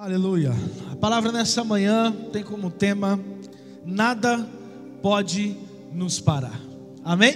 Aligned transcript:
Aleluia. 0.00 0.54
A 0.90 0.96
palavra 0.96 1.30
nessa 1.30 1.62
manhã 1.62 2.10
tem 2.32 2.42
como 2.42 2.70
tema: 2.70 3.20
nada 3.84 4.48
pode 5.02 5.54
nos 5.92 6.18
parar. 6.18 6.58
Amém? 7.04 7.34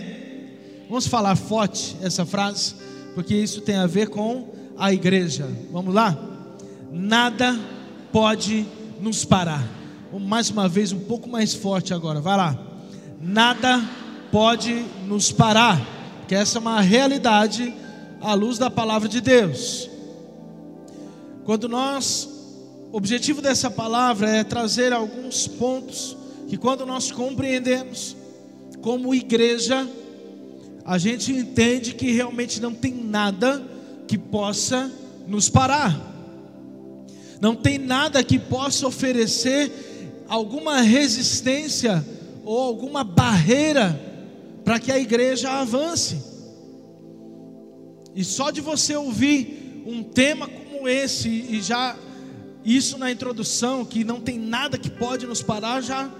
Vamos 0.88 1.06
falar 1.06 1.36
forte 1.36 1.94
essa 2.00 2.24
frase, 2.24 2.74
porque 3.14 3.34
isso 3.34 3.60
tem 3.60 3.76
a 3.76 3.86
ver 3.86 4.08
com 4.08 4.48
a 4.78 4.90
igreja. 4.94 5.46
Vamos 5.70 5.92
lá? 5.92 6.16
Nada 6.90 7.54
pode 8.10 8.64
nos 8.98 9.26
parar. 9.26 9.62
Vamos 10.10 10.26
mais 10.26 10.48
uma 10.48 10.66
vez, 10.66 10.90
um 10.90 11.00
pouco 11.00 11.28
mais 11.28 11.52
forte 11.52 11.92
agora. 11.92 12.18
Vai 12.18 12.38
lá. 12.38 12.58
Nada 13.20 13.78
pode 14.32 14.86
nos 15.06 15.30
parar, 15.30 15.78
que 16.26 16.34
essa 16.34 16.56
é 16.56 16.60
uma 16.62 16.80
realidade 16.80 17.74
à 18.22 18.32
luz 18.32 18.56
da 18.56 18.70
palavra 18.70 19.06
de 19.06 19.20
Deus. 19.20 19.90
Quando 21.44 21.68
nós 21.68 22.33
objetivo 22.96 23.42
dessa 23.42 23.68
palavra 23.68 24.30
é 24.30 24.44
trazer 24.44 24.92
alguns 24.92 25.48
pontos 25.48 26.16
que, 26.46 26.56
quando 26.56 26.86
nós 26.86 27.10
compreendemos, 27.10 28.14
como 28.80 29.12
igreja, 29.12 29.88
a 30.84 30.96
gente 30.96 31.32
entende 31.32 31.92
que 31.92 32.12
realmente 32.12 32.62
não 32.62 32.72
tem 32.72 32.94
nada 32.94 33.60
que 34.06 34.16
possa 34.16 34.92
nos 35.26 35.48
parar, 35.48 35.92
não 37.40 37.56
tem 37.56 37.78
nada 37.78 38.22
que 38.22 38.38
possa 38.38 38.86
oferecer 38.86 39.72
alguma 40.28 40.80
resistência 40.80 42.04
ou 42.44 42.56
alguma 42.60 43.02
barreira 43.02 44.00
para 44.64 44.78
que 44.78 44.92
a 44.92 45.00
igreja 45.00 45.50
avance. 45.50 46.16
E 48.14 48.22
só 48.22 48.52
de 48.52 48.60
você 48.60 48.94
ouvir 48.94 49.82
um 49.84 50.00
tema 50.04 50.46
como 50.46 50.88
esse 50.88 51.28
e 51.28 51.60
já 51.60 51.96
isso 52.64 52.96
na 52.96 53.10
introdução, 53.10 53.84
que 53.84 54.04
não 54.04 54.20
tem 54.20 54.38
nada 54.38 54.78
que 54.78 54.88
pode 54.88 55.26
nos 55.26 55.42
parar, 55.42 55.82
já, 55.82 56.10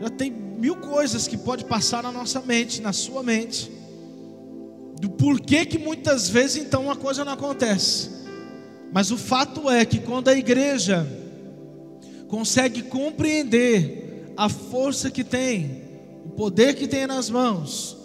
já 0.00 0.08
tem 0.08 0.30
mil 0.30 0.76
coisas 0.76 1.28
que 1.28 1.36
pode 1.36 1.64
passar 1.64 2.02
na 2.02 2.10
nossa 2.10 2.40
mente, 2.40 2.80
na 2.80 2.92
sua 2.92 3.22
mente. 3.22 3.70
Do 5.00 5.10
porquê 5.10 5.66
que 5.66 5.78
muitas 5.78 6.28
vezes 6.28 6.56
então 6.64 6.84
uma 6.84 6.96
coisa 6.96 7.24
não 7.24 7.32
acontece. 7.32 8.10
Mas 8.92 9.10
o 9.10 9.18
fato 9.18 9.68
é 9.68 9.84
que 9.84 9.98
quando 9.98 10.28
a 10.28 10.34
igreja 10.34 11.06
consegue 12.28 12.82
compreender 12.82 14.32
a 14.36 14.48
força 14.48 15.10
que 15.10 15.22
tem, 15.22 15.82
o 16.24 16.30
poder 16.30 16.74
que 16.74 16.88
tem 16.88 17.06
nas 17.06 17.28
mãos, 17.28 17.96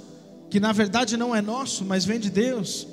que 0.49 0.59
na 0.59 0.71
verdade 0.71 1.15
não 1.15 1.35
é 1.35 1.41
nosso, 1.41 1.85
mas 1.85 2.03
vem 2.05 2.19
de 2.19 2.29
Deus, 2.29 2.87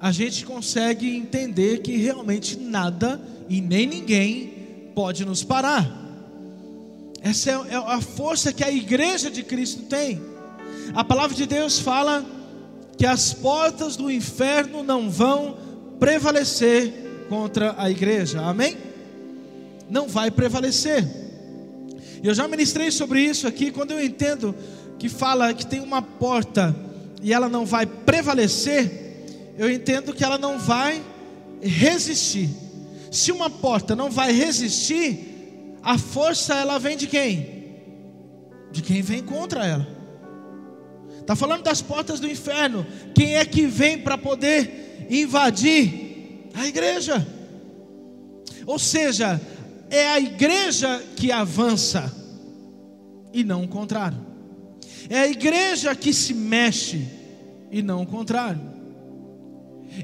a 0.00 0.12
gente 0.12 0.44
consegue 0.44 1.16
entender 1.16 1.78
que 1.78 1.96
realmente 1.96 2.58
nada 2.58 3.20
e 3.48 3.60
nem 3.60 3.86
ninguém 3.86 4.90
pode 4.94 5.24
nos 5.24 5.42
parar. 5.42 6.02
Essa 7.22 7.50
é, 7.50 7.74
é 7.74 7.76
a 7.76 8.00
força 8.00 8.52
que 8.52 8.62
a 8.62 8.70
igreja 8.70 9.30
de 9.30 9.42
Cristo 9.42 9.82
tem. 9.84 10.20
A 10.94 11.02
palavra 11.02 11.34
de 11.34 11.46
Deus 11.46 11.78
fala 11.78 12.24
que 12.96 13.06
as 13.06 13.32
portas 13.32 13.96
do 13.96 14.10
inferno 14.10 14.82
não 14.82 15.10
vão 15.10 15.56
prevalecer 15.98 17.26
contra 17.28 17.74
a 17.78 17.90
igreja. 17.90 18.42
Amém? 18.42 18.76
Não 19.88 20.06
vai 20.06 20.30
prevalecer. 20.30 21.04
Eu 22.22 22.34
já 22.34 22.48
ministrei 22.48 22.90
sobre 22.90 23.20
isso 23.20 23.46
aqui 23.46 23.70
quando 23.70 23.90
eu 23.90 24.02
entendo 24.02 24.54
que 24.98 25.08
fala 25.08 25.52
que 25.52 25.66
tem 25.66 25.80
uma 25.80 26.00
porta 26.00 26.74
e 27.22 27.32
ela 27.32 27.48
não 27.48 27.66
vai 27.66 27.86
prevalecer, 27.86 29.03
eu 29.56 29.70
entendo 29.70 30.12
que 30.12 30.24
ela 30.24 30.38
não 30.38 30.58
vai 30.58 31.02
resistir. 31.60 32.50
Se 33.10 33.30
uma 33.30 33.48
porta 33.48 33.94
não 33.94 34.10
vai 34.10 34.32
resistir, 34.32 35.78
a 35.82 35.96
força 35.96 36.54
ela 36.54 36.78
vem 36.78 36.96
de 36.96 37.06
quem? 37.06 37.64
De 38.72 38.82
quem 38.82 39.02
vem 39.02 39.22
contra 39.22 39.66
ela. 39.66 39.86
Está 41.20 41.36
falando 41.36 41.62
das 41.62 41.80
portas 41.80 42.20
do 42.20 42.28
inferno. 42.28 42.86
Quem 43.14 43.36
é 43.36 43.44
que 43.44 43.66
vem 43.66 43.98
para 43.98 44.18
poder 44.18 45.06
invadir? 45.08 46.50
A 46.54 46.66
igreja. 46.66 47.26
Ou 48.66 48.78
seja, 48.78 49.40
é 49.90 50.06
a 50.06 50.20
igreja 50.20 51.02
que 51.16 51.30
avança 51.30 52.12
e 53.32 53.42
não 53.44 53.64
o 53.64 53.68
contrário. 53.68 54.18
É 55.08 55.18
a 55.20 55.28
igreja 55.28 55.94
que 55.94 56.12
se 56.12 56.34
mexe 56.34 57.06
e 57.70 57.82
não 57.82 58.02
o 58.02 58.06
contrário. 58.06 58.73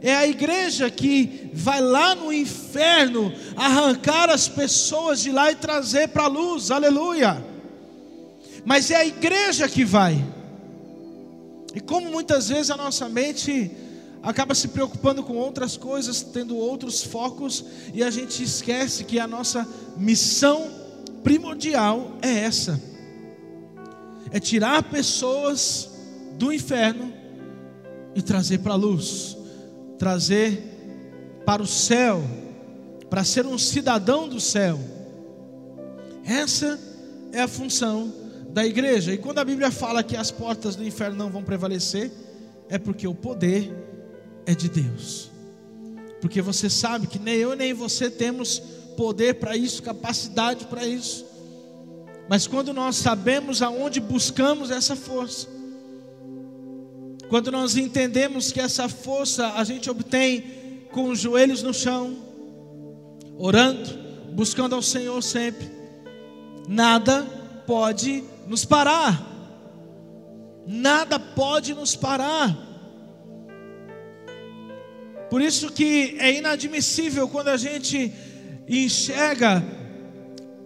É 0.02 0.14
a 0.14 0.26
igreja 0.26 0.88
que 0.88 1.50
vai 1.52 1.80
lá 1.80 2.14
no 2.14 2.32
inferno 2.32 3.32
arrancar 3.56 4.30
as 4.30 4.48
pessoas 4.48 5.20
de 5.20 5.32
lá 5.32 5.50
e 5.50 5.56
trazer 5.56 6.08
para 6.08 6.24
a 6.24 6.28
luz, 6.28 6.70
aleluia. 6.70 7.44
Mas 8.64 8.90
é 8.90 8.96
a 8.96 9.06
igreja 9.06 9.68
que 9.68 9.84
vai. 9.84 10.24
E 11.74 11.80
como 11.80 12.10
muitas 12.10 12.48
vezes 12.48 12.70
a 12.70 12.76
nossa 12.76 13.08
mente 13.08 13.70
acaba 14.22 14.54
se 14.54 14.68
preocupando 14.68 15.22
com 15.22 15.34
outras 15.36 15.76
coisas, 15.76 16.22
tendo 16.22 16.56
outros 16.56 17.02
focos, 17.02 17.64
e 17.92 18.02
a 18.02 18.10
gente 18.10 18.42
esquece 18.42 19.04
que 19.04 19.18
a 19.18 19.26
nossa 19.26 19.66
missão 19.96 20.70
primordial 21.22 22.12
é 22.22 22.40
essa: 22.40 22.80
é 24.30 24.38
tirar 24.38 24.82
pessoas 24.84 25.90
do 26.38 26.52
inferno 26.52 27.12
e 28.14 28.22
trazer 28.22 28.58
para 28.58 28.72
a 28.72 28.76
luz 28.76 29.39
trazer 30.00 31.42
para 31.44 31.62
o 31.62 31.66
céu, 31.66 32.22
para 33.10 33.22
ser 33.22 33.44
um 33.44 33.58
cidadão 33.58 34.26
do 34.26 34.40
céu. 34.40 34.80
Essa 36.24 36.80
é 37.32 37.42
a 37.42 37.46
função 37.46 38.10
da 38.48 38.64
igreja. 38.64 39.12
E 39.12 39.18
quando 39.18 39.40
a 39.40 39.44
Bíblia 39.44 39.70
fala 39.70 40.02
que 40.02 40.16
as 40.16 40.30
portas 40.30 40.74
do 40.74 40.82
inferno 40.82 41.16
não 41.18 41.28
vão 41.28 41.42
prevalecer, 41.42 42.10
é 42.70 42.78
porque 42.78 43.06
o 43.06 43.14
poder 43.14 43.70
é 44.46 44.54
de 44.54 44.70
Deus. 44.70 45.30
Porque 46.18 46.40
você 46.40 46.70
sabe 46.70 47.06
que 47.06 47.18
nem 47.18 47.34
eu 47.34 47.54
nem 47.54 47.74
você 47.74 48.08
temos 48.08 48.58
poder 48.96 49.34
para 49.34 49.54
isso, 49.54 49.82
capacidade 49.82 50.64
para 50.64 50.86
isso. 50.86 51.26
Mas 52.26 52.46
quando 52.46 52.72
nós 52.72 52.96
sabemos 52.96 53.60
aonde 53.60 54.00
buscamos 54.00 54.70
essa 54.70 54.96
força, 54.96 55.46
quando 57.30 57.52
nós 57.52 57.76
entendemos 57.76 58.50
que 58.50 58.58
essa 58.60 58.88
força 58.88 59.52
a 59.52 59.62
gente 59.62 59.88
obtém 59.88 60.42
com 60.90 61.10
os 61.10 61.20
joelhos 61.20 61.62
no 61.62 61.72
chão, 61.72 62.16
orando, 63.38 63.88
buscando 64.32 64.74
ao 64.74 64.82
Senhor 64.82 65.22
sempre, 65.22 65.70
nada 66.68 67.22
pode 67.68 68.24
nos 68.48 68.64
parar. 68.64 69.28
Nada 70.66 71.20
pode 71.20 71.72
nos 71.72 71.94
parar. 71.94 72.56
Por 75.30 75.40
isso 75.40 75.70
que 75.70 76.16
é 76.18 76.36
inadmissível 76.36 77.28
quando 77.28 77.48
a 77.48 77.56
gente 77.56 78.12
enxerga 78.68 79.62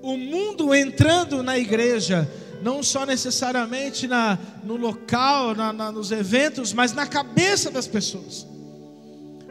o 0.01 0.17
mundo 0.17 0.75
entrando 0.75 1.43
na 1.43 1.59
igreja, 1.59 2.27
não 2.65 2.83
só 2.83 3.05
necessariamente 3.05 4.09
na, 4.09 4.39
no 4.65 4.75
local, 4.75 5.55
na, 5.55 5.71
na, 5.71 5.93
nos 5.93 6.11
eventos, 6.11 6.73
mas 6.73 6.95
na 6.95 7.07
cabeça 7.07 7.71
das 7.71 7.87
pessoas. 7.87 8.47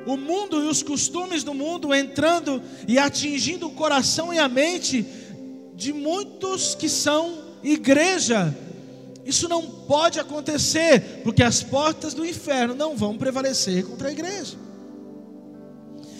O 0.07 0.17
mundo 0.17 0.63
e 0.63 0.67
os 0.67 0.81
costumes 0.81 1.43
do 1.43 1.53
mundo 1.53 1.93
entrando 1.93 2.59
e 2.87 2.97
atingindo 2.97 3.67
o 3.67 3.71
coração 3.73 4.33
e 4.33 4.39
a 4.39 4.49
mente 4.49 5.05
de 5.75 5.93
muitos 5.93 6.73
que 6.73 6.89
são 6.89 7.37
igreja. 7.63 8.53
Isso 9.23 9.47
não 9.47 9.61
pode 9.61 10.19
acontecer, 10.19 11.21
porque 11.23 11.43
as 11.43 11.61
portas 11.61 12.15
do 12.15 12.25
inferno 12.25 12.73
não 12.73 12.97
vão 12.97 13.15
prevalecer 13.15 13.85
contra 13.85 14.09
a 14.09 14.11
igreja. 14.11 14.57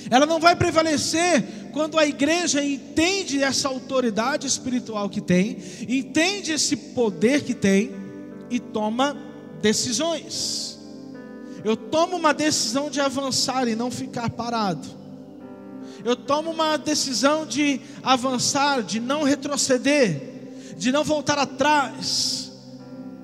Ela 0.09 0.25
não 0.25 0.39
vai 0.39 0.55
prevalecer 0.55 1.43
quando 1.71 1.97
a 1.97 2.05
igreja 2.05 2.63
entende 2.63 3.41
essa 3.41 3.67
autoridade 3.67 4.45
espiritual 4.45 5.09
que 5.09 5.21
tem, 5.21 5.57
entende 5.88 6.51
esse 6.51 6.75
poder 6.75 7.44
que 7.44 7.53
tem 7.53 7.91
e 8.50 8.59
toma 8.59 9.17
decisões. 9.61 10.79
Eu 11.63 11.77
tomo 11.77 12.17
uma 12.17 12.33
decisão 12.33 12.89
de 12.89 13.00
avançar 13.00 13.67
e 13.67 13.75
não 13.75 13.89
ficar 13.89 14.29
parado. 14.29 14.88
Eu 16.03 16.15
tomo 16.15 16.51
uma 16.51 16.77
decisão 16.77 17.45
de 17.45 17.79
avançar, 18.03 18.83
de 18.83 18.99
não 18.99 19.23
retroceder, 19.23 20.21
de 20.77 20.91
não 20.91 21.03
voltar 21.03 21.38
atrás 21.38 22.51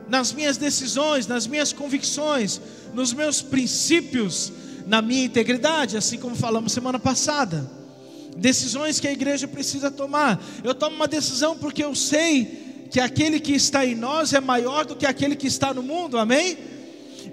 nas 0.08 0.32
minhas 0.32 0.58
decisões, 0.58 1.28
nas 1.28 1.46
minhas 1.46 1.74
convicções, 1.74 2.60
nos 2.94 3.14
meus 3.14 3.42
princípios, 3.42 4.52
na 4.90 5.04
minha 5.04 5.24
integridade, 5.24 5.96
assim 5.96 6.18
como 6.18 6.36
falamos 6.36 6.72
semana 6.74 6.98
passada. 6.98 7.70
Decisões 8.36 9.00
que 9.00 9.08
a 9.08 9.12
igreja 9.12 9.48
precisa 9.48 9.92
tomar. 9.92 10.44
Eu 10.64 10.74
tomo 10.74 10.96
uma 10.96 11.08
decisão 11.08 11.56
porque 11.56 11.84
eu 11.84 11.94
sei 11.94 12.88
que 12.90 13.00
aquele 13.00 13.40
que 13.40 13.54
está 13.54 13.86
em 13.86 13.94
nós 13.94 14.34
é 14.34 14.40
maior 14.40 14.86
do 14.86 14.96
que 14.96 15.06
aquele 15.06 15.36
que 15.36 15.46
está 15.46 15.76
no 15.76 15.84
mundo, 15.84 16.18
amém? 16.18 16.58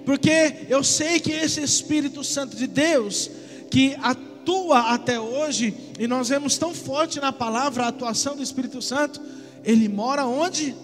Porque 0.05 0.67
eu 0.69 0.83
sei 0.83 1.19
que 1.19 1.31
esse 1.31 1.59
Espírito 1.59 2.23
Santo 2.23 2.55
de 2.55 2.67
Deus, 2.67 3.27
que 3.71 3.97
atua 4.03 4.93
até 4.93 5.19
hoje, 5.19 5.73
E 5.97 6.05
nós 6.05 6.29
vemos 6.29 6.59
tão 6.59 6.75
forte 6.75 7.19
na 7.19 7.33
palavra 7.33 7.85
a 7.85 7.87
atuação 7.87 8.35
do 8.35 8.43
Espírito 8.43 8.83
Santo, 8.83 9.19
ele 9.63 9.89
mora 9.89 10.27
onde? 10.27 10.75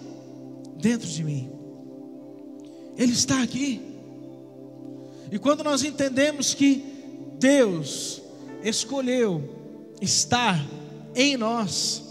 Dentro 0.76 1.06
de 1.06 1.22
mim. 1.22 1.48
Ele 2.98 3.12
está 3.12 3.40
aqui. 3.40 3.93
E 5.30 5.38
quando 5.38 5.64
nós 5.64 5.82
entendemos 5.82 6.54
que 6.54 6.84
Deus 7.38 8.22
escolheu 8.62 9.42
estar 10.00 10.64
em 11.14 11.36
nós, 11.36 12.02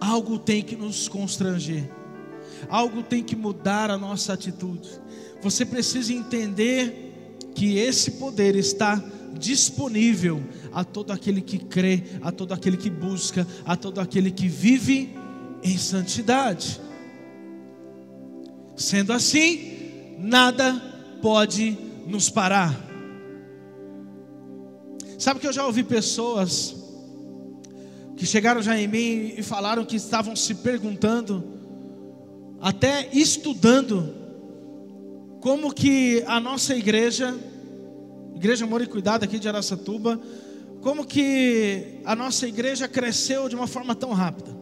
algo 0.00 0.38
tem 0.38 0.62
que 0.62 0.76
nos 0.76 1.08
constranger, 1.08 1.90
algo 2.68 3.02
tem 3.02 3.22
que 3.22 3.36
mudar 3.36 3.90
a 3.90 3.98
nossa 3.98 4.32
atitude. 4.32 4.88
Você 5.42 5.64
precisa 5.64 6.12
entender 6.12 7.42
que 7.54 7.78
esse 7.78 8.12
poder 8.12 8.56
está 8.56 9.02
disponível 9.38 10.42
a 10.72 10.84
todo 10.84 11.12
aquele 11.12 11.40
que 11.40 11.58
crê, 11.58 12.02
a 12.22 12.30
todo 12.30 12.52
aquele 12.52 12.76
que 12.76 12.90
busca, 12.90 13.46
a 13.64 13.76
todo 13.76 14.00
aquele 14.00 14.30
que 14.30 14.48
vive 14.48 15.14
em 15.62 15.76
santidade. 15.76 16.80
Sendo 18.76 19.12
assim, 19.12 20.16
nada 20.18 20.93
pode 21.24 21.78
nos 22.06 22.28
parar. 22.28 22.78
Sabe 25.18 25.40
que 25.40 25.46
eu 25.46 25.54
já 25.54 25.64
ouvi 25.64 25.82
pessoas 25.82 26.76
que 28.14 28.26
chegaram 28.26 28.60
já 28.60 28.78
em 28.78 28.86
mim 28.86 29.32
e 29.34 29.42
falaram 29.42 29.86
que 29.86 29.96
estavam 29.96 30.36
se 30.36 30.56
perguntando, 30.56 31.42
até 32.60 33.08
estudando, 33.10 34.14
como 35.40 35.72
que 35.72 36.22
a 36.26 36.38
nossa 36.38 36.76
igreja, 36.76 37.34
Igreja 38.36 38.66
Amor 38.66 38.82
e 38.82 38.86
Cuidado 38.86 39.24
aqui 39.24 39.38
de 39.38 39.48
Araçatuba, 39.48 40.20
como 40.82 41.06
que 41.06 42.02
a 42.04 42.14
nossa 42.14 42.46
igreja 42.46 42.86
cresceu 42.86 43.48
de 43.48 43.56
uma 43.56 43.66
forma 43.66 43.94
tão 43.94 44.12
rápida? 44.12 44.54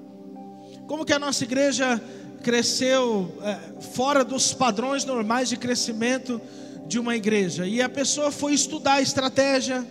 Como 0.87 1.05
que 1.05 1.13
a 1.13 1.19
nossa 1.19 1.43
igreja 1.43 2.01
cresceu 2.43 3.39
é, 3.43 3.81
fora 3.81 4.25
dos 4.25 4.53
padrões 4.53 5.05
normais 5.05 5.49
de 5.49 5.57
crescimento 5.57 6.41
de 6.87 6.99
uma 6.99 7.17
igreja? 7.17 7.67
E 7.67 7.81
a 7.81 7.89
pessoa 7.89 8.31
foi 8.31 8.53
estudar 8.53 8.95
a 8.95 9.01
estratégia, 9.01 9.87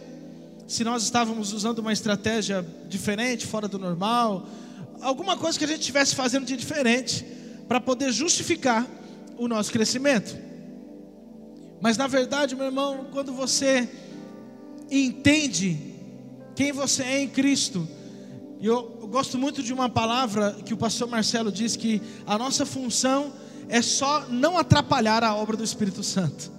se 0.68 0.83
nós 0.83 1.03
estávamos 1.03 1.53
usando 1.53 1.80
uma 1.80 1.92
estratégia 1.92 2.65
diferente, 2.88 3.48
fora 3.48 3.68
do 3.68 3.80
normal, 3.80 4.45
alguma 5.01 5.36
coisa 5.36 5.57
que 5.57 5.65
a 5.65 5.68
gente 5.68 5.80
estivesse 5.80 6.13
fazendo 6.15 6.45
de 6.45 6.56
diferente, 6.56 7.25
para 7.68 7.80
poder 7.80 8.12
justificar 8.12 8.86
o 9.38 9.47
nosso 9.47 9.71
crescimento. 9.71 10.38
Mas 11.81 11.97
na 11.97 12.06
verdade, 12.06 12.56
meu 12.56 12.65
irmão, 12.65 13.07
quando 13.12 13.33
você 13.33 13.89
entende 14.92 15.95
quem 16.56 16.71
você 16.71 17.01
é 17.04 17.21
em 17.21 17.27
Cristo, 17.27 17.88
e 18.61 18.67
eu, 18.67 19.07
gosto 19.09 19.39
muito 19.39 19.63
de 19.63 19.73
uma 19.73 19.89
palavra 19.89 20.55
que 20.63 20.71
o 20.71 20.77
pastor 20.77 21.07
Marcelo 21.07 21.51
diz 21.51 21.75
que 21.75 21.99
a 22.27 22.37
nossa 22.37 22.63
função 22.63 23.33
é 23.67 23.81
só 23.81 24.27
não 24.29 24.55
atrapalhar 24.55 25.23
a 25.23 25.35
obra 25.35 25.57
do 25.57 25.63
Espírito 25.63 26.03
Santo, 26.03 26.51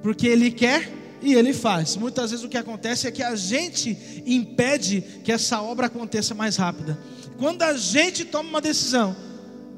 porque 0.00 0.28
Ele 0.28 0.52
quer 0.52 1.02
e 1.20 1.34
ele 1.34 1.52
faz. 1.52 1.96
Muitas 1.96 2.30
vezes 2.30 2.44
o 2.44 2.48
que 2.48 2.56
acontece 2.56 3.06
é 3.06 3.10
que 3.10 3.22
a 3.22 3.36
gente 3.36 4.22
impede 4.26 5.00
que 5.22 5.30
essa 5.30 5.60
obra 5.62 5.86
aconteça 5.86 6.34
mais 6.34 6.56
rápida. 6.56 6.98
Quando 7.38 7.62
a 7.62 7.76
gente 7.76 8.24
toma 8.24 8.48
uma 8.48 8.60
decisão 8.60 9.14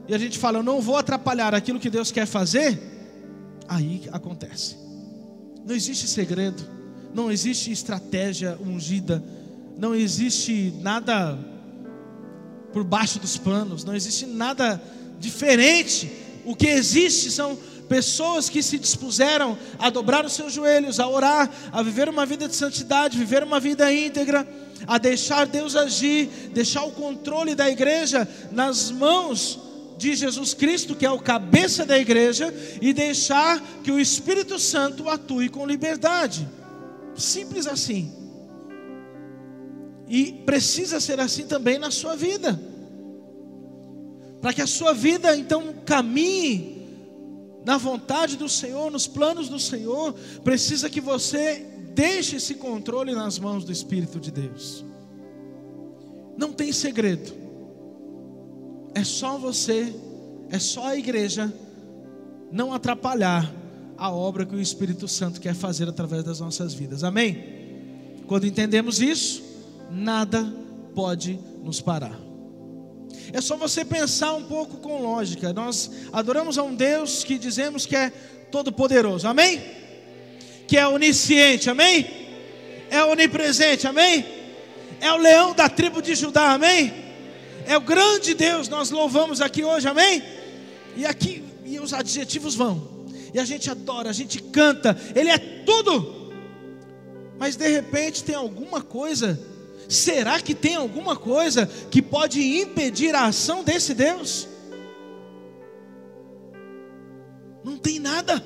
e 0.08 0.14
a 0.14 0.18
gente 0.18 0.38
fala, 0.38 0.58
eu 0.58 0.62
não 0.62 0.80
vou 0.80 0.96
atrapalhar 0.96 1.54
aquilo 1.54 1.80
que 1.80 1.90
Deus 1.90 2.10
quer 2.10 2.26
fazer, 2.26 2.78
aí 3.68 4.02
acontece. 4.10 4.76
Não 5.64 5.74
existe 5.74 6.06
segredo, 6.08 6.62
não 7.14 7.30
existe 7.30 7.70
estratégia 7.70 8.58
ungida, 8.60 9.22
não 9.76 9.94
existe 9.94 10.72
nada 10.80 11.38
por 12.72 12.84
baixo 12.84 13.18
dos 13.18 13.36
panos, 13.36 13.84
não 13.84 13.94
existe 13.94 14.26
nada 14.26 14.82
diferente. 15.18 16.10
O 16.44 16.54
que 16.54 16.66
existe 16.66 17.30
são 17.30 17.56
pessoas 17.88 18.48
que 18.48 18.62
se 18.62 18.78
dispuseram 18.78 19.56
a 19.78 19.90
dobrar 19.90 20.24
os 20.24 20.32
seus 20.32 20.52
joelhos, 20.52 20.98
a 20.98 21.08
orar, 21.08 21.50
a 21.72 21.82
viver 21.82 22.08
uma 22.08 22.26
vida 22.26 22.48
de 22.48 22.56
santidade, 22.56 23.18
viver 23.18 23.42
uma 23.42 23.60
vida 23.60 23.92
íntegra, 23.92 24.46
a 24.86 24.98
deixar 24.98 25.46
Deus 25.46 25.76
agir, 25.76 26.26
deixar 26.52 26.84
o 26.84 26.92
controle 26.92 27.54
da 27.54 27.70
igreja 27.70 28.28
nas 28.50 28.90
mãos 28.90 29.60
de 29.96 30.14
Jesus 30.14 30.54
Cristo, 30.54 30.94
que 30.94 31.06
é 31.06 31.10
o 31.10 31.20
cabeça 31.20 31.86
da 31.86 31.98
igreja, 31.98 32.52
e 32.80 32.92
deixar 32.92 33.60
que 33.82 33.92
o 33.92 34.00
Espírito 34.00 34.58
Santo 34.58 35.08
atue 35.08 35.48
com 35.48 35.66
liberdade. 35.66 36.48
Simples 37.16 37.66
assim. 37.66 38.23
E 40.08 40.32
precisa 40.44 41.00
ser 41.00 41.20
assim 41.20 41.46
também 41.46 41.78
na 41.78 41.90
sua 41.90 42.14
vida. 42.16 42.60
Para 44.40 44.52
que 44.52 44.62
a 44.62 44.66
sua 44.66 44.92
vida 44.92 45.36
então 45.36 45.74
caminhe 45.86 46.74
na 47.64 47.78
vontade 47.78 48.36
do 48.36 48.48
Senhor, 48.48 48.90
nos 48.90 49.06
planos 49.06 49.48
do 49.48 49.58
Senhor, 49.58 50.12
precisa 50.42 50.90
que 50.90 51.00
você 51.00 51.66
deixe 51.94 52.36
esse 52.36 52.56
controle 52.56 53.14
nas 53.14 53.38
mãos 53.38 53.64
do 53.64 53.72
Espírito 53.72 54.20
de 54.20 54.30
Deus. 54.30 54.84
Não 56.36 56.52
tem 56.52 56.72
segredo. 56.72 57.32
É 58.94 59.02
só 59.02 59.38
você, 59.38 59.94
é 60.50 60.58
só 60.58 60.88
a 60.88 60.96
igreja 60.96 61.52
não 62.52 62.72
atrapalhar 62.72 63.52
a 63.96 64.10
obra 64.10 64.44
que 64.44 64.54
o 64.54 64.60
Espírito 64.60 65.08
Santo 65.08 65.40
quer 65.40 65.54
fazer 65.54 65.88
através 65.88 66.24
das 66.24 66.40
nossas 66.40 66.74
vidas. 66.74 67.02
Amém? 67.02 68.22
Quando 68.26 68.46
entendemos 68.46 69.00
isso, 69.00 69.42
nada 69.94 70.44
pode 70.94 71.38
nos 71.62 71.80
parar. 71.80 72.18
É 73.32 73.40
só 73.40 73.56
você 73.56 73.84
pensar 73.84 74.34
um 74.34 74.44
pouco 74.44 74.78
com 74.78 75.00
lógica. 75.00 75.52
Nós 75.52 75.90
adoramos 76.12 76.58
a 76.58 76.62
um 76.62 76.74
Deus 76.74 77.24
que 77.24 77.38
dizemos 77.38 77.86
que 77.86 77.96
é 77.96 78.10
todo-poderoso, 78.50 79.26
amém? 79.26 79.60
Que 80.66 80.76
é 80.76 80.86
onisciente, 80.86 81.70
amém? 81.70 82.06
É 82.90 83.02
onipresente, 83.04 83.86
amém? 83.86 84.24
É 85.00 85.12
o 85.12 85.16
leão 85.16 85.54
da 85.54 85.68
tribo 85.68 86.02
de 86.02 86.14
Judá, 86.14 86.52
amém? 86.52 86.92
É 87.66 87.76
o 87.76 87.80
grande 87.80 88.34
Deus, 88.34 88.68
nós 88.68 88.90
louvamos 88.90 89.40
aqui 89.40 89.64
hoje, 89.64 89.88
amém? 89.88 90.22
E 90.96 91.06
aqui, 91.06 91.42
e 91.64 91.80
os 91.80 91.92
adjetivos 91.92 92.54
vão, 92.54 93.06
e 93.32 93.38
a 93.40 93.44
gente 93.44 93.68
adora, 93.70 94.10
a 94.10 94.12
gente 94.12 94.40
canta, 94.40 94.96
Ele 95.14 95.30
é 95.30 95.38
tudo, 95.38 96.32
mas 97.38 97.56
de 97.56 97.68
repente 97.68 98.22
tem 98.22 98.34
alguma 98.34 98.80
coisa 98.80 99.40
Será 99.88 100.40
que 100.40 100.54
tem 100.54 100.74
alguma 100.74 101.16
coisa 101.16 101.66
que 101.90 102.00
pode 102.00 102.40
impedir 102.60 103.14
a 103.14 103.26
ação 103.26 103.62
desse 103.62 103.94
Deus? 103.94 104.48
Não 107.62 107.76
tem 107.76 107.98
nada. 107.98 108.42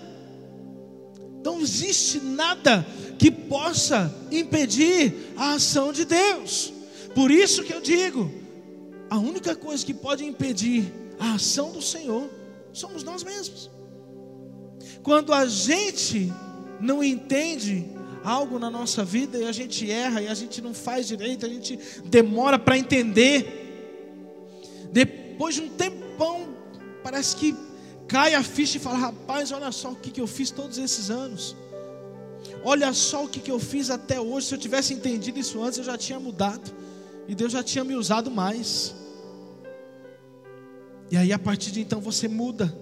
Não 1.45 1.61
existe 1.61 2.21
nada 2.21 2.87
que 3.19 3.31
possa 3.31 4.15
impedir 4.31 5.33
a 5.37 5.55
ação 5.55 5.93
de 5.93 6.05
Deus. 6.05 6.73
Por 7.15 7.31
isso 7.31 7.65
que 7.65 7.73
eu 7.73 7.81
digo, 7.81 8.31
a 9.11 9.19
única 9.19 9.57
coisa 9.57 9.85
que 9.85 9.95
pode 9.95 10.25
impedir 10.25 10.93
a 11.19 11.35
ação 11.35 11.73
do 11.73 11.83
Senhor 11.83 12.29
somos 12.73 13.03
nós 13.03 13.25
mesmos. 13.25 13.71
Quando 15.03 15.33
a 15.33 15.47
gente 15.47 16.33
não 16.81 17.03
entende 17.03 17.87
algo 18.29 18.59
na 18.59 18.71
nossa 18.71 19.05
vida 19.05 19.39
e 19.39 19.45
a 19.45 19.53
gente 19.53 19.91
erra 19.91 20.21
e 20.23 20.29
a 20.29 20.35
gente 20.35 20.61
não 20.61 20.75
faz 20.75 21.09
direito, 21.09 21.47
a 21.47 21.49
gente 21.49 21.79
demora 22.05 22.59
para 22.59 22.77
entender. 22.77 23.39
Depois 24.93 25.55
de 25.55 25.63
um 25.63 25.69
tempão, 25.69 26.49
parece 27.03 27.35
que 27.37 27.57
cai 28.07 28.35
a 28.35 28.43
ficha 28.43 28.77
e 28.77 28.81
fala: 28.81 28.99
rapaz, 28.99 29.51
olha 29.51 29.73
só 29.73 29.93
o 29.93 29.97
que, 29.97 30.11
que 30.11 30.21
eu 30.21 30.27
fiz 30.27 30.51
todos 30.51 30.77
esses 30.79 31.11
anos. 31.11 31.57
Olha 32.63 32.93
só 32.93 33.25
o 33.25 33.29
que, 33.29 33.41
que 33.41 33.51
eu 33.51 33.59
fiz 33.59 33.91
até 33.91 34.21
hoje. 34.21 34.47
Se 34.47 34.55
eu 34.55 34.59
tivesse 34.59 34.93
entendido 34.93 35.39
isso 35.39 35.63
antes, 35.63 35.79
eu 35.79 35.85
já 35.85 35.97
tinha 35.97 36.21
mudado. 36.21 36.71
E 37.27 37.35
Deus 37.35 37.53
já 37.53 37.63
tinha 37.63 37.85
me 37.85 37.95
usado 37.95 38.31
mais. 38.31 38.95
E 41.11 41.17
aí, 41.17 41.33
a 41.33 41.39
partir 41.39 41.71
de 41.71 41.81
então, 41.81 42.01
você 42.01 42.29
muda. 42.29 42.75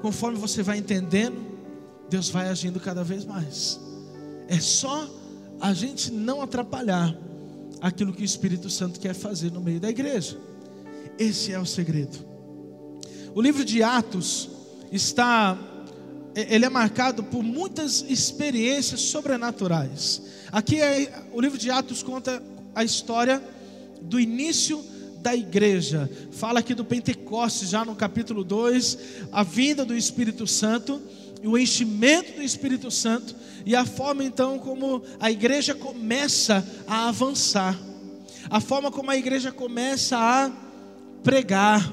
Conforme 0.00 0.38
você 0.38 0.62
vai 0.62 0.78
entendendo, 0.78 1.55
Deus 2.08 2.28
vai 2.28 2.48
agindo 2.48 2.78
cada 2.78 3.02
vez 3.02 3.24
mais. 3.24 3.80
É 4.48 4.60
só 4.60 5.08
a 5.60 5.72
gente 5.72 6.12
não 6.12 6.40
atrapalhar 6.40 7.16
aquilo 7.80 8.12
que 8.12 8.22
o 8.22 8.24
Espírito 8.24 8.70
Santo 8.70 9.00
quer 9.00 9.14
fazer 9.14 9.50
no 9.50 9.60
meio 9.60 9.80
da 9.80 9.88
igreja. 9.88 10.38
Esse 11.18 11.52
é 11.52 11.58
o 11.58 11.66
segredo. 11.66 12.18
O 13.34 13.40
livro 13.40 13.64
de 13.64 13.82
Atos 13.82 14.48
está 14.90 15.58
ele 16.34 16.66
é 16.66 16.68
marcado 16.68 17.24
por 17.24 17.42
muitas 17.42 18.04
experiências 18.06 19.00
sobrenaturais. 19.00 20.20
Aqui 20.52 20.78
é, 20.78 21.24
o 21.32 21.40
livro 21.40 21.56
de 21.56 21.70
Atos 21.70 22.02
conta 22.02 22.42
a 22.74 22.84
história 22.84 23.42
do 24.02 24.20
início 24.20 24.84
da 25.20 25.34
igreja. 25.34 26.10
Fala 26.30 26.60
aqui 26.60 26.74
do 26.74 26.84
Pentecostes, 26.84 27.70
já 27.70 27.86
no 27.86 27.96
capítulo 27.96 28.44
2, 28.44 28.98
a 29.32 29.42
vinda 29.42 29.82
do 29.82 29.96
Espírito 29.96 30.46
Santo 30.46 31.00
o 31.44 31.56
enchimento 31.58 32.32
do 32.32 32.42
Espírito 32.42 32.90
Santo 32.90 33.34
e 33.64 33.74
a 33.74 33.84
forma 33.84 34.24
então 34.24 34.58
como 34.58 35.02
a 35.18 35.30
igreja 35.30 35.74
começa 35.74 36.66
a 36.86 37.08
avançar, 37.08 37.78
a 38.48 38.60
forma 38.60 38.90
como 38.90 39.10
a 39.10 39.16
igreja 39.16 39.50
começa 39.50 40.16
a 40.16 40.50
pregar. 41.22 41.92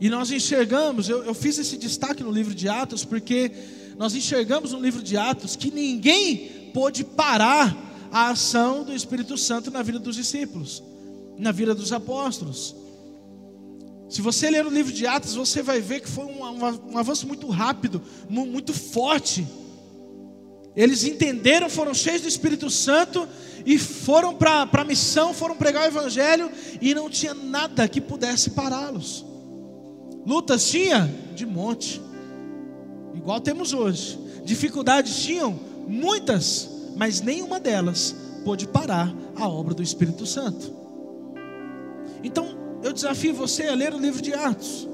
E 0.00 0.08
nós 0.08 0.30
enxergamos, 0.30 1.08
eu, 1.08 1.24
eu 1.24 1.34
fiz 1.34 1.58
esse 1.58 1.76
destaque 1.76 2.22
no 2.22 2.30
livro 2.30 2.54
de 2.54 2.68
Atos, 2.68 3.04
porque 3.04 3.50
nós 3.96 4.14
enxergamos 4.14 4.72
no 4.72 4.80
livro 4.80 5.02
de 5.02 5.16
Atos 5.16 5.56
que 5.56 5.70
ninguém 5.70 6.70
pôde 6.72 7.04
parar 7.04 8.08
a 8.10 8.30
ação 8.30 8.84
do 8.84 8.94
Espírito 8.94 9.36
Santo 9.36 9.70
na 9.70 9.82
vida 9.82 9.98
dos 9.98 10.16
discípulos, 10.16 10.82
na 11.36 11.52
vida 11.52 11.74
dos 11.74 11.92
apóstolos. 11.92 12.74
Se 14.08 14.22
você 14.22 14.48
ler 14.50 14.66
o 14.66 14.70
livro 14.70 14.92
de 14.92 15.06
Atos, 15.06 15.34
você 15.34 15.62
vai 15.62 15.80
ver 15.80 16.00
que 16.00 16.08
foi 16.08 16.24
um, 16.24 16.42
um, 16.42 16.92
um 16.92 16.98
avanço 16.98 17.26
muito 17.26 17.48
rápido, 17.48 18.02
muito 18.28 18.72
forte. 18.72 19.46
Eles 20.74 21.04
entenderam, 21.04 21.68
foram 21.68 21.92
cheios 21.92 22.22
do 22.22 22.28
Espírito 22.28 22.70
Santo 22.70 23.28
e 23.66 23.76
foram 23.76 24.34
para 24.34 24.68
a 24.72 24.84
missão, 24.84 25.34
foram 25.34 25.56
pregar 25.56 25.82
o 25.82 25.86
Evangelho 25.86 26.50
e 26.80 26.94
não 26.94 27.10
tinha 27.10 27.34
nada 27.34 27.86
que 27.88 28.00
pudesse 28.00 28.50
pará-los. 28.50 29.26
Lutas 30.24 30.68
tinha? 30.68 31.12
De 31.34 31.44
monte, 31.44 32.00
igual 33.14 33.40
temos 33.40 33.72
hoje. 33.72 34.18
Dificuldades 34.44 35.22
tinham? 35.22 35.58
Muitas, 35.86 36.68
mas 36.96 37.20
nenhuma 37.20 37.60
delas 37.60 38.14
pôde 38.44 38.66
parar 38.66 39.14
a 39.36 39.48
obra 39.48 39.74
do 39.74 39.82
Espírito 39.82 40.24
Santo. 40.26 40.72
Então, 42.22 42.67
eu 42.82 42.92
desafio 42.92 43.34
você 43.34 43.64
a 43.64 43.74
ler 43.74 43.94
o 43.94 43.98
livro 43.98 44.22
de 44.22 44.32
Atos. 44.32 44.88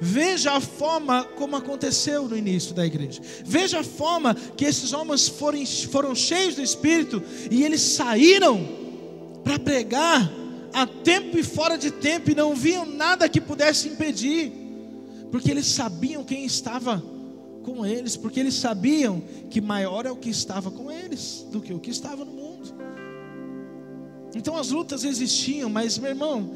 Veja 0.00 0.52
a 0.52 0.60
forma 0.60 1.24
como 1.24 1.56
aconteceu 1.56 2.28
no 2.28 2.36
início 2.36 2.74
da 2.74 2.86
igreja. 2.86 3.20
Veja 3.44 3.80
a 3.80 3.84
forma 3.84 4.34
que 4.34 4.64
esses 4.64 4.92
homens 4.92 5.28
foram, 5.28 5.64
foram 5.90 6.14
cheios 6.14 6.54
do 6.54 6.62
Espírito 6.62 7.22
e 7.50 7.64
eles 7.64 7.80
saíram 7.80 8.66
para 9.42 9.58
pregar 9.58 10.30
a 10.72 10.86
tempo 10.86 11.38
e 11.38 11.42
fora 11.42 11.76
de 11.76 11.90
tempo 11.90 12.30
e 12.30 12.34
não 12.34 12.54
viam 12.54 12.84
nada 12.84 13.28
que 13.28 13.40
pudesse 13.40 13.88
impedir, 13.88 14.52
porque 15.30 15.50
eles 15.50 15.66
sabiam 15.66 16.22
quem 16.22 16.44
estava 16.44 17.02
com 17.64 17.84
eles, 17.84 18.16
porque 18.16 18.38
eles 18.38 18.54
sabiam 18.54 19.22
que 19.50 19.60
maior 19.60 20.06
é 20.06 20.10
o 20.10 20.16
que 20.16 20.30
estava 20.30 20.70
com 20.70 20.90
eles 20.90 21.46
do 21.50 21.60
que 21.60 21.72
o 21.72 21.80
que 21.80 21.90
estava 21.90 22.24
no 22.24 22.32
mundo. 22.32 22.74
Então 24.34 24.56
as 24.56 24.70
lutas 24.70 25.04
existiam, 25.04 25.68
mas 25.68 25.98
meu 25.98 26.10
irmão, 26.10 26.54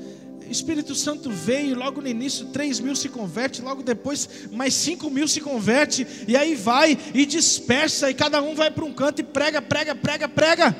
Espírito 0.50 0.94
Santo 0.94 1.30
veio, 1.30 1.76
logo 1.76 2.00
no 2.00 2.08
início 2.08 2.46
3 2.46 2.80
mil 2.80 2.94
se 2.94 3.08
converte, 3.08 3.62
logo 3.62 3.82
depois 3.82 4.28
mais 4.50 4.74
5 4.74 5.08
mil 5.10 5.26
se 5.26 5.40
converte, 5.40 6.06
e 6.26 6.36
aí 6.36 6.54
vai 6.54 6.98
e 7.14 7.24
dispersa, 7.24 8.10
e 8.10 8.14
cada 8.14 8.42
um 8.42 8.54
vai 8.54 8.70
para 8.70 8.84
um 8.84 8.92
canto 8.92 9.20
e 9.20 9.24
prega, 9.24 9.60
prega, 9.62 9.94
prega, 9.94 10.28
prega. 10.28 10.76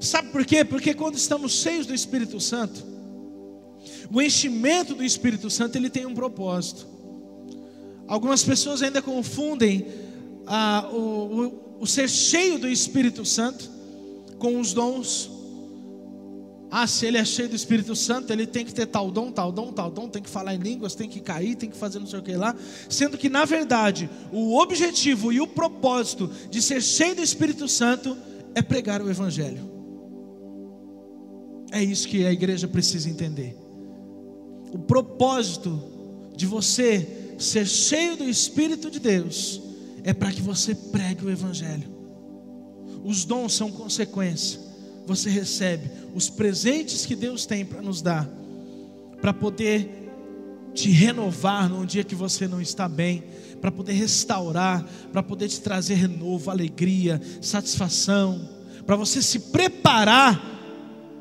Sabe 0.00 0.28
por 0.30 0.44
quê? 0.44 0.64
Porque 0.64 0.94
quando 0.94 1.16
estamos 1.16 1.52
cheios 1.52 1.86
do 1.86 1.94
Espírito 1.94 2.40
Santo, 2.40 2.84
o 4.12 4.20
enchimento 4.20 4.94
do 4.94 5.04
Espírito 5.04 5.48
Santo 5.48 5.76
ele 5.76 5.88
tem 5.88 6.06
um 6.06 6.14
propósito. 6.14 6.86
Algumas 8.06 8.42
pessoas 8.42 8.82
ainda 8.82 9.00
confundem 9.00 9.86
ah, 10.46 10.88
o, 10.92 10.96
o, 10.98 11.76
o 11.80 11.86
ser 11.86 12.08
cheio 12.08 12.58
do 12.58 12.68
Espírito 12.68 13.24
Santo 13.24 13.70
com 14.38 14.60
os 14.60 14.72
dons 14.72 15.30
ah, 16.74 16.86
se 16.86 17.04
ele 17.04 17.18
é 17.18 17.24
cheio 17.24 17.50
do 17.50 17.54
Espírito 17.54 17.94
Santo, 17.94 18.32
ele 18.32 18.46
tem 18.46 18.64
que 18.64 18.72
ter 18.72 18.86
tal 18.86 19.10
dom, 19.10 19.30
tal 19.30 19.52
dom, 19.52 19.70
tal 19.70 19.90
dom, 19.90 20.08
tem 20.08 20.22
que 20.22 20.30
falar 20.30 20.54
em 20.54 20.58
línguas, 20.58 20.94
tem 20.94 21.06
que 21.06 21.20
cair, 21.20 21.54
tem 21.54 21.68
que 21.68 21.76
fazer 21.76 21.98
não 21.98 22.06
sei 22.06 22.18
o 22.18 22.22
que 22.22 22.32
lá. 22.32 22.56
Sendo 22.88 23.18
que, 23.18 23.28
na 23.28 23.44
verdade, 23.44 24.08
o 24.32 24.58
objetivo 24.58 25.30
e 25.30 25.38
o 25.38 25.46
propósito 25.46 26.30
de 26.50 26.62
ser 26.62 26.80
cheio 26.82 27.14
do 27.14 27.22
Espírito 27.22 27.68
Santo 27.68 28.16
é 28.54 28.62
pregar 28.62 29.02
o 29.02 29.10
Evangelho. 29.10 29.70
É 31.70 31.84
isso 31.84 32.08
que 32.08 32.24
a 32.24 32.32
igreja 32.32 32.66
precisa 32.66 33.10
entender. 33.10 33.54
O 34.72 34.78
propósito 34.78 35.78
de 36.34 36.46
você 36.46 37.34
ser 37.38 37.66
cheio 37.66 38.16
do 38.16 38.24
Espírito 38.26 38.90
de 38.90 38.98
Deus 38.98 39.60
é 40.02 40.14
para 40.14 40.32
que 40.32 40.40
você 40.40 40.74
pregue 40.74 41.26
o 41.26 41.30
Evangelho. 41.30 41.86
Os 43.04 43.26
dons 43.26 43.52
são 43.52 43.70
consequência 43.70 44.71
você 45.06 45.28
recebe 45.28 45.90
os 46.14 46.28
presentes 46.28 47.04
que 47.06 47.16
Deus 47.16 47.46
tem 47.46 47.64
para 47.64 47.82
nos 47.82 48.02
dar, 48.02 48.28
para 49.20 49.32
poder 49.32 50.10
te 50.74 50.90
renovar 50.90 51.68
num 51.68 51.84
dia 51.84 52.04
que 52.04 52.14
você 52.14 52.48
não 52.48 52.60
está 52.60 52.88
bem, 52.88 53.24
para 53.60 53.70
poder 53.70 53.92
restaurar, 53.92 54.84
para 55.12 55.22
poder 55.22 55.48
te 55.48 55.60
trazer 55.60 55.94
renovo, 55.94 56.50
alegria, 56.50 57.20
satisfação, 57.40 58.48
para 58.86 58.96
você 58.96 59.22
se 59.22 59.38
preparar 59.38 60.52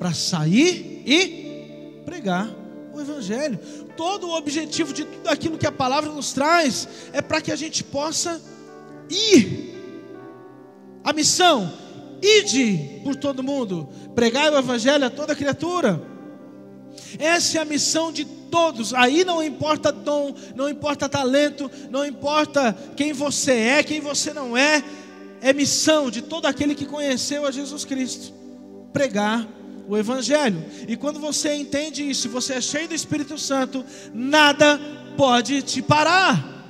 para 0.01 0.15
sair 0.15 1.03
e 1.05 2.01
pregar 2.03 2.49
o 2.91 2.99
Evangelho. 2.99 3.59
Todo 3.95 4.29
o 4.29 4.35
objetivo 4.35 4.91
de 4.91 5.05
tudo 5.05 5.27
aquilo 5.27 5.59
que 5.59 5.67
a 5.67 5.71
palavra 5.71 6.11
nos 6.11 6.33
traz 6.33 6.87
é 7.13 7.21
para 7.21 7.39
que 7.39 7.51
a 7.51 7.55
gente 7.55 7.83
possa 7.83 8.41
ir. 9.07 9.75
A 11.03 11.13
missão 11.13 11.71
Ide 12.21 13.01
por 13.03 13.15
todo 13.15 13.43
mundo, 13.43 13.89
pregai 14.13 14.49
o 14.49 14.57
evangelho 14.57 15.05
a 15.05 15.09
toda 15.09 15.35
criatura. 15.35 16.01
Essa 17.17 17.57
é 17.57 17.61
a 17.61 17.65
missão 17.65 18.11
de 18.11 18.25
todos. 18.25 18.93
Aí 18.93 19.23
não 19.23 19.41
importa 19.41 19.91
dom, 19.91 20.35
não 20.55 20.69
importa 20.69 21.09
talento, 21.09 21.69
não 21.89 22.05
importa 22.05 22.77
quem 22.95 23.13
você 23.13 23.53
é, 23.53 23.83
quem 23.83 23.99
você 23.99 24.33
não 24.33 24.55
é. 24.55 24.83
É 25.41 25.53
missão 25.53 26.11
de 26.11 26.21
todo 26.21 26.45
aquele 26.45 26.75
que 26.75 26.85
conheceu 26.85 27.47
a 27.47 27.51
Jesus 27.51 27.83
Cristo. 27.83 28.31
Pregar 28.93 29.47
o 29.87 29.97
Evangelho. 29.97 30.63
E 30.87 30.95
quando 30.95 31.19
você 31.19 31.55
entende 31.55 32.07
isso, 32.07 32.29
você 32.29 32.53
é 32.53 32.61
cheio 32.61 32.87
do 32.87 32.93
Espírito 32.93 33.37
Santo, 33.37 33.83
nada 34.13 34.79
pode 35.17 35.61
te 35.63 35.81
parar. 35.81 36.60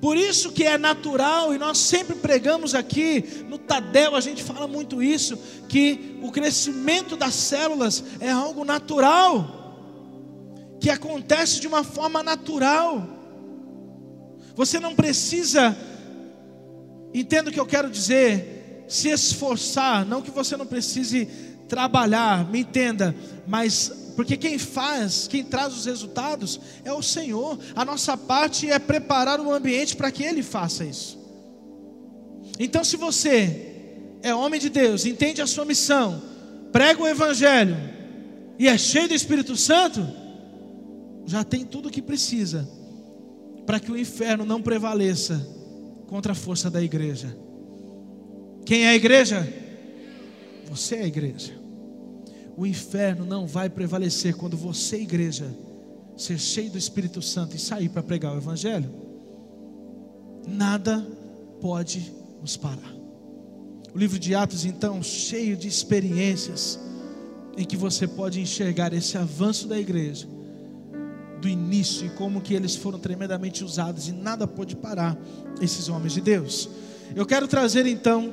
Por 0.00 0.16
isso 0.16 0.52
que 0.52 0.62
é 0.62 0.78
natural, 0.78 1.52
e 1.52 1.58
nós 1.58 1.78
sempre 1.78 2.14
pregamos 2.14 2.74
aqui, 2.74 3.44
no 3.48 3.58
Tadel 3.58 4.14
a 4.14 4.20
gente 4.20 4.44
fala 4.44 4.68
muito 4.68 5.02
isso, 5.02 5.36
que 5.68 6.18
o 6.22 6.30
crescimento 6.30 7.16
das 7.16 7.34
células 7.34 8.04
é 8.20 8.30
algo 8.30 8.64
natural, 8.64 9.56
que 10.80 10.88
acontece 10.88 11.60
de 11.60 11.66
uma 11.66 11.82
forma 11.82 12.22
natural. 12.22 13.06
Você 14.54 14.78
não 14.78 14.94
precisa, 14.94 15.76
entenda 17.12 17.50
o 17.50 17.52
que 17.52 17.60
eu 17.60 17.66
quero 17.66 17.90
dizer, 17.90 18.84
se 18.88 19.08
esforçar, 19.08 20.06
não 20.06 20.22
que 20.22 20.30
você 20.30 20.56
não 20.56 20.66
precise 20.66 21.26
trabalhar, 21.68 22.48
me 22.48 22.60
entenda, 22.60 23.14
mas 23.46 24.07
porque 24.18 24.36
quem 24.36 24.58
faz, 24.58 25.28
quem 25.28 25.44
traz 25.44 25.72
os 25.72 25.86
resultados 25.86 26.60
é 26.84 26.92
o 26.92 27.00
Senhor. 27.00 27.56
A 27.76 27.84
nossa 27.84 28.16
parte 28.16 28.68
é 28.68 28.76
preparar 28.76 29.38
o 29.38 29.52
ambiente 29.52 29.94
para 29.94 30.10
que 30.10 30.24
Ele 30.24 30.42
faça 30.42 30.84
isso. 30.84 31.16
Então, 32.58 32.82
se 32.82 32.96
você 32.96 33.76
é 34.20 34.34
homem 34.34 34.58
de 34.58 34.70
Deus, 34.70 35.06
entende 35.06 35.40
a 35.40 35.46
sua 35.46 35.64
missão, 35.64 36.20
prega 36.72 37.00
o 37.00 37.06
Evangelho 37.06 37.76
e 38.58 38.66
é 38.66 38.76
cheio 38.76 39.06
do 39.06 39.14
Espírito 39.14 39.56
Santo, 39.56 40.04
já 41.24 41.44
tem 41.44 41.64
tudo 41.64 41.86
o 41.88 41.92
que 41.92 42.02
precisa 42.02 42.68
para 43.64 43.78
que 43.78 43.92
o 43.92 43.96
inferno 43.96 44.44
não 44.44 44.60
prevaleça 44.60 45.46
contra 46.08 46.32
a 46.32 46.34
força 46.34 46.68
da 46.68 46.82
igreja. 46.82 47.36
Quem 48.66 48.84
é 48.84 48.88
a 48.88 48.96
igreja? 48.96 49.48
Você 50.68 50.96
é 50.96 51.02
a 51.04 51.06
igreja 51.06 51.57
o 52.58 52.66
inferno 52.66 53.24
não 53.24 53.46
vai 53.46 53.70
prevalecer 53.70 54.34
quando 54.34 54.56
você, 54.56 54.96
igreja, 54.96 55.48
ser 56.16 56.36
cheio 56.40 56.72
do 56.72 56.76
Espírito 56.76 57.22
Santo 57.22 57.54
e 57.54 57.58
sair 57.58 57.88
para 57.88 58.02
pregar 58.02 58.34
o 58.34 58.38
Evangelho. 58.38 58.92
Nada 60.44 61.06
pode 61.60 62.12
nos 62.42 62.56
parar. 62.56 62.92
O 63.94 63.96
livro 63.96 64.18
de 64.18 64.34
Atos, 64.34 64.64
então, 64.64 65.00
cheio 65.04 65.56
de 65.56 65.68
experiências 65.68 66.80
em 67.56 67.64
que 67.64 67.76
você 67.76 68.08
pode 68.08 68.40
enxergar 68.40 68.92
esse 68.92 69.16
avanço 69.16 69.68
da 69.68 69.78
igreja, 69.78 70.26
do 71.40 71.48
início 71.48 72.08
e 72.08 72.10
como 72.10 72.40
que 72.40 72.54
eles 72.54 72.74
foram 72.74 72.98
tremendamente 72.98 73.62
usados 73.62 74.08
e 74.08 74.12
nada 74.12 74.48
pode 74.48 74.74
parar 74.74 75.16
esses 75.60 75.88
homens 75.88 76.12
de 76.12 76.20
Deus. 76.20 76.68
Eu 77.14 77.24
quero 77.24 77.46
trazer 77.46 77.86
então 77.86 78.32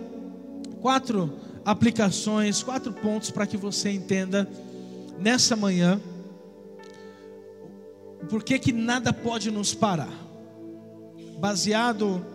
quatro 0.82 1.32
aplicações, 1.66 2.62
quatro 2.62 2.94
pontos 2.94 3.32
para 3.32 3.48
que 3.48 3.58
você 3.58 3.90
entenda 3.90 4.48
nessa 5.20 5.56
manhã 5.56 6.00
por 8.30 8.44
que, 8.44 8.58
que 8.60 8.72
nada 8.72 9.12
pode 9.12 9.52
nos 9.52 9.74
parar. 9.74 10.14
Baseado 11.40 12.26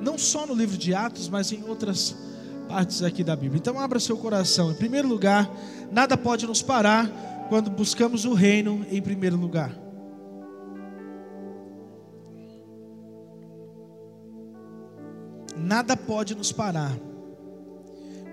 não 0.00 0.18
só 0.18 0.46
no 0.46 0.54
livro 0.54 0.76
de 0.76 0.94
Atos, 0.94 1.28
mas 1.28 1.52
em 1.52 1.62
outras 1.68 2.16
partes 2.68 3.02
aqui 3.02 3.22
da 3.22 3.34
Bíblia. 3.34 3.58
Então 3.58 3.78
abra 3.78 4.00
seu 4.00 4.16
coração. 4.16 4.70
Em 4.70 4.74
primeiro 4.74 5.08
lugar, 5.08 5.50
nada 5.90 6.16
pode 6.16 6.46
nos 6.46 6.60
parar 6.60 7.08
quando 7.48 7.70
buscamos 7.70 8.24
o 8.24 8.34
reino 8.34 8.84
em 8.90 9.00
primeiro 9.00 9.36
lugar. 9.36 9.84
nada 15.64 15.96
pode 15.96 16.34
nos 16.34 16.52
parar 16.52 16.92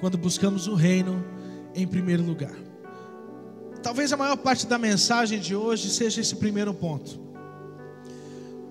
quando 0.01 0.17
buscamos 0.17 0.67
o 0.67 0.73
reino 0.73 1.23
em 1.75 1.87
primeiro 1.87 2.23
lugar. 2.23 2.55
Talvez 3.83 4.11
a 4.11 4.17
maior 4.17 4.35
parte 4.35 4.67
da 4.67 4.77
mensagem 4.77 5.39
de 5.39 5.55
hoje 5.55 5.89
seja 5.89 6.19
esse 6.19 6.35
primeiro 6.35 6.73
ponto. 6.73 7.19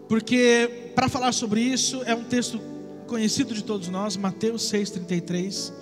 Porque 0.09 0.91
para 0.95 1.09
falar 1.09 1.33
sobre 1.33 1.61
isso 1.61 2.03
é 2.05 2.15
um 2.15 2.25
texto 2.25 2.61
conhecido 3.07 3.55
de 3.55 3.63
todos 3.63 3.89
nós, 3.89 4.17
Mateus 4.17 4.69
6:33. 4.71 5.73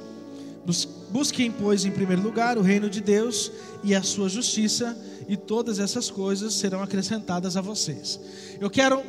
Busquem, 1.10 1.50
pois, 1.50 1.86
em 1.86 1.90
primeiro 1.90 2.22
lugar 2.22 2.58
o 2.58 2.60
reino 2.60 2.90
de 2.90 3.00
Deus 3.00 3.50
e 3.82 3.94
a 3.94 4.02
sua 4.02 4.28
justiça, 4.28 4.96
e 5.26 5.34
todas 5.34 5.78
essas 5.78 6.10
coisas 6.10 6.52
serão 6.52 6.82
acrescentadas 6.82 7.56
a 7.56 7.62
vocês. 7.62 8.20
Eu 8.60 8.68
quero 8.68 9.02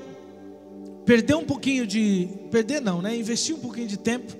perder 1.05 1.35
um 1.35 1.43
pouquinho 1.43 1.85
de, 1.85 2.29
perder 2.49 2.81
não, 2.81 3.01
né? 3.01 3.17
Investir 3.17 3.55
um 3.55 3.59
pouquinho 3.59 3.87
de 3.87 3.97
tempo 3.97 4.33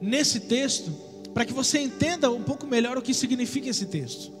nesse 0.00 0.40
texto 0.40 1.11
para 1.32 1.44
que 1.44 1.52
você 1.52 1.78
entenda 1.80 2.30
um 2.30 2.42
pouco 2.42 2.66
melhor 2.66 2.98
o 2.98 3.02
que 3.02 3.14
significa 3.14 3.68
esse 3.68 3.86
texto. 3.86 4.32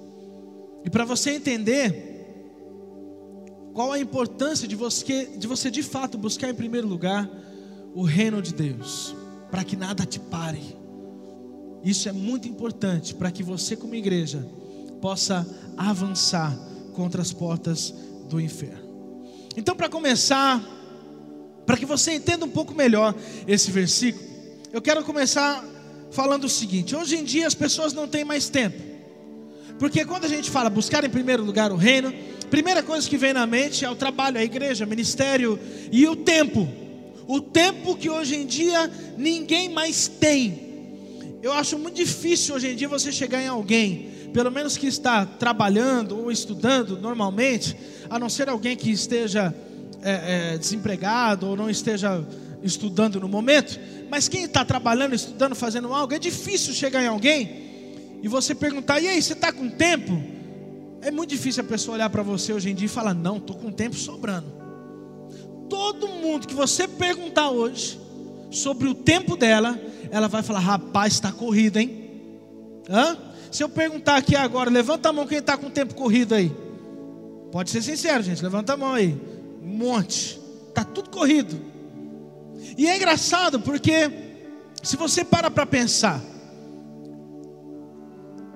E 0.84 0.90
para 0.90 1.04
você 1.04 1.30
entender 1.30 2.12
qual 3.72 3.92
a 3.92 3.98
importância 3.98 4.68
de 4.68 4.76
você, 4.76 5.26
de 5.36 5.46
você 5.46 5.70
de 5.70 5.82
fato 5.82 6.18
buscar 6.18 6.50
em 6.50 6.54
primeiro 6.54 6.86
lugar 6.86 7.28
o 7.94 8.02
reino 8.02 8.42
de 8.42 8.54
Deus, 8.54 9.14
para 9.50 9.64
que 9.64 9.76
nada 9.76 10.04
te 10.04 10.18
pare. 10.18 10.76
Isso 11.82 12.08
é 12.08 12.12
muito 12.12 12.48
importante 12.48 13.14
para 13.14 13.30
que 13.30 13.42
você, 13.42 13.76
como 13.76 13.94
igreja, 13.94 14.46
possa 15.00 15.46
avançar 15.76 16.56
contra 16.92 17.20
as 17.20 17.32
portas 17.32 17.94
do 18.28 18.40
inferno. 18.40 18.82
Então, 19.56 19.74
para 19.74 19.88
começar, 19.88 20.62
para 21.66 21.76
que 21.76 21.84
você 21.84 22.12
entenda 22.14 22.44
um 22.44 22.50
pouco 22.50 22.74
melhor 22.74 23.14
esse 23.46 23.70
versículo, 23.70 24.24
eu 24.72 24.80
quero 24.80 25.04
começar 25.04 25.62
falando 26.12 26.44
o 26.44 26.48
seguinte: 26.48 26.94
hoje 26.94 27.16
em 27.16 27.24
dia 27.24 27.46
as 27.46 27.54
pessoas 27.54 27.92
não 27.92 28.06
têm 28.06 28.24
mais 28.24 28.48
tempo. 28.48 28.80
Porque 29.78 30.04
quando 30.04 30.24
a 30.24 30.28
gente 30.28 30.50
fala 30.50 30.70
buscar 30.70 31.04
em 31.04 31.10
primeiro 31.10 31.42
lugar 31.42 31.72
o 31.72 31.76
reino, 31.76 32.14
primeira 32.50 32.82
coisa 32.82 33.08
que 33.08 33.16
vem 33.16 33.32
na 33.32 33.46
mente 33.46 33.84
é 33.84 33.90
o 33.90 33.96
trabalho, 33.96 34.38
a 34.38 34.44
igreja, 34.44 34.84
o 34.84 34.88
ministério 34.88 35.58
e 35.90 36.06
o 36.06 36.14
tempo. 36.14 36.68
O 37.26 37.40
tempo 37.40 37.96
que 37.96 38.10
hoje 38.10 38.36
em 38.36 38.46
dia 38.46 38.90
ninguém 39.16 39.68
mais 39.68 40.06
tem. 40.06 40.70
Eu 41.42 41.52
acho 41.52 41.78
muito 41.78 41.96
difícil 41.96 42.54
hoje 42.54 42.68
em 42.68 42.76
dia 42.76 42.88
você 42.88 43.10
chegar 43.10 43.42
em 43.42 43.48
alguém, 43.48 44.10
pelo 44.32 44.50
menos 44.50 44.76
que 44.76 44.86
está 44.86 45.26
trabalhando 45.26 46.16
ou 46.16 46.30
estudando 46.30 47.00
normalmente, 47.00 47.76
a 48.08 48.18
não 48.18 48.28
ser 48.28 48.48
alguém 48.48 48.76
que 48.76 48.90
esteja 48.90 49.52
é, 50.02 50.54
é, 50.54 50.58
desempregado 50.58 51.48
ou 51.48 51.56
não 51.56 51.70
esteja 51.70 52.24
estudando 52.62 53.20
no 53.20 53.28
momento, 53.28 53.78
mas 54.10 54.28
quem 54.28 54.44
está 54.44 54.64
trabalhando, 54.64 55.14
estudando, 55.14 55.54
fazendo 55.54 55.92
algo, 55.92 56.14
é 56.14 56.18
difícil 56.18 56.72
chegar 56.72 57.02
em 57.02 57.08
alguém 57.08 57.62
e 58.22 58.28
você 58.28 58.54
perguntar: 58.54 59.00
e 59.00 59.08
aí, 59.08 59.20
você 59.20 59.32
está 59.32 59.52
com 59.52 59.68
tempo? 59.68 60.22
É 61.00 61.10
muito 61.10 61.30
difícil 61.30 61.64
a 61.64 61.66
pessoa 61.66 61.96
olhar 61.96 62.08
para 62.08 62.22
você 62.22 62.52
hoje 62.52 62.70
em 62.70 62.74
dia 62.74 62.86
e 62.86 62.88
falar: 62.88 63.12
não, 63.12 63.38
estou 63.38 63.56
com 63.56 63.72
tempo 63.72 63.96
sobrando. 63.96 64.46
Todo 65.68 66.06
mundo 66.06 66.46
que 66.46 66.54
você 66.54 66.86
perguntar 66.86 67.50
hoje 67.50 67.98
sobre 68.50 68.88
o 68.88 68.94
tempo 68.94 69.36
dela, 69.36 69.78
ela 70.10 70.28
vai 70.28 70.42
falar: 70.42 70.60
rapaz, 70.60 71.14
está 71.14 71.32
corrido, 71.32 71.78
hein? 71.78 72.10
Hã? 72.88 73.16
Se 73.50 73.62
eu 73.62 73.68
perguntar 73.68 74.16
aqui 74.16 74.34
agora, 74.34 74.70
levanta 74.70 75.08
a 75.08 75.12
mão 75.12 75.26
quem 75.26 75.38
está 75.38 75.58
com 75.58 75.68
tempo 75.68 75.94
corrido 75.94 76.34
aí. 76.34 76.50
Pode 77.50 77.68
ser 77.68 77.82
sincero, 77.82 78.22
gente, 78.22 78.42
levanta 78.42 78.72
a 78.72 78.76
mão 78.76 78.94
aí. 78.94 79.14
Um 79.62 79.76
monte. 79.76 80.40
Está 80.68 80.84
tudo 80.84 81.10
corrido. 81.10 81.60
E 82.76 82.86
é 82.86 82.96
engraçado 82.96 83.60
porque, 83.60 84.10
se 84.82 84.96
você 84.96 85.24
para 85.24 85.50
para 85.50 85.66
pensar, 85.66 86.20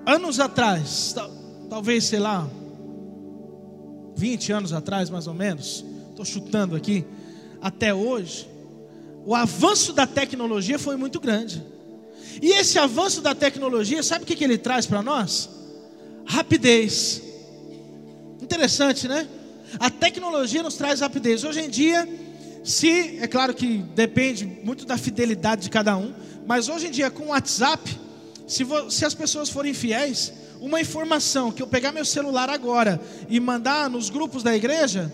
anos 0.05 0.39
atrás, 0.39 1.15
talvez, 1.69 2.05
sei 2.05 2.19
lá, 2.19 2.47
20 4.15 4.51
anos 4.51 4.73
atrás, 4.73 5.09
mais 5.09 5.27
ou 5.27 5.33
menos, 5.33 5.85
estou 6.09 6.25
chutando 6.25 6.75
aqui, 6.75 7.05
até 7.61 7.93
hoje, 7.93 8.47
o 9.25 9.35
avanço 9.35 9.93
da 9.93 10.07
tecnologia 10.07 10.79
foi 10.79 10.95
muito 10.95 11.19
grande. 11.19 11.63
E 12.41 12.51
esse 12.51 12.79
avanço 12.79 13.21
da 13.21 13.35
tecnologia, 13.35 14.01
sabe 14.01 14.23
o 14.23 14.27
que, 14.27 14.35
que 14.35 14.43
ele 14.43 14.57
traz 14.57 14.85
para 14.85 15.01
nós? 15.01 15.49
Rapidez. 16.25 17.21
Interessante, 18.41 19.07
né? 19.07 19.27
A 19.79 19.89
tecnologia 19.89 20.63
nos 20.63 20.75
traz 20.75 21.01
rapidez. 21.01 21.43
Hoje 21.43 21.61
em 21.61 21.69
dia, 21.69 22.07
se, 22.67 23.17
é 23.21 23.27
claro 23.27 23.53
que 23.53 23.77
depende 23.95 24.45
muito 24.45 24.85
da 24.85 24.97
fidelidade 24.97 25.61
de 25.61 25.69
cada 25.69 25.95
um, 25.95 26.13
mas 26.45 26.67
hoje 26.67 26.87
em 26.87 26.91
dia 26.91 27.09
com 27.09 27.23
o 27.23 27.27
WhatsApp, 27.27 27.97
se, 28.45 28.65
se 28.89 29.05
as 29.05 29.13
pessoas 29.13 29.49
forem 29.49 29.73
fiéis, 29.73 30.33
uma 30.59 30.81
informação 30.81 31.49
que 31.49 31.63
eu 31.63 31.67
pegar 31.67 31.93
meu 31.93 32.03
celular 32.03 32.49
agora 32.49 32.99
e 33.29 33.39
mandar 33.39 33.89
nos 33.89 34.09
grupos 34.09 34.43
da 34.43 34.53
igreja, 34.53 35.09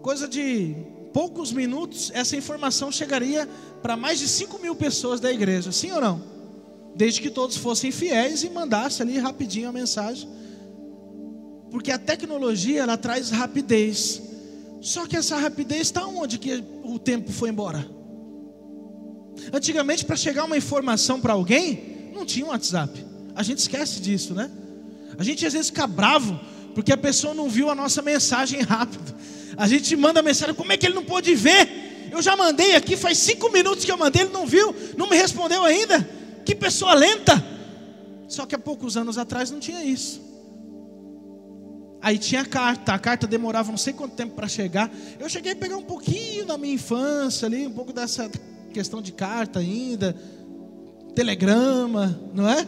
coisa 0.00 0.26
de 0.26 0.74
poucos 1.12 1.52
minutos, 1.52 2.10
essa 2.14 2.34
informação 2.34 2.90
chegaria 2.90 3.46
para 3.82 3.94
mais 3.94 4.18
de 4.18 4.26
5 4.26 4.58
mil 4.60 4.74
pessoas 4.74 5.20
da 5.20 5.30
igreja, 5.30 5.70
sim 5.70 5.92
ou 5.92 6.00
não? 6.00 6.22
Desde 6.96 7.20
que 7.20 7.28
todos 7.28 7.58
fossem 7.58 7.92
fiéis 7.92 8.42
e 8.44 8.48
mandassem 8.48 9.06
ali 9.06 9.18
rapidinho 9.18 9.68
a 9.68 9.72
mensagem. 9.72 10.26
Porque 11.70 11.92
a 11.92 11.98
tecnologia 11.98 12.80
ela 12.80 12.96
traz 12.96 13.28
rapidez. 13.28 14.29
Só 14.80 15.06
que 15.06 15.16
essa 15.16 15.36
rapidez 15.36 15.82
está 15.82 16.06
onde 16.06 16.38
que 16.38 16.64
o 16.82 16.98
tempo 16.98 17.30
foi 17.32 17.50
embora? 17.50 17.86
Antigamente, 19.52 20.04
para 20.04 20.16
chegar 20.16 20.44
uma 20.44 20.56
informação 20.56 21.20
para 21.20 21.32
alguém, 21.32 22.10
não 22.14 22.24
tinha 22.24 22.46
um 22.46 22.48
WhatsApp. 22.48 23.04
A 23.34 23.42
gente 23.42 23.58
esquece 23.58 24.00
disso, 24.00 24.34
né? 24.34 24.50
A 25.18 25.22
gente 25.22 25.44
às 25.44 25.52
vezes 25.52 25.68
fica 25.68 25.86
bravo 25.86 26.38
porque 26.74 26.92
a 26.92 26.96
pessoa 26.96 27.34
não 27.34 27.48
viu 27.48 27.68
a 27.68 27.74
nossa 27.74 28.00
mensagem 28.00 28.60
rápido. 28.64 29.14
A 29.56 29.66
gente 29.66 29.94
manda 29.96 30.22
mensagem, 30.22 30.54
como 30.54 30.72
é 30.72 30.76
que 30.76 30.86
ele 30.86 30.94
não 30.94 31.04
pôde 31.04 31.34
ver? 31.34 32.08
Eu 32.10 32.22
já 32.22 32.36
mandei 32.36 32.74
aqui, 32.74 32.96
faz 32.96 33.18
cinco 33.18 33.50
minutos 33.50 33.84
que 33.84 33.92
eu 33.92 33.96
mandei, 33.96 34.22
ele 34.22 34.32
não 34.32 34.46
viu, 34.46 34.74
não 34.96 35.08
me 35.08 35.16
respondeu 35.16 35.62
ainda. 35.62 36.08
Que 36.44 36.54
pessoa 36.54 36.94
lenta! 36.94 37.44
Só 38.28 38.46
que 38.46 38.54
há 38.54 38.58
poucos 38.58 38.96
anos 38.96 39.18
atrás 39.18 39.50
não 39.50 39.60
tinha 39.60 39.84
isso. 39.84 40.29
Aí 42.02 42.18
tinha 42.18 42.44
carta, 42.44 42.94
a 42.94 42.98
carta 42.98 43.26
demorava 43.26 43.70
não 43.70 43.78
sei 43.78 43.92
quanto 43.92 44.14
tempo 44.14 44.34
para 44.34 44.48
chegar. 44.48 44.90
Eu 45.18 45.28
cheguei 45.28 45.52
a 45.52 45.56
pegar 45.56 45.76
um 45.76 45.82
pouquinho 45.82 46.46
da 46.46 46.56
minha 46.56 46.74
infância 46.74 47.46
ali, 47.46 47.66
um 47.66 47.72
pouco 47.72 47.92
dessa 47.92 48.30
questão 48.72 49.02
de 49.02 49.12
carta 49.12 49.58
ainda 49.58 50.16
telegrama, 51.14 52.18
não 52.32 52.48
é? 52.48 52.66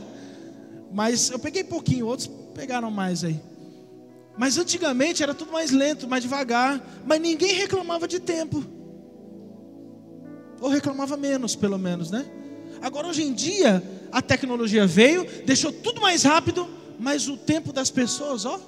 Mas 0.92 1.31
eu 1.31 1.38
peguei 1.38 1.64
pouquinho, 1.64 2.07
outros 2.07 2.29
pegaram 2.55 2.90
mais 2.90 3.25
aí. 3.25 3.40
Mas 4.37 4.59
antigamente 4.59 5.23
era 5.23 5.35
tudo 5.35 5.53
mais 5.53 5.71
lento, 5.71 6.09
mais 6.09 6.23
devagar, 6.23 6.85
mas 7.07 7.21
ninguém 7.21 7.55
reclamava 7.55 8.07
de 8.09 8.18
tempo. 8.21 8.64
Ou 10.61 10.68
reclamava 10.68 11.16
menos, 11.16 11.55
pelo 11.57 11.79
menos, 11.79 12.11
né? 12.11 12.27
Agora 12.81 13.07
hoje 13.07 13.23
em 13.23 13.33
dia, 13.33 13.83
a 14.11 14.21
tecnologia 14.21 14.87
veio, 14.87 15.27
deixou 15.45 15.73
tudo 15.73 16.01
mais 16.01 16.23
rápido, 16.23 16.68
mas 16.99 17.29
o 17.29 17.37
tempo 17.37 17.73
das 17.73 17.90
pessoas, 17.90 18.45
ó, 18.45 18.61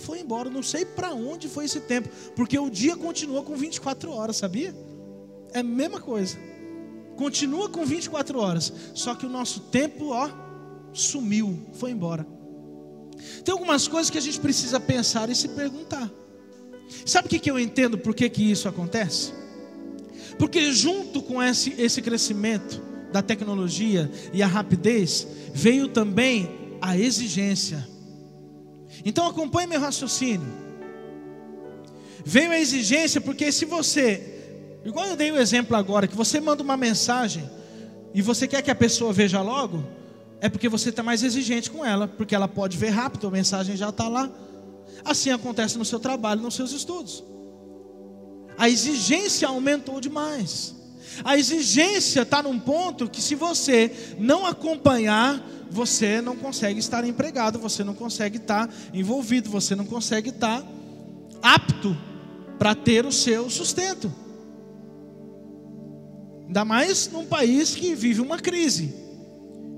foi 0.00 0.20
embora. 0.20 0.50
Não 0.50 0.62
sei 0.62 0.84
para 0.84 1.12
onde 1.12 1.48
foi 1.48 1.66
esse 1.66 1.80
tempo, 1.80 2.08
porque 2.34 2.58
o 2.58 2.68
dia 2.68 2.96
continua 2.96 3.42
com 3.42 3.54
24 3.54 4.10
horas, 4.10 4.36
sabia? 4.36 4.74
É 5.52 5.60
a 5.60 5.62
mesma 5.62 6.00
coisa 6.00 6.50
continua 7.20 7.68
com 7.68 7.84
24 7.84 8.38
horas, 8.38 8.72
só 8.94 9.14
que 9.14 9.26
o 9.26 9.28
nosso 9.28 9.60
tempo, 9.60 10.06
ó, 10.08 10.30
sumiu, 10.90 11.66
foi 11.74 11.90
embora. 11.90 12.26
Tem 13.44 13.52
algumas 13.52 13.86
coisas 13.86 14.08
que 14.08 14.16
a 14.16 14.22
gente 14.22 14.40
precisa 14.40 14.80
pensar 14.80 15.28
e 15.28 15.34
se 15.34 15.48
perguntar. 15.48 16.10
Sabe 17.04 17.26
o 17.26 17.28
que, 17.28 17.38
que 17.38 17.50
eu 17.50 17.58
entendo 17.58 17.98
por 17.98 18.14
que, 18.14 18.26
que 18.30 18.50
isso 18.50 18.66
acontece? 18.66 19.34
Porque 20.38 20.72
junto 20.72 21.20
com 21.20 21.42
esse, 21.42 21.74
esse 21.76 22.00
crescimento 22.00 22.80
da 23.12 23.20
tecnologia 23.20 24.10
e 24.32 24.42
a 24.42 24.46
rapidez, 24.46 25.26
veio 25.52 25.88
também 25.88 26.48
a 26.80 26.96
exigência. 26.96 27.86
Então 29.04 29.26
acompanhe 29.26 29.66
meu 29.66 29.80
raciocínio. 29.80 30.46
Veio 32.24 32.50
a 32.50 32.58
exigência, 32.58 33.20
porque 33.20 33.50
se 33.50 33.64
você 33.64 34.38
Igual 34.84 35.06
eu 35.06 35.16
dei 35.16 35.30
o 35.30 35.38
exemplo 35.38 35.76
agora, 35.76 36.06
que 36.06 36.16
você 36.16 36.40
manda 36.40 36.62
uma 36.62 36.76
mensagem 36.76 37.48
e 38.14 38.22
você 38.22 38.48
quer 38.48 38.62
que 38.62 38.70
a 38.70 38.74
pessoa 38.74 39.12
veja 39.12 39.42
logo, 39.42 39.84
é 40.40 40.48
porque 40.48 40.68
você 40.68 40.88
está 40.88 41.02
mais 41.02 41.22
exigente 41.22 41.70
com 41.70 41.84
ela, 41.84 42.08
porque 42.08 42.34
ela 42.34 42.48
pode 42.48 42.78
ver 42.78 42.88
rápido, 42.88 43.26
a 43.26 43.30
mensagem 43.30 43.76
já 43.76 43.90
está 43.90 44.08
lá. 44.08 44.30
Assim 45.04 45.30
acontece 45.30 45.76
no 45.76 45.84
seu 45.84 46.00
trabalho, 46.00 46.40
nos 46.40 46.54
seus 46.54 46.72
estudos. 46.72 47.22
A 48.56 48.68
exigência 48.68 49.48
aumentou 49.48 50.00
demais. 50.00 50.74
A 51.24 51.36
exigência 51.36 52.22
está 52.22 52.42
num 52.42 52.58
ponto 52.58 53.08
que, 53.08 53.20
se 53.20 53.34
você 53.34 54.14
não 54.18 54.46
acompanhar, 54.46 55.42
você 55.70 56.20
não 56.20 56.36
consegue 56.36 56.80
estar 56.80 57.04
empregado, 57.04 57.58
você 57.58 57.84
não 57.84 57.94
consegue 57.94 58.38
estar 58.38 58.68
envolvido, 58.92 59.48
você 59.48 59.74
não 59.74 59.84
consegue 59.86 60.30
estar 60.30 60.64
apto 61.42 61.96
para 62.58 62.74
ter 62.74 63.06
o 63.06 63.12
seu 63.12 63.48
sustento. 63.48 64.12
Ainda 66.46 66.64
mais 66.64 67.08
num 67.10 67.24
país 67.24 67.74
que 67.74 67.94
vive 67.94 68.20
uma 68.20 68.38
crise. 68.38 68.92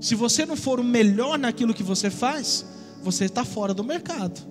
Se 0.01 0.15
você 0.15 0.45
não 0.45 0.55
for 0.55 0.79
o 0.79 0.83
melhor 0.83 1.37
naquilo 1.37 1.73
que 1.73 1.83
você 1.83 2.09
faz, 2.09 2.65
você 3.01 3.25
está 3.25 3.45
fora 3.45 3.73
do 3.73 3.83
mercado. 3.83 4.41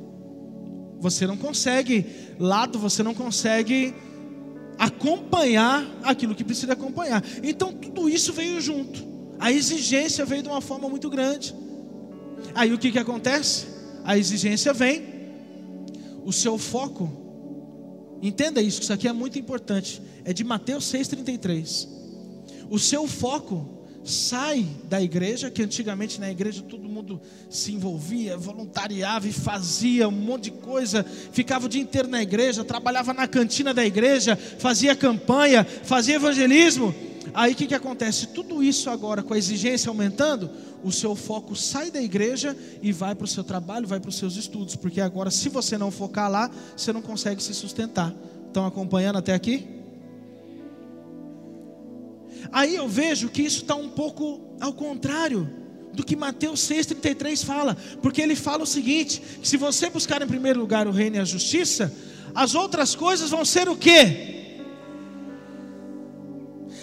Você 1.01 1.27
não 1.27 1.37
consegue 1.37 2.07
lado, 2.39 2.79
você 2.79 3.03
não 3.03 3.13
consegue 3.13 3.93
acompanhar 4.83 5.87
aquilo 6.03 6.35
que 6.35 6.43
precisa 6.43 6.73
acompanhar. 6.73 7.23
Então 7.41 7.73
tudo 7.73 8.09
isso 8.09 8.33
veio 8.33 8.61
junto. 8.61 9.01
A 9.39 9.53
exigência 9.53 10.25
veio 10.25 10.43
de 10.43 10.49
uma 10.49 10.61
forma 10.61 10.89
muito 10.89 11.09
grande. 11.09 11.55
Aí 12.53 12.73
o 12.73 12.79
que, 12.79 12.91
que 12.91 12.99
acontece? 12.99 13.67
A 14.03 14.19
exigência 14.19 14.73
vem, 14.73 15.05
o 16.25 16.33
seu 16.33 16.59
foco, 16.59 17.09
entenda 18.21 18.61
isso, 18.61 18.83
isso 18.83 18.93
aqui 18.93 19.07
é 19.07 19.13
muito 19.13 19.39
importante, 19.39 20.03
é 20.25 20.33
de 20.33 20.43
Mateus 20.43 20.93
6,33. 20.93 21.87
O 22.69 22.77
seu 22.77 23.07
foco 23.07 23.82
sai 24.05 24.67
da 24.85 25.01
igreja, 25.01 25.51
que 25.51 25.63
antigamente 25.63 26.21
na 26.21 26.31
igreja 26.31 26.63
todo 26.63 26.89
mundo 26.89 27.21
se 27.49 27.73
envolvia, 27.73 28.37
voluntariava 28.37 29.29
e 29.29 29.33
fazia 29.33 30.09
um 30.09 30.13
monte 30.13 30.45
de 30.45 30.51
coisa, 30.53 31.05
ficava 31.33 31.67
o 31.67 31.69
dia 31.69 31.81
inteiro 31.81 32.09
na 32.09 32.23
igreja, 32.23 32.65
trabalhava 32.65 33.13
na 33.15 33.29
cantina 33.29 33.73
da 33.73 33.85
igreja, 33.85 34.37
fazia 34.37 34.97
campanha, 34.97 35.65
fazia 35.65 36.17
evangelismo. 36.17 36.95
Aí 37.35 37.53
o 37.53 37.57
que, 37.57 37.67
que 37.67 37.75
acontece? 37.75 38.27
Tudo 38.29 38.63
isso 38.63 38.91
agora, 38.91 39.23
com 39.23 39.33
a 39.33 39.39
exigência 39.39 39.89
aumentando, 39.89 40.51
o 40.83 40.91
seu 40.91 41.15
foco 41.15 41.55
sai 41.55 41.91
da 41.91 42.03
igreja 42.03 42.57
e 42.83 42.93
vai 42.93 43.15
para 43.15 43.25
o 43.25 43.29
seu 43.29 43.45
trabalho, 43.45 43.87
vai 43.87 44.01
para 44.01 44.11
os 44.11 44.17
seus 44.17 44.37
estudos, 44.37 44.77
porque 44.77 45.01
agora, 45.01 45.31
se 45.31 45.49
você 45.49 45.79
não 45.79 45.91
focar 45.91 46.31
lá, 46.31 46.51
você 46.77 46.93
não 46.93 47.01
consegue 47.01 47.43
se 47.43 47.55
sustentar. 47.55 48.13
Estão 48.49 48.67
acompanhando 48.67 49.17
até 49.17 49.33
aqui? 49.33 49.82
Aí 52.51 52.75
eu 52.75 52.89
vejo 52.89 53.29
que 53.29 53.43
isso 53.43 53.63
está 53.63 53.75
um 53.75 53.89
pouco 53.89 54.57
ao 54.61 54.73
contrário 54.73 55.49
do 55.93 56.05
que 56.05 56.17
Mateus 56.17 56.61
6,33 56.61 57.45
fala, 57.45 57.77
porque 58.01 58.21
ele 58.21 58.35
fala 58.35 58.63
o 58.63 58.67
seguinte: 58.67 59.23
que 59.41 59.47
se 59.47 59.57
você 59.57 59.91
buscar 59.91 60.23
em 60.23 60.27
primeiro 60.27 60.59
lugar 60.59 60.87
o 60.87 60.91
reino 60.91 61.17
e 61.17 61.19
a 61.19 61.25
justiça, 61.25 61.93
as 62.35 62.55
outras 62.55 62.95
coisas 62.95 63.31
vão 63.31 63.45
ser 63.45 63.69
o 63.69 63.77
quê? 63.77 64.59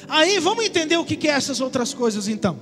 Aí 0.07 0.39
vamos 0.39 0.65
entender 0.65 0.97
o 0.97 1.05
que 1.05 1.27
é 1.27 1.31
essas 1.31 1.61
outras 1.61 1.93
coisas 1.93 2.27
então. 2.27 2.59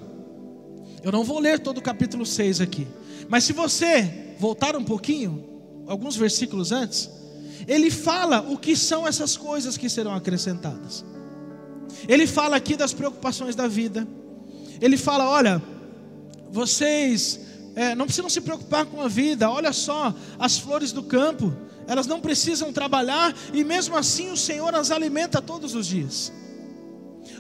Eu 1.03 1.11
não 1.11 1.23
vou 1.23 1.39
ler 1.39 1.59
todo 1.59 1.77
o 1.77 1.81
capítulo 1.81 2.25
6 2.25 2.59
aqui, 2.61 2.87
mas 3.29 3.43
se 3.43 3.53
você 3.53 4.35
voltar 4.39 4.75
um 4.75 4.83
pouquinho, 4.83 5.45
alguns 5.87 6.15
versículos 6.15 6.71
antes, 6.71 7.09
ele 7.67 7.89
fala 7.89 8.41
o 8.41 8.57
que 8.57 8.75
são 8.75 9.07
essas 9.07 9.37
coisas 9.37 9.77
que 9.77 9.89
serão 9.89 10.13
acrescentadas. 10.13 11.05
Ele 12.07 12.27
fala 12.27 12.55
aqui 12.55 12.75
das 12.75 12.93
preocupações 12.93 13.55
da 13.55 13.67
vida. 13.67 14.07
Ele 14.81 14.97
fala: 14.97 15.29
olha, 15.29 15.61
vocês 16.51 17.39
é, 17.75 17.93
não 17.93 18.05
precisam 18.05 18.29
se 18.29 18.41
preocupar 18.41 18.85
com 18.85 19.01
a 19.01 19.07
vida. 19.07 19.49
Olha 19.49 19.71
só, 19.71 20.13
as 20.39 20.57
flores 20.57 20.91
do 20.91 21.03
campo, 21.03 21.53
elas 21.87 22.07
não 22.07 22.19
precisam 22.19 22.73
trabalhar 22.73 23.35
e 23.53 23.63
mesmo 23.63 23.95
assim 23.95 24.31
o 24.31 24.37
Senhor 24.37 24.73
as 24.73 24.91
alimenta 24.91 25.41
todos 25.41 25.75
os 25.75 25.85
dias. 25.85 26.31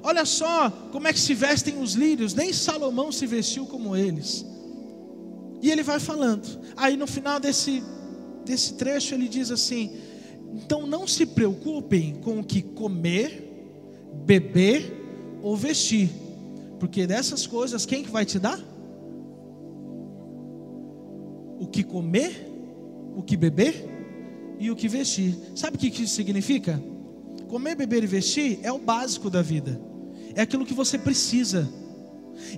Olha 0.03 0.25
só 0.25 0.69
como 0.91 1.07
é 1.07 1.13
que 1.13 1.19
se 1.19 1.33
vestem 1.33 1.81
os 1.81 1.93
lírios, 1.93 2.33
nem 2.33 2.53
Salomão 2.53 3.11
se 3.11 3.25
vestiu 3.25 3.65
como 3.65 3.95
eles. 3.95 4.45
E 5.61 5.71
ele 5.71 5.81
vai 5.81 5.99
falando. 5.99 6.47
Aí 6.75 6.95
no 6.95 7.07
final 7.07 7.39
desse, 7.39 7.83
desse 8.45 8.75
trecho 8.75 9.15
ele 9.15 9.27
diz 9.27 9.49
assim: 9.49 9.97
Então 10.53 10.85
não 10.85 11.07
se 11.07 11.25
preocupem 11.25 12.15
com 12.21 12.39
o 12.39 12.43
que 12.43 12.61
comer 12.61 13.46
beber 14.25 15.39
ou 15.41 15.55
vestir. 15.55 16.09
Porque 16.79 17.07
dessas 17.07 17.47
coisas, 17.47 17.85
quem 17.85 18.03
que 18.03 18.11
vai 18.11 18.25
te 18.25 18.39
dar? 18.39 18.59
O 21.59 21.67
que 21.67 21.83
comer, 21.83 22.47
o 23.15 23.23
que 23.23 23.35
beber 23.35 23.85
e 24.59 24.69
o 24.69 24.75
que 24.75 24.87
vestir. 24.87 25.35
Sabe 25.55 25.77
o 25.77 25.79
que 25.79 25.87
isso 25.87 26.15
significa? 26.15 26.81
Comer, 27.47 27.75
beber 27.75 28.03
e 28.03 28.07
vestir 28.07 28.59
é 28.61 28.71
o 28.71 28.77
básico 28.77 29.29
da 29.29 29.41
vida. 29.41 29.79
É 30.35 30.41
aquilo 30.41 30.65
que 30.65 30.73
você 30.73 30.97
precisa. 30.97 31.67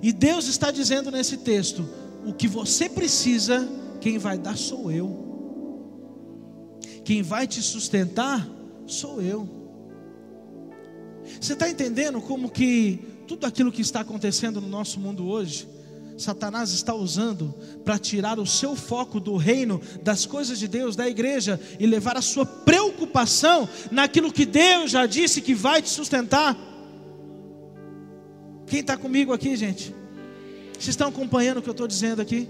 E 0.02 0.12
Deus 0.12 0.46
está 0.48 0.70
dizendo 0.70 1.10
nesse 1.10 1.38
texto: 1.38 1.88
o 2.26 2.32
que 2.32 2.48
você 2.48 2.88
precisa, 2.88 3.66
quem 4.00 4.18
vai 4.18 4.36
dar 4.36 4.56
sou 4.56 4.90
eu. 4.90 5.28
Quem 7.04 7.22
vai 7.22 7.46
te 7.46 7.62
sustentar 7.62 8.46
sou 8.86 9.22
eu. 9.22 9.59
Você 11.38 11.52
está 11.52 11.68
entendendo 11.68 12.20
como 12.20 12.50
que 12.50 12.98
tudo 13.28 13.46
aquilo 13.46 13.70
que 13.70 13.82
está 13.82 14.00
acontecendo 14.00 14.60
no 14.60 14.68
nosso 14.68 14.98
mundo 14.98 15.28
hoje, 15.28 15.68
Satanás 16.18 16.70
está 16.70 16.94
usando 16.94 17.54
para 17.84 17.98
tirar 17.98 18.38
o 18.38 18.46
seu 18.46 18.76
foco 18.76 19.18
do 19.18 19.36
reino, 19.36 19.80
das 20.02 20.26
coisas 20.26 20.58
de 20.58 20.68
Deus, 20.68 20.96
da 20.96 21.08
igreja 21.08 21.60
e 21.78 21.86
levar 21.86 22.16
a 22.16 22.22
sua 22.22 22.44
preocupação 22.44 23.68
naquilo 23.90 24.32
que 24.32 24.44
Deus 24.44 24.90
já 24.90 25.06
disse 25.06 25.40
que 25.40 25.54
vai 25.54 25.80
te 25.80 25.88
sustentar? 25.88 26.56
Quem 28.66 28.80
está 28.80 28.96
comigo 28.96 29.32
aqui, 29.32 29.56
gente? 29.56 29.94
Vocês 30.74 30.88
estão 30.88 31.08
acompanhando 31.08 31.58
o 31.58 31.62
que 31.62 31.68
eu 31.68 31.72
estou 31.72 31.88
dizendo 31.88 32.20
aqui? 32.22 32.48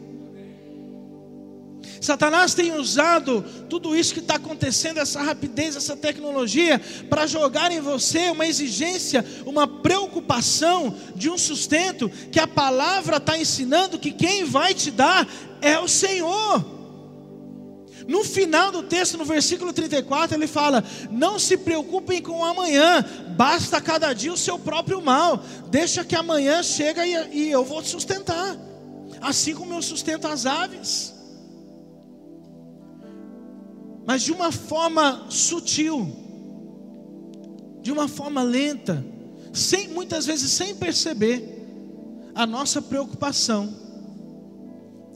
Satanás 2.01 2.55
tem 2.55 2.75
usado 2.75 3.45
tudo 3.69 3.95
isso 3.95 4.15
que 4.15 4.21
está 4.21 4.37
acontecendo, 4.37 4.99
essa 4.99 5.21
rapidez, 5.21 5.77
essa 5.77 5.95
tecnologia, 5.95 6.81
para 7.11 7.27
jogar 7.27 7.71
em 7.71 7.81
você 7.81 8.31
uma 8.31 8.47
exigência, 8.47 9.25
uma 9.45 9.69
preocupação 9.69 10.97
de 11.15 11.29
um 11.29 11.37
sustento 11.37 12.09
que 12.33 12.41
a 12.41 12.47
palavra 12.47 13.19
está 13.19 13.37
ensinando 13.37 13.99
que 13.99 14.13
quem 14.13 14.45
vai 14.45 14.73
te 14.73 14.91
dar 14.91 15.29
é 15.61 15.79
o 15.79 15.87
Senhor. 15.87 16.65
No 18.09 18.25
final 18.25 18.73
do 18.73 18.83
texto, 18.83 19.19
no 19.19 19.25
versículo 19.27 19.71
34, 19.71 20.37
ele 20.37 20.47
fala: 20.47 20.83
Não 21.11 21.39
se 21.39 21.59
preocupem 21.59 22.23
com 22.23 22.43
amanhã, 22.43 23.05
basta 23.37 23.79
cada 23.79 24.15
dia 24.15 24.33
o 24.33 24.39
seu 24.39 24.59
próprio 24.59 25.03
mal, 25.03 25.45
deixa 25.69 26.03
que 26.03 26.17
amanhã 26.17 26.63
chega 26.63 27.07
e, 27.07 27.13
e 27.31 27.51
eu 27.51 27.63
vou 27.63 27.83
te 27.83 27.89
sustentar, 27.89 28.57
assim 29.21 29.55
como 29.55 29.75
eu 29.75 29.83
sustento 29.83 30.27
as 30.27 30.47
aves 30.47 31.10
mas 34.11 34.23
de 34.23 34.33
uma 34.33 34.51
forma 34.51 35.27
sutil, 35.29 36.11
de 37.81 37.93
uma 37.93 38.09
forma 38.09 38.43
lenta, 38.43 39.07
sem 39.53 39.87
muitas 39.87 40.27
vezes 40.27 40.51
sem 40.51 40.75
perceber, 40.75 41.65
a 42.35 42.45
nossa 42.45 42.83
preocupação 42.83 43.73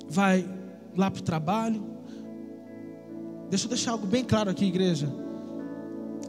vai 0.08 0.48
lá 0.96 1.10
para 1.10 1.18
o 1.18 1.24
trabalho. 1.24 1.84
Deixa 3.50 3.64
eu 3.64 3.68
deixar 3.68 3.90
algo 3.90 4.06
bem 4.06 4.22
claro 4.22 4.48
aqui, 4.48 4.64
igreja. 4.64 5.12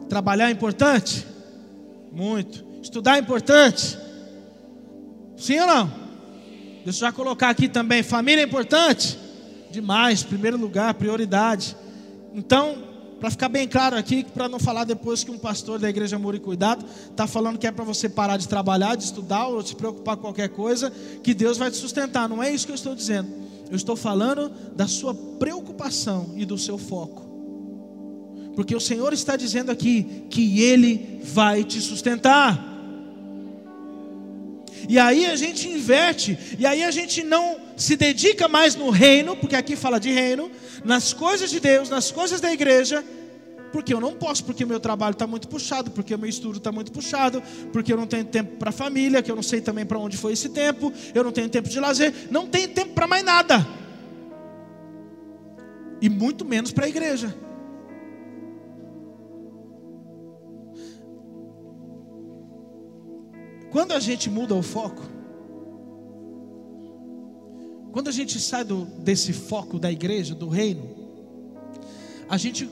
Trabalhar 0.09 0.49
é 0.49 0.51
importante? 0.51 1.23
Muito. 2.11 2.65
Estudar 2.81 3.17
é 3.17 3.19
importante? 3.19 3.95
Sim 5.37 5.59
ou 5.59 5.67
não? 5.67 5.85
Deixa 6.83 7.05
eu 7.05 7.09
já 7.09 7.11
colocar 7.11 7.51
aqui 7.51 7.69
também. 7.69 8.01
Família 8.01 8.41
é 8.41 8.45
importante? 8.47 9.19
Demais. 9.69 10.23
Primeiro 10.23 10.57
lugar, 10.57 10.95
prioridade. 10.95 11.84
Então, 12.35 12.77
para 13.17 13.31
ficar 13.31 13.47
bem 13.47 13.65
claro 13.65 13.95
aqui, 13.95 14.25
para 14.25 14.49
não 14.49 14.59
falar 14.59 14.83
depois 14.83 15.23
que 15.23 15.31
um 15.31 15.37
pastor 15.37 15.79
da 15.79 15.89
igreja 15.89 16.17
Amor 16.17 16.35
e 16.35 16.39
Cuidado 16.39 16.85
está 17.09 17.25
falando 17.25 17.57
que 17.57 17.65
é 17.65 17.71
para 17.71 17.85
você 17.85 18.09
parar 18.09 18.35
de 18.35 18.45
trabalhar, 18.45 18.95
de 18.95 19.05
estudar 19.05 19.47
ou 19.47 19.65
se 19.65 19.73
preocupar 19.73 20.17
com 20.17 20.23
qualquer 20.23 20.49
coisa, 20.49 20.91
que 21.23 21.33
Deus 21.33 21.57
vai 21.57 21.71
te 21.71 21.77
sustentar. 21.77 22.27
Não 22.27 22.43
é 22.43 22.51
isso 22.51 22.65
que 22.65 22.73
eu 22.73 22.75
estou 22.75 22.93
dizendo. 22.93 23.29
Eu 23.69 23.75
estou 23.77 23.95
falando 23.95 24.51
da 24.75 24.85
sua 24.85 25.15
preocupação 25.15 26.33
e 26.35 26.45
do 26.45 26.57
seu 26.57 26.77
foco. 26.77 27.23
Porque 28.53 28.75
o 28.75 28.81
Senhor 28.81 29.13
está 29.13 29.37
dizendo 29.37 29.71
aqui 29.71 30.25
que 30.29 30.61
Ele 30.61 31.21
vai 31.23 31.63
te 31.63 31.79
sustentar. 31.79 32.73
E 34.87 34.99
aí 34.99 35.25
a 35.25 35.35
gente 35.35 35.67
inverte, 35.67 36.37
e 36.59 36.65
aí 36.65 36.83
a 36.83 36.91
gente 36.91 37.23
não 37.23 37.57
se 37.75 37.95
dedica 37.95 38.47
mais 38.47 38.75
no 38.75 38.89
reino, 38.89 39.35
porque 39.35 39.55
aqui 39.55 39.75
fala 39.75 39.99
de 39.99 40.11
reino, 40.11 40.51
nas 40.85 41.11
coisas 41.13 41.49
de 41.49 41.59
Deus, 41.59 41.89
nas 41.89 42.11
coisas 42.11 42.39
da 42.39 42.53
igreja, 42.53 43.03
porque 43.71 43.93
eu 43.93 43.99
não 43.99 44.13
posso, 44.13 44.45
porque 44.45 44.63
meu 44.65 44.79
trabalho 44.79 45.13
está 45.13 45.27
muito 45.27 45.47
puxado, 45.47 45.91
porque 45.91 46.13
o 46.13 46.17
meu 46.17 46.29
estudo 46.29 46.59
está 46.59 46.71
muito 46.71 46.91
puxado, 46.91 47.41
porque 47.73 47.91
eu 47.91 47.97
não 47.97 48.07
tenho 48.07 48.23
tempo 48.23 48.55
para 48.57 48.69
a 48.69 48.73
família, 48.73 49.21
que 49.21 49.29
eu 49.29 49.35
não 49.35 49.43
sei 49.43 49.59
também 49.59 49.85
para 49.85 49.97
onde 49.97 50.15
foi 50.15 50.33
esse 50.33 50.49
tempo, 50.49 50.93
eu 51.13 51.23
não 51.23 51.31
tenho 51.31 51.49
tempo 51.49 51.67
de 51.67 51.79
lazer, 51.79 52.13
não 52.29 52.47
tenho 52.47 52.69
tempo 52.69 52.93
para 52.93 53.07
mais 53.07 53.23
nada, 53.23 53.67
e 55.99 56.07
muito 56.07 56.45
menos 56.45 56.71
para 56.71 56.85
a 56.85 56.89
igreja. 56.89 57.35
Quando 63.71 63.91
a 63.91 63.99
gente 63.99 64.29
muda 64.29 64.55
o 64.55 64.63
foco, 64.63 65.14
quando 67.95 68.09
a 68.09 68.11
gente 68.11 68.41
sai 68.41 68.65
do, 68.65 68.83
desse 68.83 69.31
foco 69.31 69.79
da 69.79 69.89
igreja, 69.89 70.35
do 70.35 70.49
reino, 70.49 70.83
a 72.27 72.35
gente 72.35 72.69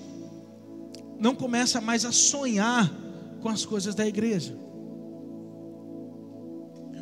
não 1.18 1.34
começa 1.34 1.80
mais 1.80 2.04
a 2.04 2.12
sonhar 2.12 2.94
com 3.42 3.48
as 3.48 3.66
coisas 3.66 3.96
da 3.96 4.06
igreja. 4.06 4.54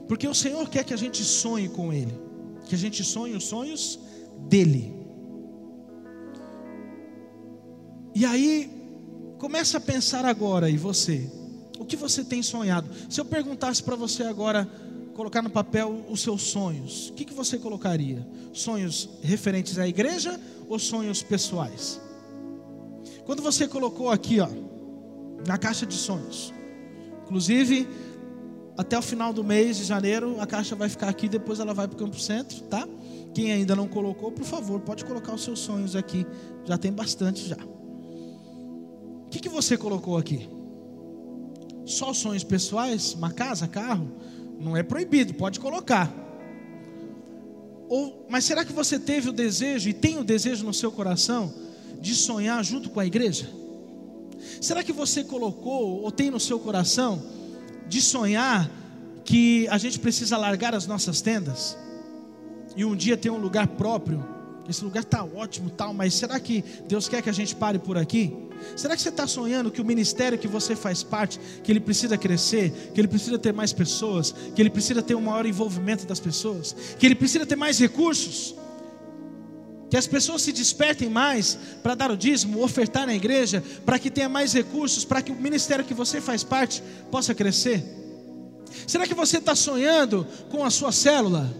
Porque 0.08 0.28
o 0.28 0.36
Senhor 0.36 0.70
quer 0.70 0.84
que 0.84 0.94
a 0.94 0.98
gente 0.98 1.24
sonhe 1.24 1.68
com 1.68 1.92
Ele, 1.92 2.14
que 2.68 2.76
a 2.76 2.78
gente 2.78 3.04
sonhe 3.04 3.36
os 3.36 3.46
sonhos 3.46 4.00
dEle. 4.48 4.94
E 8.14 8.24
aí, 8.24 8.70
começa 9.40 9.80
a 9.80 9.82
pensar 9.82 10.26
agora, 10.26 10.70
e 10.70 10.78
você? 10.78 11.28
O 11.80 11.86
que 11.86 11.96
você 11.96 12.24
tem 12.24 12.44
sonhado? 12.44 12.88
Se 13.10 13.20
eu 13.20 13.26
perguntasse 13.26 13.82
para 13.82 13.96
você 13.96 14.22
agora, 14.22 14.70
colocar 15.22 15.44
no 15.44 15.52
papel 15.52 16.04
os 16.10 16.22
seus 16.22 16.42
sonhos, 16.42 17.10
o 17.10 17.14
que, 17.14 17.26
que 17.26 17.34
você 17.34 17.56
colocaria? 17.60 18.28
Sonhos 18.52 19.08
referentes 19.22 19.78
à 19.78 19.88
igreja 19.88 20.40
ou 20.68 20.80
sonhos 20.80 21.22
pessoais? 21.22 22.02
Quando 23.24 23.44
você 23.44 23.68
colocou 23.68 24.10
aqui, 24.10 24.40
ó, 24.40 24.50
na 25.46 25.60
caixa 25.60 25.86
de 25.86 25.94
sonhos, 25.94 26.52
inclusive, 27.22 27.88
até 28.76 28.98
o 28.98 29.02
final 29.02 29.32
do 29.32 29.44
mês 29.44 29.78
de 29.78 29.84
janeiro, 29.84 30.42
a 30.42 30.48
caixa 30.48 30.76
vai 30.76 30.90
ficar 30.90 31.10
aqui, 31.10 31.30
depois 31.30 31.60
ela 31.60 31.76
vai 31.76 31.88
para 31.88 31.96
o 31.96 32.00
Campo 32.00 32.20
Centro, 32.20 32.64
tá? 32.64 32.88
Quem 33.32 33.52
ainda 33.52 33.76
não 33.76 33.88
colocou, 33.88 34.32
por 34.32 34.44
favor, 34.44 34.80
pode 34.80 35.06
colocar 35.06 35.36
os 35.36 35.44
seus 35.44 35.60
sonhos 35.60 35.96
aqui, 35.96 36.26
já 36.66 36.80
tem 36.80 36.92
bastante 36.92 37.48
já. 37.48 37.58
O 37.58 39.30
que, 39.30 39.40
que 39.40 39.50
você 39.50 39.78
colocou 39.78 40.18
aqui? 40.18 40.50
Só 41.86 42.12
sonhos 42.12 42.44
pessoais? 42.44 43.14
Uma 43.14 43.32
casa, 43.32 43.68
carro? 43.68 44.10
Não 44.62 44.78
é 44.78 44.84
proibido, 44.84 45.34
pode 45.34 45.60
colocar. 45.60 46.14
Ou, 47.90 48.26
mas 48.30 48.46
será 48.46 48.64
que 48.64 48.72
você 48.72 49.00
teve 49.00 49.30
o 49.30 49.34
desejo 49.34 49.90
e 49.90 49.94
tem 49.94 50.18
o 50.18 50.24
desejo 50.24 50.64
no 50.64 50.74
seu 50.74 50.92
coração 50.92 51.54
de 52.00 52.16
sonhar 52.16 52.64
junto 52.64 52.90
com 52.90 53.00
a 53.00 53.06
igreja? 53.06 53.50
Será 54.62 54.84
que 54.84 54.94
você 54.94 55.24
colocou 55.24 56.02
ou 56.02 56.12
tem 56.12 56.30
no 56.30 56.40
seu 56.40 56.60
coração 56.60 57.22
de 57.88 58.02
sonhar 58.02 58.70
que 59.26 59.68
a 59.68 59.78
gente 59.78 60.00
precisa 60.00 60.38
largar 60.38 60.76
as 60.76 60.86
nossas 60.86 61.22
tendas 61.22 61.78
e 62.76 62.86
um 62.86 62.96
dia 62.96 63.18
ter 63.18 63.32
um 63.32 63.38
lugar 63.38 63.68
próprio? 63.68 64.24
Esse 64.72 64.86
lugar 64.86 65.04
está 65.04 65.22
ótimo, 65.22 65.70
tal, 65.70 65.94
mas 65.94 66.14
será 66.14 66.40
que 66.40 66.64
Deus 66.88 67.10
quer 67.10 67.22
que 67.22 67.30
a 67.30 67.34
gente 67.34 67.54
pare 67.54 67.78
por 67.78 67.98
aqui? 67.98 68.34
Será 68.78 68.96
que 68.96 69.02
você 69.02 69.10
está 69.10 69.28
sonhando 69.28 69.70
que 69.70 69.82
o 69.82 69.86
ministério 69.86 70.38
que 70.38 70.48
você 70.48 70.78
faz 70.78 71.04
parte, 71.04 71.38
que 71.62 71.70
ele 71.70 71.82
precisa 71.82 72.18
crescer, 72.18 72.92
que 72.94 73.02
ele 73.02 73.08
precisa 73.10 73.38
ter 73.38 73.52
mais 73.52 73.74
pessoas, 73.74 74.34
que 74.56 74.62
ele 74.62 74.70
precisa 74.70 75.02
ter 75.02 75.14
um 75.14 75.22
maior 75.22 75.46
envolvimento 75.46 76.06
das 76.06 76.22
pessoas, 76.22 76.74
que 76.98 77.06
ele 77.06 77.16
precisa 77.16 77.46
ter 77.46 77.58
mais 77.58 77.80
recursos? 77.80 78.56
Que 79.90 79.98
as 79.98 80.08
pessoas 80.08 80.42
se 80.42 80.54
despertem 80.54 81.10
mais 81.10 81.58
para 81.84 81.94
dar 81.94 82.10
o 82.10 82.16
dízimo, 82.16 82.64
ofertar 82.64 83.06
na 83.06 83.14
igreja, 83.14 83.62
para 83.86 84.00
que 84.00 84.10
tenha 84.10 84.30
mais 84.30 84.54
recursos, 84.54 85.04
para 85.04 85.22
que 85.22 85.34
o 85.34 85.36
ministério 85.36 85.84
que 85.84 85.94
você 85.94 86.22
faz 86.22 86.46
parte 86.46 86.82
possa 87.12 87.36
crescer? 87.36 87.84
Será 88.88 89.06
que 89.06 89.14
você 89.14 89.40
está 89.40 89.54
sonhando 89.54 90.26
com 90.50 90.64
a 90.64 90.70
sua 90.70 90.94
célula? 90.94 91.54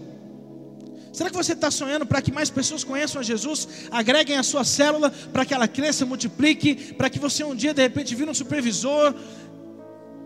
Será 1.12 1.28
que 1.28 1.36
você 1.36 1.52
está 1.52 1.70
sonhando 1.70 2.06
para 2.06 2.22
que 2.22 2.32
mais 2.32 2.48
pessoas 2.48 2.82
conheçam 2.82 3.20
a 3.20 3.22
Jesus, 3.22 3.68
agreguem 3.90 4.38
a 4.38 4.42
sua 4.42 4.64
célula, 4.64 5.10
para 5.10 5.44
que 5.44 5.52
ela 5.52 5.68
cresça, 5.68 6.06
multiplique, 6.06 6.94
para 6.94 7.10
que 7.10 7.18
você 7.18 7.44
um 7.44 7.54
dia 7.54 7.74
de 7.74 7.82
repente 7.82 8.14
vire 8.14 8.30
um 8.30 8.34
supervisor? 8.34 9.14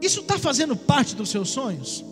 Isso 0.00 0.20
está 0.20 0.38
fazendo 0.38 0.76
parte 0.76 1.16
dos 1.16 1.28
seus 1.28 1.50
sonhos? 1.50 2.04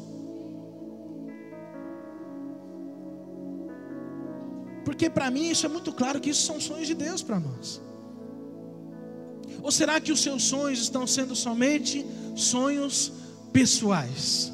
Porque 4.85 5.09
para 5.09 5.31
mim 5.31 5.49
isso 5.51 5.65
é 5.67 5.69
muito 5.69 5.93
claro 5.93 6.21
que 6.21 6.31
isso 6.31 6.45
são 6.45 6.61
sonhos 6.61 6.89
de 6.89 6.95
Deus 6.95 7.23
para 7.23 7.39
nós. 7.39 7.81
Ou 9.63 9.71
será 9.71 10.01
que 10.01 10.13
os 10.13 10.21
seus 10.21 10.43
sonhos 10.43 10.81
estão 10.81 11.07
sendo 11.07 11.37
somente 11.37 12.05
sonhos 12.35 13.13
pessoais? 13.53 14.54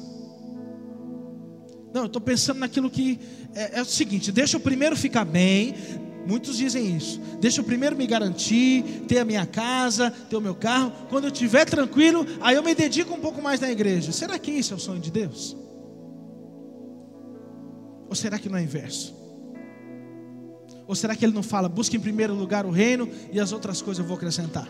Não, 1.93 2.01
eu 2.01 2.07
estou 2.07 2.21
pensando 2.21 2.59
naquilo 2.59 2.89
que 2.89 3.19
é, 3.53 3.79
é, 3.79 3.81
o 3.81 3.85
seguinte: 3.85 4.31
deixa 4.31 4.55
eu 4.57 4.61
primeiro 4.61 4.95
ficar 4.95 5.25
bem. 5.25 5.75
Muitos 6.25 6.57
dizem 6.57 6.95
isso. 6.95 7.19
Deixa 7.39 7.61
eu 7.61 7.65
primeiro 7.65 7.95
me 7.95 8.05
garantir, 8.05 8.83
ter 9.07 9.17
a 9.17 9.25
minha 9.25 9.45
casa, 9.45 10.11
ter 10.11 10.35
o 10.35 10.41
meu 10.41 10.53
carro. 10.53 10.91
Quando 11.09 11.25
eu 11.25 11.31
estiver 11.31 11.65
tranquilo, 11.65 12.25
aí 12.39 12.55
eu 12.55 12.63
me 12.63 12.75
dedico 12.75 13.13
um 13.13 13.19
pouco 13.19 13.41
mais 13.41 13.59
na 13.59 13.71
igreja. 13.71 14.11
Será 14.11 14.37
que 14.37 14.51
isso 14.51 14.73
é 14.73 14.77
o 14.77 14.79
sonho 14.79 15.01
de 15.01 15.09
Deus? 15.09 15.57
Ou 18.07 18.15
será 18.15 18.37
que 18.37 18.49
não 18.49 18.57
é 18.57 18.63
inverso? 18.63 19.15
Ou 20.85 20.93
será 20.93 21.15
que 21.15 21.25
ele 21.25 21.33
não 21.33 21.41
fala, 21.41 21.67
busque 21.67 21.97
em 21.97 21.99
primeiro 21.99 22.35
lugar 22.35 22.65
o 22.65 22.69
reino 22.69 23.09
e 23.31 23.39
as 23.39 23.51
outras 23.51 23.81
coisas 23.81 23.99
eu 23.99 24.07
vou 24.07 24.17
acrescentar? 24.17 24.67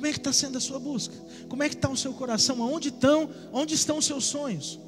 Como 0.00 0.06
é 0.06 0.12
que 0.12 0.18
está 0.18 0.32
sendo 0.32 0.56
a 0.56 0.60
sua 0.62 0.78
busca? 0.78 1.14
Como 1.46 1.62
é 1.62 1.68
que 1.68 1.74
está 1.74 1.86
o 1.86 1.94
seu 1.94 2.14
coração? 2.14 2.62
Aonde 2.62 2.88
estão? 2.88 3.28
Onde 3.52 3.74
estão 3.74 3.98
os 3.98 4.06
seus 4.06 4.24
sonhos? 4.24 4.80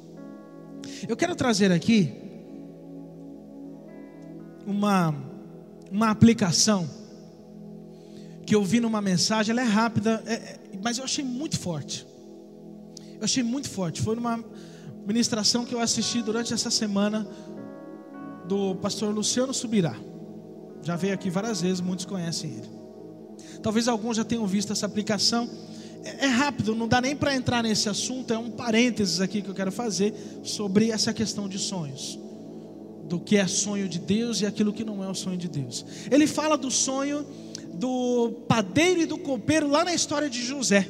Eu 1.07 1.15
quero 1.15 1.35
trazer 1.35 1.71
aqui 1.71 2.11
uma, 4.65 5.13
uma 5.91 6.09
aplicação 6.09 6.89
que 8.43 8.55
eu 8.55 8.63
vi 8.63 8.79
numa 8.79 9.03
mensagem, 9.03 9.51
ela 9.51 9.61
é 9.61 9.65
rápida, 9.65 10.23
é, 10.25 10.33
é, 10.33 10.59
mas 10.81 10.97
eu 10.97 11.03
achei 11.03 11.23
muito 11.23 11.59
forte. 11.59 12.07
Eu 13.19 13.23
achei 13.23 13.43
muito 13.43 13.69
forte. 13.69 14.01
Foi 14.01 14.15
numa 14.15 14.43
ministração 15.05 15.63
que 15.63 15.75
eu 15.75 15.79
assisti 15.79 16.23
durante 16.23 16.55
essa 16.55 16.71
semana 16.71 17.27
do 18.47 18.73
pastor 18.77 19.13
Luciano 19.13 19.53
Subirá. 19.53 19.95
Já 20.81 20.95
veio 20.95 21.13
aqui 21.13 21.29
várias 21.29 21.61
vezes, 21.61 21.81
muitos 21.81 22.03
conhecem 22.03 22.49
ele. 22.49 22.82
Talvez 23.63 23.87
alguns 23.87 24.17
já 24.17 24.25
tenham 24.25 24.45
visto 24.45 24.73
essa 24.73 24.85
aplicação. 24.85 25.49
É, 26.03 26.25
é 26.25 26.27
rápido, 26.27 26.75
não 26.75 26.87
dá 26.87 26.99
nem 26.99 27.15
para 27.15 27.33
entrar 27.33 27.63
nesse 27.63 27.87
assunto, 27.87 28.33
é 28.33 28.37
um 28.37 28.51
parênteses 28.51 29.21
aqui 29.21 29.41
que 29.41 29.49
eu 29.49 29.55
quero 29.55 29.71
fazer 29.71 30.13
sobre 30.43 30.91
essa 30.91 31.13
questão 31.13 31.47
de 31.47 31.57
sonhos. 31.57 32.19
Do 33.05 33.19
que 33.19 33.37
é 33.37 33.47
sonho 33.47 33.87
de 33.87 33.99
Deus 33.99 34.41
e 34.41 34.45
aquilo 34.45 34.73
que 34.73 34.83
não 34.83 35.01
é 35.01 35.09
o 35.09 35.15
sonho 35.15 35.37
de 35.37 35.47
Deus. 35.47 35.85
Ele 36.11 36.27
fala 36.27 36.57
do 36.57 36.69
sonho 36.69 37.25
do 37.73 38.43
padeiro 38.47 39.01
e 39.01 39.05
do 39.05 39.17
copeiro 39.17 39.67
lá 39.67 39.85
na 39.85 39.93
história 39.93 40.29
de 40.29 40.43
José. 40.43 40.87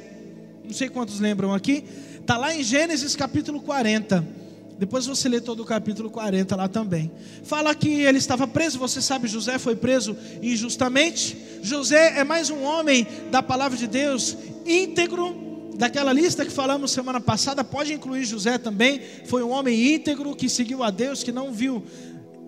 Não 0.63 0.73
sei 0.73 0.89
quantos 0.89 1.19
lembram 1.19 1.53
aqui. 1.53 1.83
Está 2.19 2.37
lá 2.37 2.55
em 2.55 2.63
Gênesis 2.63 3.15
capítulo 3.15 3.61
40. 3.61 4.42
Depois 4.83 5.05
você 5.05 5.29
lê 5.29 5.39
todo 5.39 5.61
o 5.61 5.65
capítulo 5.65 6.09
40 6.09 6.57
lá 6.57 6.67
também. 6.67 7.09
Fala 7.43 7.73
que 7.73 7.87
ele 7.87 8.17
estava 8.17 8.45
preso, 8.45 8.77
você 8.77 9.01
sabe, 9.01 9.29
José 9.29 9.57
foi 9.57 9.77
preso 9.77 10.13
injustamente. 10.41 11.37
José 11.61 12.19
é 12.19 12.23
mais 12.25 12.49
um 12.49 12.63
homem 12.63 13.07
da 13.31 13.41
palavra 13.41 13.77
de 13.77 13.87
Deus, 13.87 14.35
íntegro, 14.65 15.71
daquela 15.75 16.11
lista 16.11 16.43
que 16.43 16.51
falamos 16.51 16.91
semana 16.91 17.21
passada, 17.21 17.63
pode 17.63 17.93
incluir 17.93 18.25
José 18.25 18.57
também. 18.57 18.99
Foi 19.23 19.41
um 19.41 19.51
homem 19.51 19.93
íntegro 19.95 20.35
que 20.35 20.49
seguiu 20.49 20.83
a 20.83 20.91
Deus, 20.91 21.23
que 21.23 21.31
não 21.31 21.53
viu 21.53 21.81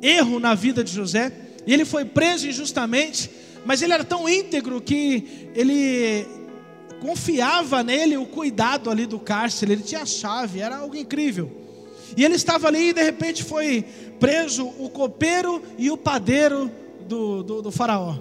erro 0.02 0.38
na 0.38 0.54
vida 0.54 0.84
de 0.84 0.92
José. 0.92 1.32
E 1.66 1.74
ele 1.74 1.86
foi 1.86 2.04
preso 2.04 2.50
injustamente, 2.50 3.32
mas 3.66 3.82
ele 3.82 3.94
era 3.94 4.04
tão 4.04 4.28
íntegro 4.28 4.82
que 4.82 5.50
ele 5.56 6.28
confiava 7.00 7.82
nele 7.82 8.18
o 8.18 8.26
cuidado 8.26 8.90
ali 8.90 9.06
do 9.06 9.20
cárcere, 9.22 9.72
ele 9.72 9.84
tinha 9.84 10.02
a 10.02 10.06
chave, 10.06 10.60
era 10.60 10.76
algo 10.76 10.98
incrível. 10.98 11.64
E 12.16 12.24
ele 12.24 12.36
estava 12.36 12.68
ali 12.68 12.90
e 12.90 12.94
de 12.94 13.04
repente 13.04 13.44
foi 13.44 13.86
preso 14.20 14.66
o 14.80 14.90
copeiro 14.90 15.62
e 15.78 15.90
o 15.92 15.98
padeiro 15.98 16.72
do, 17.08 17.44
do, 17.44 17.62
do 17.62 17.72
faraó. 17.72 18.16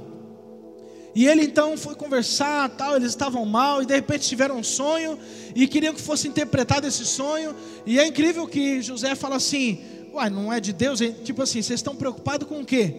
E 1.14 1.27
ele 1.27 1.44
então 1.44 1.77
foi 1.77 1.94
conversar, 1.94 2.68
tal, 2.70 2.97
eles 2.97 3.11
estavam 3.11 3.44
mal 3.44 3.83
e 3.83 3.87
de 3.87 3.94
repente 3.94 4.29
tiveram 4.29 4.59
um 4.59 4.64
sonho 4.64 5.16
e 5.55 5.68
queriam 5.68 5.94
que 5.94 6.03
fosse 6.03 6.27
interpretado 6.27 6.87
esse 6.87 7.05
sonho. 7.05 7.55
E 7.87 8.01
é 8.01 8.07
incrível 8.07 8.47
que 8.49 8.83
José 8.83 9.14
fala 9.14 9.37
assim: 9.37 9.81
"Uai, 10.12 10.29
não 10.29 10.53
é 10.53 10.59
de 10.59 10.73
Deus?" 10.73 10.99
Tipo 11.23 11.42
assim, 11.42 11.62
vocês 11.62 11.79
estão 11.79 11.94
preocupados 11.94 12.49
com 12.49 12.61
o 12.61 12.64
quê? 12.64 12.94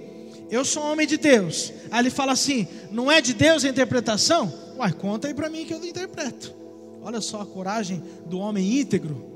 Eu 0.49 0.63
sou 0.63 0.83
homem 0.83 1.05
de 1.05 1.17
Deus. 1.17 1.73
Aí 1.91 1.99
ele 1.99 2.09
fala 2.09 2.31
assim: 2.31 2.67
"Não 2.89 3.11
é 3.11 3.19
de 3.19 3.33
Deus 3.33 3.65
a 3.65 3.69
interpretação?" 3.69 4.51
Uai, 4.77 4.93
conta 4.93 5.27
aí 5.27 5.33
para 5.33 5.49
mim 5.49 5.65
que 5.65 5.73
eu 5.73 5.83
interpreto. 5.83 6.53
Olha 7.01 7.19
só 7.19 7.41
a 7.41 7.45
coragem 7.45 8.01
do 8.25 8.39
homem 8.39 8.79
íntegro. 8.79 9.34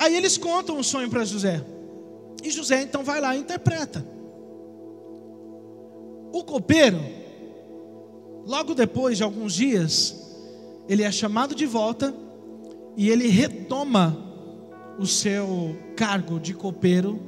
Aí 0.00 0.16
eles 0.16 0.38
contam 0.38 0.78
o 0.78 0.82
sonho 0.82 1.10
para 1.10 1.26
José. 1.26 1.62
E 2.42 2.50
José 2.50 2.80
então 2.80 3.04
vai 3.04 3.20
lá 3.20 3.36
e 3.36 3.40
interpreta. 3.40 4.02
O 6.32 6.42
copeiro, 6.42 6.98
logo 8.46 8.74
depois 8.74 9.18
de 9.18 9.22
alguns 9.22 9.52
dias, 9.52 10.18
ele 10.88 11.02
é 11.02 11.12
chamado 11.12 11.54
de 11.54 11.66
volta 11.66 12.14
e 12.96 13.10
ele 13.10 13.28
retoma 13.28 14.16
o 14.98 15.06
seu 15.06 15.76
cargo 15.98 16.40
de 16.40 16.54
copeiro 16.54 17.20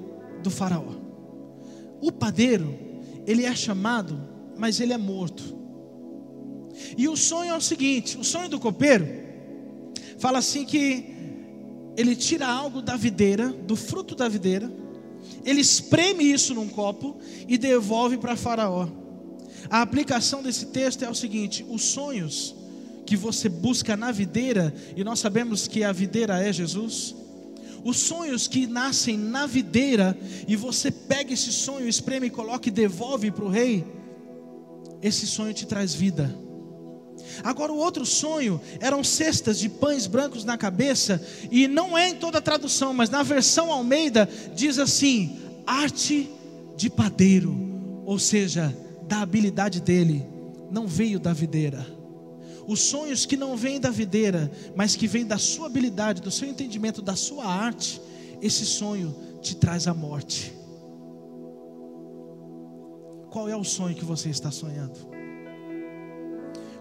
do 0.43 0.51
faraó. 0.51 0.95
O 2.01 2.11
padeiro, 2.11 2.75
ele 3.27 3.45
é 3.45 3.55
chamado, 3.55 4.19
mas 4.57 4.81
ele 4.81 4.95
é 4.95 4.99
morto. 4.99 5.43
E 6.97 7.07
o 7.07 7.19
sonho 7.19 7.51
é 7.51 7.57
o 7.57 7.61
seguinte: 7.61 8.17
o 8.17 8.25
sonho 8.25 8.49
do 8.49 8.59
copeiro 8.59 9.07
fala 10.19 10.39
assim 10.39 10.65
que 10.65 11.13
ele 11.97 12.17
tira 12.17 12.47
algo 12.47 12.81
da 12.81 12.97
videira, 12.97 13.49
do 13.49 13.77
fruto 13.77 14.15
da 14.15 14.29
videira, 14.29 14.71
ele 15.45 15.61
espreme 15.61 16.25
isso 16.25 16.55
num 16.55 16.69
copo 16.69 17.17
e 17.49 17.59
devolve 17.59 18.17
para 18.17 18.37
Faraó. 18.37 18.89
A 19.71 19.83
aplicação 19.83 20.43
desse 20.43 20.67
texto 20.67 21.05
é 21.05 21.11
o 21.11 21.15
seguinte: 21.15 21.65
os 21.69 21.83
sonhos 21.83 22.55
que 23.05 23.17
você 23.17 23.49
busca 23.49 23.97
na 23.97 24.13
videira, 24.13 24.73
e 24.97 25.03
nós 25.05 25.19
sabemos 25.19 25.67
que 25.67 25.85
a 25.85 25.93
videira 25.93 26.43
é 26.43 26.53
Jesus. 26.53 27.15
Os 27.85 27.97
sonhos 27.99 28.47
que 28.47 28.67
nascem 28.67 29.19
na 29.19 29.45
videira, 29.45 30.17
e 30.47 30.55
você 30.55 30.91
pega 30.91 31.33
esse 31.33 31.53
sonho, 31.53 31.89
espreme, 31.89 32.31
coloca 32.31 32.69
e 32.69 32.73
devolve 32.73 33.31
para 33.33 33.45
o 33.45 33.49
rei, 33.49 33.85
esse 35.03 35.27
sonho 35.27 35.53
te 35.53 35.67
traz 35.67 35.93
vida. 35.93 36.33
Agora, 37.43 37.73
o 37.73 37.79
outro 37.79 38.05
sonho 38.05 38.61
eram 38.81 39.03
cestas 39.03 39.59
de 39.59 39.69
pães 39.69 40.07
brancos 40.07 40.45
na 40.45 40.57
cabeça, 40.57 41.21
e 41.51 41.67
não 41.67 41.97
é 41.97 42.11
em 42.11 42.15
toda 42.15 42.39
a 42.39 42.43
tradução, 42.43 42.93
mas 42.93 43.11
na 43.11 43.23
versão 43.23 43.73
Almeida 43.73 44.29
diz 44.55 44.79
assim: 44.79 45.39
arte 45.67 46.31
de 46.77 46.91
padeiro, 46.91 47.55
ou 48.05 48.19
seja, 48.19 48.77
da 49.07 49.23
habilidade 49.23 49.81
dele, 49.81 50.25
não 50.71 50.87
veio 50.87 51.19
da 51.19 51.33
videira. 51.33 51.87
Os 52.67 52.81
sonhos 52.81 53.27
que 53.27 53.37
não 53.37 53.57
vêm 53.57 53.81
da 53.81 53.91
videira, 53.91 54.51
mas 54.77 54.95
que 54.95 55.07
vêm 55.07 55.27
da 55.27 55.39
sua 55.39 55.67
habilidade, 55.67 56.23
do 56.23 56.31
seu 56.31 56.49
entendimento, 56.49 57.03
da 57.03 57.17
sua 57.17 57.45
arte, 57.45 58.01
esse 58.41 58.65
sonho 58.65 59.15
te 59.41 59.57
traz 59.57 59.87
a 59.87 59.95
morte. 59.95 60.53
Qual 63.31 63.49
é 63.49 63.57
o 63.57 63.65
sonho 63.65 63.95
que 63.97 64.05
você 64.05 64.29
está 64.29 64.51
sonhando? 64.51 65.12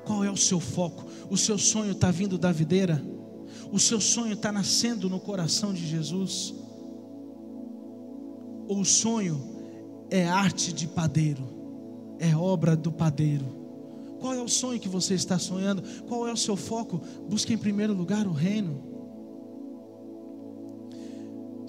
Qual 0.06 0.24
é 0.24 0.32
o 0.32 0.38
seu 0.38 0.60
foco? 0.60 1.06
O 1.30 1.38
seu 1.38 1.58
sonho 1.58 1.92
está 1.92 2.12
vindo 2.12 2.38
da 2.38 2.52
videira? 2.52 3.02
O 3.72 3.80
seu 3.80 4.02
sonho 4.02 4.34
está 4.34 4.52
nascendo 4.52 5.10
no 5.10 5.20
coração 5.20 5.74
de 5.74 5.86
Jesus? 5.86 6.54
Ou 8.68 8.80
o 8.80 8.86
sonho 8.86 9.42
é 10.10 10.28
arte 10.28 10.74
de 10.74 10.88
padeiro, 10.88 11.44
é 12.20 12.36
obra 12.36 12.76
do 12.76 12.92
padeiro? 12.92 13.46
Qual 14.20 14.34
é 14.34 14.42
o 14.42 14.48
sonho 14.48 14.80
que 14.80 14.90
você 14.90 15.16
está 15.16 15.40
sonhando? 15.40 15.82
Qual 16.08 16.28
é 16.28 16.32
o 16.32 16.38
seu 16.38 16.56
foco? 16.56 17.02
Busque 17.28 17.54
em 17.54 17.58
primeiro 17.58 17.94
lugar 17.94 18.28
o 18.28 18.32
reino. 18.32 18.90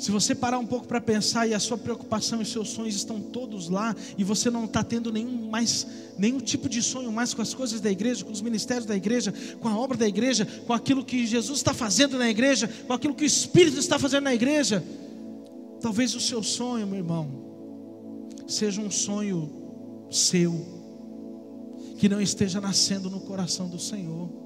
Se 0.03 0.11
você 0.11 0.35
parar 0.35 0.59
um 0.59 0.67
pouco 0.67 0.89
para 0.89 1.01
pensar 1.01 1.47
e 1.47 1.55
a 1.55 1.61
sua 1.61 1.79
preocupação 1.79 2.43
e 2.43 2.45
seus 2.45 2.71
sonhos 2.71 2.97
estão 2.97 3.21
todos 3.21 3.69
lá 3.69 3.95
e 4.19 4.25
você 4.25 4.51
não 4.51 4.65
está 4.65 4.83
tendo 4.83 5.13
nenhum 5.13 5.49
mais 5.49 5.87
nenhum 6.19 6.41
tipo 6.41 6.69
de 6.69 6.83
sonho 6.83 7.13
mais 7.13 7.33
com 7.33 7.41
as 7.41 7.55
coisas 7.55 7.81
da 7.81 7.89
igreja, 7.89 8.25
com 8.25 8.33
os 8.33 8.41
ministérios 8.41 8.85
da 8.85 8.97
igreja, 8.97 9.33
com 9.61 9.69
a 9.69 9.79
obra 9.79 9.97
da 9.97 10.09
igreja, 10.09 10.45
com 10.67 10.73
aquilo 10.73 11.05
que 11.05 11.25
Jesus 11.25 11.61
está 11.61 11.73
fazendo 11.73 12.19
na 12.19 12.29
igreja, 12.29 12.69
com 12.85 12.93
aquilo 12.93 13.15
que 13.15 13.23
o 13.23 13.25
Espírito 13.25 13.79
está 13.79 13.97
fazendo 13.97 14.25
na 14.25 14.35
igreja, 14.35 14.83
talvez 15.81 16.17
o 16.17 16.21
seu 16.21 16.43
sonho, 16.43 16.85
meu 16.85 16.99
irmão, 16.99 17.31
seja 18.49 18.81
um 18.81 18.91
sonho 18.91 20.09
seu 20.11 20.67
que 21.97 22.09
não 22.09 22.21
esteja 22.21 22.61
nascendo 22.61 23.09
no 23.09 23.21
coração 23.21 23.69
do 23.69 23.79
Senhor 23.79 24.42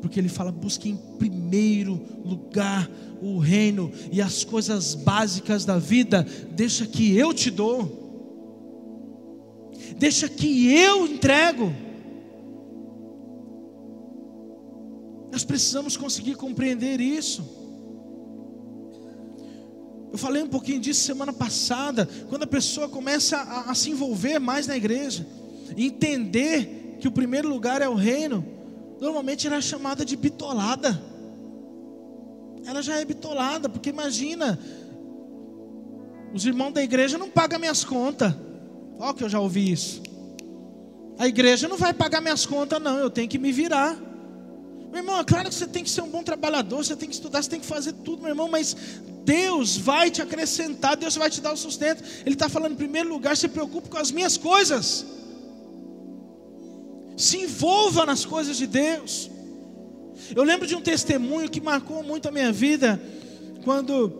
porque 0.00 0.20
ele 0.20 0.28
fala: 0.28 0.52
busque 0.52 0.88
em 0.88 0.96
primeiro 1.18 2.00
lugar 2.24 2.88
o 3.20 3.38
reino 3.38 3.90
e 4.12 4.20
as 4.20 4.44
coisas 4.44 4.94
básicas 4.94 5.64
da 5.64 5.78
vida, 5.78 6.26
deixa 6.50 6.86
que 6.86 7.16
eu 7.16 7.32
te 7.32 7.50
dou, 7.50 9.72
deixa 9.98 10.28
que 10.28 10.72
eu 10.72 11.06
entrego. 11.06 11.72
Nós 15.32 15.44
precisamos 15.44 15.96
conseguir 15.96 16.34
compreender 16.34 17.00
isso. 17.00 17.56
Eu 20.10 20.18
falei 20.18 20.42
um 20.42 20.48
pouquinho 20.48 20.80
disso 20.80 21.02
semana 21.02 21.32
passada, 21.32 22.08
quando 22.28 22.44
a 22.44 22.46
pessoa 22.46 22.88
começa 22.88 23.36
a, 23.36 23.70
a 23.70 23.74
se 23.74 23.90
envolver 23.90 24.38
mais 24.38 24.66
na 24.66 24.76
igreja, 24.76 25.26
entender 25.76 26.96
que 27.00 27.08
o 27.08 27.12
primeiro 27.12 27.48
lugar 27.48 27.82
é 27.82 27.88
o 27.88 27.94
reino 27.94 28.55
normalmente 29.00 29.46
ela 29.46 29.56
é 29.56 29.60
chamada 29.60 30.04
de 30.04 30.16
bitolada. 30.16 31.00
Ela 32.64 32.82
já 32.82 32.96
é 32.96 33.04
bitolada, 33.04 33.68
porque 33.68 33.90
imagina, 33.90 34.58
os 36.34 36.44
irmãos 36.44 36.72
da 36.72 36.82
igreja 36.82 37.16
não 37.16 37.30
pagam 37.30 37.58
minhas 37.58 37.84
contas. 37.84 38.34
Olha 38.98 39.14
que 39.14 39.24
eu 39.24 39.28
já 39.28 39.38
ouvi 39.38 39.70
isso. 39.70 40.02
A 41.18 41.26
igreja 41.26 41.68
não 41.68 41.76
vai 41.76 41.94
pagar 41.94 42.20
minhas 42.20 42.44
contas, 42.44 42.80
não, 42.80 42.98
eu 42.98 43.10
tenho 43.10 43.28
que 43.28 43.38
me 43.38 43.52
virar. 43.52 43.96
Meu 44.90 44.98
irmão, 44.98 45.18
é 45.20 45.24
claro 45.24 45.48
que 45.48 45.54
você 45.54 45.66
tem 45.66 45.84
que 45.84 45.90
ser 45.90 46.02
um 46.02 46.08
bom 46.08 46.22
trabalhador, 46.22 46.84
você 46.84 46.96
tem 46.96 47.08
que 47.08 47.14
estudar, 47.14 47.42
você 47.42 47.50
tem 47.50 47.60
que 47.60 47.66
fazer 47.66 47.92
tudo, 47.92 48.22
meu 48.22 48.30
irmão, 48.30 48.48
mas 48.48 48.76
Deus 49.24 49.76
vai 49.76 50.10
te 50.10 50.22
acrescentar, 50.22 50.96
Deus 50.96 51.16
vai 51.16 51.30
te 51.30 51.40
dar 51.40 51.52
o 51.52 51.56
sustento. 51.56 52.02
Ele 52.24 52.34
está 52.34 52.48
falando, 52.48 52.72
em 52.72 52.76
primeiro 52.76 53.08
lugar, 53.08 53.36
se 53.36 53.48
preocupe 53.48 53.88
com 53.88 53.98
as 53.98 54.10
minhas 54.10 54.36
coisas 54.36 55.04
se 57.16 57.38
envolva 57.38 58.04
nas 58.04 58.24
coisas 58.24 58.56
de 58.56 58.66
Deus. 58.66 59.30
Eu 60.34 60.42
lembro 60.42 60.66
de 60.66 60.74
um 60.74 60.80
testemunho 60.80 61.48
que 61.48 61.60
marcou 61.60 62.02
muito 62.02 62.28
a 62.28 62.32
minha 62.32 62.52
vida, 62.52 63.00
quando 63.64 64.12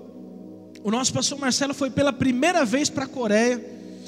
o 0.83 0.91
nosso 0.91 1.13
pastor 1.13 1.39
Marcelo 1.39 1.75
foi 1.75 1.91
pela 1.91 2.13
primeira 2.13 2.65
vez 2.65 2.89
para 2.89 3.05
a 3.05 3.09
Coreia, 3.09 3.63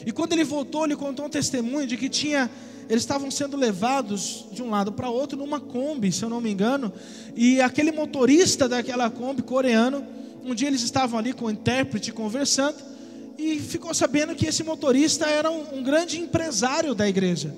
e 0.06 0.12
quando 0.12 0.32
ele 0.32 0.44
voltou, 0.44 0.84
ele 0.84 0.96
contou 0.96 1.26
um 1.26 1.30
testemunho 1.30 1.86
de 1.86 1.96
que 1.96 2.08
tinha 2.08 2.50
eles 2.88 3.02
estavam 3.02 3.30
sendo 3.30 3.54
levados 3.54 4.46
de 4.50 4.62
um 4.62 4.70
lado 4.70 4.92
para 4.92 5.10
outro 5.10 5.36
numa 5.36 5.60
Kombi, 5.60 6.10
se 6.10 6.22
eu 6.22 6.30
não 6.30 6.40
me 6.40 6.50
engano, 6.50 6.90
e 7.36 7.60
aquele 7.60 7.92
motorista 7.92 8.66
daquela 8.66 9.10
Kombi 9.10 9.42
coreano, 9.42 10.06
um 10.42 10.54
dia 10.54 10.68
eles 10.68 10.82
estavam 10.82 11.18
ali 11.18 11.34
com 11.34 11.44
o 11.44 11.50
intérprete 11.50 12.12
conversando, 12.12 12.76
e 13.36 13.58
ficou 13.58 13.92
sabendo 13.92 14.34
que 14.34 14.46
esse 14.46 14.64
motorista 14.64 15.26
era 15.26 15.50
um, 15.50 15.78
um 15.78 15.82
grande 15.82 16.18
empresário 16.18 16.94
da 16.94 17.06
igreja. 17.06 17.54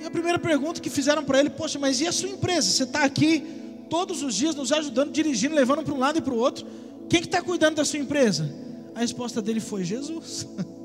E 0.00 0.06
a 0.06 0.10
primeira 0.10 0.38
pergunta 0.38 0.80
que 0.80 0.90
fizeram 0.90 1.24
para 1.24 1.40
ele, 1.40 1.50
poxa, 1.50 1.78
mas 1.78 2.00
e 2.00 2.06
a 2.06 2.12
sua 2.12 2.28
empresa? 2.28 2.70
Você 2.70 2.84
está 2.84 3.04
aqui 3.04 3.44
todos 3.90 4.22
os 4.22 4.34
dias 4.34 4.54
nos 4.54 4.70
ajudando, 4.72 5.10
dirigindo, 5.10 5.54
levando 5.54 5.82
para 5.82 5.94
um 5.94 5.98
lado 5.98 6.18
e 6.18 6.22
para 6.22 6.32
o 6.32 6.38
outro. 6.38 6.66
Quem 7.08 7.20
que 7.20 7.26
está 7.26 7.42
cuidando 7.42 7.76
da 7.76 7.84
sua 7.84 7.98
empresa? 7.98 8.48
A 8.94 9.00
resposta 9.00 9.40
dele 9.42 9.60
foi 9.60 9.84
Jesus. 9.84 10.46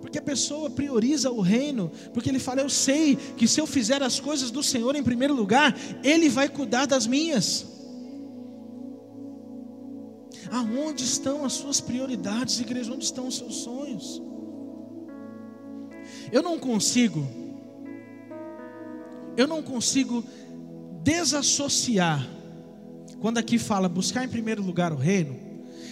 Porque 0.00 0.18
a 0.18 0.22
pessoa 0.22 0.70
prioriza 0.70 1.32
o 1.32 1.40
reino, 1.40 1.90
porque 2.14 2.30
ele 2.30 2.38
fala: 2.38 2.60
Eu 2.60 2.70
sei 2.70 3.16
que 3.16 3.48
se 3.48 3.60
eu 3.60 3.66
fizer 3.66 4.04
as 4.04 4.20
coisas 4.20 4.52
do 4.52 4.62
Senhor 4.62 4.94
em 4.94 5.02
primeiro 5.02 5.34
lugar, 5.34 5.76
Ele 6.04 6.28
vai 6.28 6.48
cuidar 6.48 6.86
das 6.86 7.08
minhas. 7.08 7.66
Aonde 10.48 11.02
estão 11.02 11.44
as 11.44 11.54
suas 11.54 11.80
prioridades, 11.80 12.60
igreja? 12.60 12.92
Onde 12.92 13.04
estão 13.04 13.26
os 13.26 13.36
seus 13.36 13.56
sonhos? 13.56 14.22
Eu 16.32 16.42
não 16.42 16.58
consigo, 16.58 17.26
eu 19.36 19.46
não 19.46 19.62
consigo 19.62 20.24
desassociar, 21.02 22.26
quando 23.20 23.38
aqui 23.38 23.58
fala 23.58 23.88
buscar 23.88 24.24
em 24.24 24.28
primeiro 24.28 24.62
lugar 24.62 24.92
o 24.92 24.96
reino, 24.96 25.36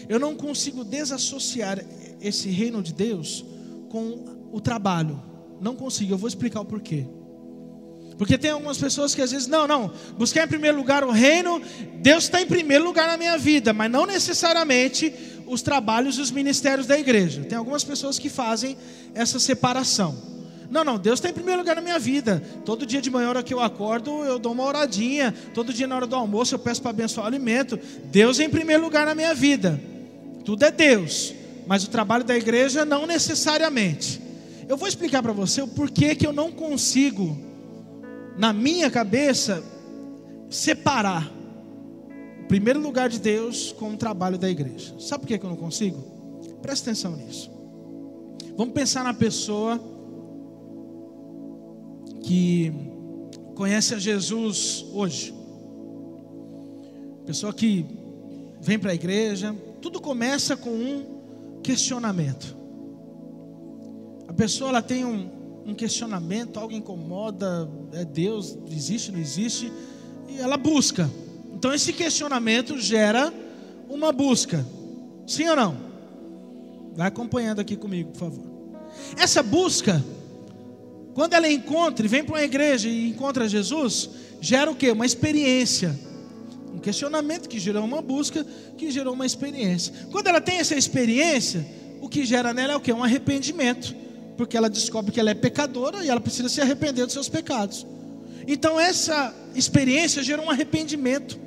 eu 0.09 0.19
não 0.19 0.35
consigo 0.35 0.85
desassociar 0.85 1.79
esse 2.21 2.51
reino 2.51 2.83
de 2.83 2.93
Deus 2.93 3.45
com 3.89 4.49
o 4.53 4.61
trabalho. 4.61 5.23
Não 5.61 5.75
consigo, 5.75 6.13
eu 6.13 6.19
vou 6.19 6.29
explicar 6.29 6.61
o 6.61 6.65
porquê. 6.65 7.07
Porque 8.17 8.39
tem 8.39 8.51
algumas 8.51 8.79
pessoas 8.79 9.15
que 9.15 9.23
às 9.23 9.33
vezes, 9.33 9.49
não, 9.49 9.67
não, 9.67 9.93
buscar 10.17 10.45
em 10.45 10.49
primeiro 10.49 10.77
lugar 10.77 11.03
o 11.03 11.11
reino, 11.11 11.61
Deus 11.97 12.25
está 12.25 12.41
em 12.41 12.47
primeiro 12.47 12.85
lugar 12.85 13.09
na 13.09 13.17
minha 13.17 13.37
vida, 13.37 13.73
mas 13.73 13.91
não 13.91 14.07
necessariamente 14.07 15.13
os 15.47 15.63
trabalhos 15.63 16.17
e 16.19 16.21
os 16.21 16.31
ministérios 16.31 16.87
da 16.87 16.99
igreja. 16.99 17.43
Tem 17.43 17.59
algumas 17.59 17.83
pessoas 17.83 18.19
que 18.19 18.29
fazem 18.29 18.77
essa 19.15 19.39
separação. 19.39 20.35
Não, 20.71 20.83
não, 20.83 20.99
Deus 20.99 21.19
está 21.19 21.29
em 21.29 21.33
primeiro 21.33 21.61
lugar 21.61 21.77
na 21.77 21.83
minha 21.83 21.99
vida. 21.99 22.43
Todo 22.65 22.87
dia 22.87 23.01
de 23.01 23.11
manhã, 23.11 23.29
hora 23.29 23.43
que 23.43 23.53
eu 23.53 23.61
acordo, 23.61 24.25
eu 24.25 24.39
dou 24.39 24.53
uma 24.53 24.65
oradinha. 24.65 25.35
Todo 25.53 25.73
dia 25.73 25.87
na 25.87 25.97
hora 25.97 26.07
do 26.07 26.17
almoço, 26.17 26.55
eu 26.55 26.59
peço 26.59 26.81
para 26.83 26.91
abençoar 26.91 27.27
o 27.27 27.29
alimento. 27.29 27.79
Deus 28.07 28.41
é 28.41 28.45
em 28.45 28.51
primeiro 28.51 28.83
lugar 28.83 29.07
na 29.07 29.15
minha 29.15 29.35
vida. 29.35 29.81
Tudo 30.45 30.65
é 30.65 30.71
Deus. 30.71 31.35
Mas 31.67 31.85
o 31.85 31.91
trabalho 31.91 32.25
da 32.25 32.37
igreja, 32.37 32.85
não 32.85 33.07
necessariamente. 33.07 34.21
Eu 34.69 34.77
vou 34.77 34.89
explicar 34.89 35.23
para 35.23 35.33
você 35.33 35.63
o 35.63 35.69
porquê 35.69 36.15
que 36.15 36.27
eu 36.27 36.33
não 36.33 36.51
consigo, 36.51 37.39
na 38.37 38.53
minha 38.53 38.91
cabeça, 38.91 39.63
separar 40.51 41.31
o 42.43 42.47
primeiro 42.47 42.81
lugar 42.81 43.09
de 43.09 43.19
Deus 43.19 43.73
com 43.73 43.93
o 43.93 43.97
trabalho 43.97 44.39
da 44.39 44.49
igreja. 44.49 44.95
Sabe 44.99 45.23
por 45.23 45.39
que 45.39 45.45
eu 45.45 45.51
não 45.51 45.57
consigo? 45.57 46.03
Presta 46.61 46.91
atenção 46.91 47.17
nisso. 47.17 47.51
Vamos 48.57 48.75
pensar 48.75 49.03
na 49.03 49.15
pessoa 49.15 49.81
que 52.23 52.73
conhece 53.55 53.95
a 53.95 53.99
Jesus 53.99 54.85
hoje. 54.93 55.35
Pessoa 57.27 57.53
que 57.53 57.87
vem 58.61 58.79
para 58.79 58.93
a 58.93 58.95
igreja, 58.95 59.55
tudo 59.81 60.01
começa 60.01 60.57
com 60.57 60.71
um 60.71 61.61
questionamento. 61.63 62.57
A 64.29 64.33
pessoa 64.33 64.71
ela 64.71 64.83
tem 64.83 65.05
um, 65.05 65.29
um 65.67 65.75
questionamento, 65.75 66.59
algo 66.59 66.75
incomoda, 66.75 67.69
é 67.93 68.05
Deus, 68.05 68.59
existe, 68.71 69.11
não 69.11 69.19
existe, 69.19 69.73
e 70.29 70.39
ela 70.39 70.57
busca. 70.57 71.11
Então 71.53 71.73
esse 71.73 71.93
questionamento 71.93 72.79
gera 72.79 73.33
uma 73.89 74.13
busca. 74.13 74.65
Sim 75.27 75.49
ou 75.49 75.57
não? 75.57 75.77
Vai 76.95 77.09
acompanhando 77.09 77.61
aqui 77.61 77.77
comigo, 77.77 78.11
por 78.11 78.19
favor. 78.19 78.45
Essa 79.17 79.43
busca 79.43 80.03
Quando 81.15 81.35
ela 81.35 81.49
encontra 81.49 82.07
vem 82.09 82.25
para 82.25 82.35
uma 82.35 82.43
igreja 82.43 82.89
e 82.89 83.09
encontra 83.09 83.49
Jesus, 83.49 84.11
gera 84.41 84.71
o 84.71 84.75
quê? 84.75 84.91
Uma 84.91 85.07
experiência. 85.07 85.99
Um 86.75 86.81
questionamento 86.81 87.49
que 87.49 87.61
gerou 87.61 87.85
uma 87.85 88.03
busca, 88.03 88.45
que 88.77 88.91
gerou 88.91 89.15
uma 89.15 89.25
experiência. 89.25 89.95
Quando 90.11 90.27
ela 90.27 90.41
tem 90.41 90.59
essa 90.59 90.75
experiência, 90.75 91.65
o 92.01 92.09
que 92.09 92.25
gera 92.25 92.53
nela 92.53 92.73
é 92.73 92.77
o 92.77 92.81
quê? 92.81 92.93
Um 92.93 93.05
arrependimento. 93.05 93.95
Porque 94.37 94.57
ela 94.57 94.69
descobre 94.69 95.13
que 95.13 95.21
ela 95.21 95.31
é 95.31 95.35
pecadora 95.35 96.05
e 96.05 96.09
ela 96.09 96.21
precisa 96.21 96.49
se 96.49 96.61
arrepender 96.61 97.05
dos 97.05 97.13
seus 97.13 97.29
pecados. 97.29 97.87
Então 98.47 98.79
essa 98.79 99.35
experiência 99.55 100.23
gera 100.23 100.43
um 100.43 100.51
arrependimento. 100.51 101.39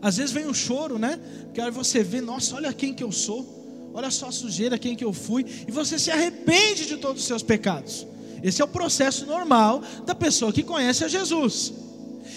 Às 0.00 0.18
vezes 0.18 0.32
vem 0.32 0.46
um 0.46 0.54
choro, 0.54 0.98
né? 0.98 1.18
Porque 1.44 1.60
aí 1.60 1.70
você 1.70 2.02
vê, 2.02 2.20
nossa, 2.20 2.54
olha 2.56 2.72
quem 2.72 2.94
que 2.94 3.02
eu 3.02 3.10
sou. 3.10 3.90
Olha 3.94 4.10
só 4.10 4.28
a 4.28 4.32
sujeira, 4.32 4.78
quem 4.78 4.94
que 4.94 5.04
eu 5.04 5.12
fui. 5.12 5.44
E 5.66 5.70
você 5.72 5.98
se 5.98 6.10
arrepende 6.10 6.86
de 6.86 6.98
todos 6.98 7.22
os 7.22 7.26
seus 7.26 7.42
pecados. 7.42 8.06
Esse 8.42 8.60
é 8.60 8.64
o 8.64 8.68
processo 8.68 9.24
normal 9.24 9.82
da 10.04 10.14
pessoa 10.14 10.52
que 10.52 10.62
conhece 10.62 11.02
a 11.02 11.08
Jesus. 11.08 11.72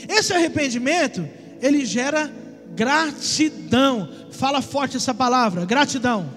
Esse 0.07 0.33
arrependimento, 0.33 1.27
ele 1.61 1.85
gera 1.85 2.31
gratidão. 2.73 4.09
Fala 4.31 4.61
forte 4.61 4.95
essa 4.95 5.13
palavra, 5.13 5.65
gratidão. 5.65 6.29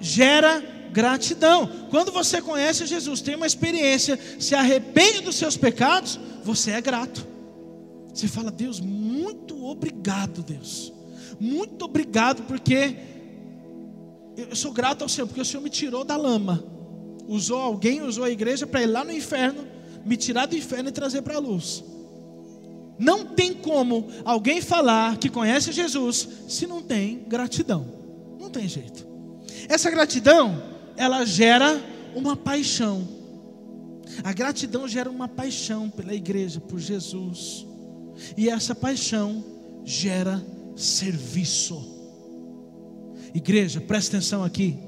Gera 0.00 0.62
gratidão. 0.92 1.68
Quando 1.90 2.12
você 2.12 2.40
conhece 2.40 2.86
Jesus, 2.86 3.20
tem 3.20 3.34
uma 3.34 3.46
experiência, 3.46 4.18
se 4.38 4.54
arrepende 4.54 5.20
dos 5.20 5.36
seus 5.36 5.56
pecados, 5.56 6.18
você 6.42 6.72
é 6.72 6.80
grato. 6.80 7.26
Você 8.12 8.28
fala, 8.28 8.50
Deus, 8.50 8.80
muito 8.80 9.64
obrigado, 9.64 10.42
Deus. 10.42 10.92
Muito 11.38 11.84
obrigado, 11.84 12.44
porque 12.44 12.96
eu 14.36 14.56
sou 14.56 14.72
grato 14.72 15.02
ao 15.02 15.08
Senhor, 15.08 15.26
porque 15.26 15.40
o 15.40 15.44
Senhor 15.44 15.62
me 15.62 15.70
tirou 15.70 16.04
da 16.04 16.16
lama. 16.16 16.64
Usou 17.26 17.58
alguém, 17.58 18.02
usou 18.02 18.24
a 18.24 18.30
igreja 18.30 18.66
para 18.66 18.82
ir 18.82 18.86
lá 18.86 19.04
no 19.04 19.12
inferno, 19.12 19.66
me 20.04 20.16
tirar 20.16 20.46
do 20.46 20.56
inferno 20.56 20.88
e 20.88 20.92
trazer 20.92 21.22
para 21.22 21.36
a 21.36 21.40
luz. 21.40 21.84
Não 22.98 23.24
tem 23.26 23.52
como 23.52 24.08
alguém 24.24 24.60
falar 24.60 25.18
que 25.18 25.28
conhece 25.28 25.72
Jesus 25.72 26.28
se 26.48 26.66
não 26.66 26.82
tem 26.82 27.24
gratidão. 27.28 27.86
Não 28.40 28.48
tem 28.48 28.66
jeito. 28.68 29.06
Essa 29.68 29.90
gratidão, 29.90 30.62
ela 30.96 31.24
gera 31.24 31.80
uma 32.14 32.36
paixão. 32.36 33.06
A 34.22 34.32
gratidão 34.32 34.88
gera 34.88 35.10
uma 35.10 35.28
paixão 35.28 35.90
pela 35.90 36.14
igreja, 36.14 36.60
por 36.60 36.78
Jesus. 36.78 37.66
E 38.36 38.48
essa 38.48 38.74
paixão 38.74 39.44
gera 39.84 40.44
serviço. 40.74 41.94
Igreja, 43.34 43.80
presta 43.80 44.16
atenção 44.16 44.42
aqui. 44.42 44.78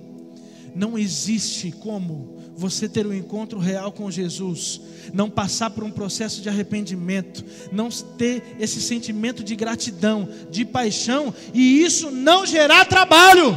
Não 0.75 0.99
existe 0.99 1.73
como 1.73 2.39
você 2.57 2.89
ter 2.89 3.07
um 3.07 3.15
encontro 3.15 3.59
real 3.59 3.93
com 3.93 4.11
Jesus, 4.11 4.81
não 5.13 5.31
passar 5.31 5.71
por 5.71 5.85
um 5.85 5.91
processo 5.91 6.43
de 6.43 6.49
arrependimento, 6.49 7.45
não 7.71 7.89
ter 7.89 8.57
esse 8.59 8.81
sentimento 8.81 9.45
de 9.45 9.55
gratidão, 9.55 10.29
de 10.51 10.65
paixão, 10.65 11.33
e 11.55 11.83
isso 11.83 12.11
não 12.11 12.45
gerar 12.45 12.85
trabalho. 12.87 13.57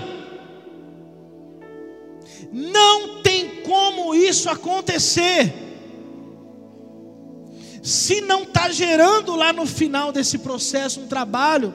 Não 2.52 3.22
tem 3.22 3.62
como 3.62 4.14
isso 4.14 4.50
acontecer. 4.50 5.54
Se 7.82 8.22
não 8.22 8.44
está 8.44 8.70
gerando 8.70 9.36
lá 9.36 9.52
no 9.52 9.66
final 9.66 10.12
desse 10.12 10.38
processo 10.38 11.00
um 11.00 11.08
trabalho, 11.08 11.74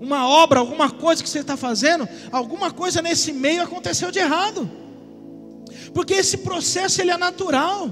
uma 0.00 0.26
obra, 0.26 0.58
alguma 0.58 0.90
coisa 0.90 1.22
que 1.22 1.28
você 1.28 1.40
está 1.40 1.56
fazendo, 1.56 2.08
alguma 2.32 2.70
coisa 2.70 3.02
nesse 3.02 3.32
meio 3.32 3.62
aconteceu 3.62 4.10
de 4.10 4.18
errado. 4.18 4.68
Porque 5.92 6.14
esse 6.14 6.38
processo 6.38 7.00
ele 7.00 7.10
é 7.10 7.16
natural. 7.18 7.90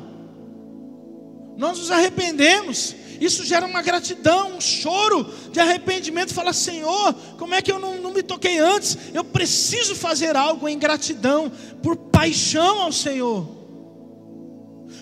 Nós 1.56 1.78
nos 1.78 1.90
arrependemos. 1.90 2.94
Isso 3.20 3.44
gera 3.44 3.66
uma 3.66 3.82
gratidão, 3.82 4.56
um 4.56 4.60
choro 4.60 5.26
de 5.50 5.60
arrependimento. 5.60 6.34
Fala, 6.34 6.52
Senhor, 6.52 7.14
como 7.38 7.54
é 7.54 7.62
que 7.62 7.70
eu 7.72 7.78
não, 7.78 8.00
não 8.00 8.12
me 8.12 8.22
toquei 8.22 8.58
antes? 8.58 8.96
Eu 9.12 9.24
preciso 9.24 9.94
fazer 9.94 10.36
algo 10.36 10.68
em 10.68 10.78
gratidão, 10.78 11.50
por 11.82 11.96
paixão 11.96 12.82
ao 12.82 12.92
Senhor. 12.92 13.56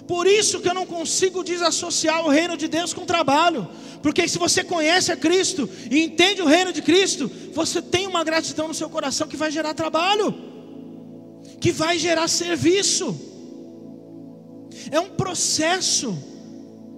Por 0.06 0.26
isso 0.26 0.60
que 0.60 0.68
eu 0.68 0.74
não 0.74 0.86
consigo 0.86 1.42
desassociar 1.42 2.24
o 2.24 2.28
reino 2.28 2.56
de 2.56 2.68
Deus 2.68 2.94
com 2.94 3.02
o 3.02 3.06
trabalho. 3.06 3.68
Porque 4.02 4.28
se 4.28 4.38
você 4.38 4.62
conhece 4.62 5.10
a 5.10 5.16
Cristo 5.16 5.68
e 5.90 6.00
entende 6.00 6.40
o 6.40 6.46
reino 6.46 6.72
de 6.72 6.80
Cristo, 6.80 7.30
você 7.52 7.82
tem 7.82 8.06
uma 8.06 8.22
gratidão 8.22 8.68
no 8.68 8.74
seu 8.74 8.88
coração 8.88 9.26
que 9.26 9.36
vai 9.36 9.50
gerar 9.50 9.74
trabalho 9.74 10.56
que 11.60 11.72
vai 11.72 11.98
gerar 11.98 12.28
serviço. 12.28 13.18
É 14.90 15.00
um 15.00 15.10
processo 15.10 16.16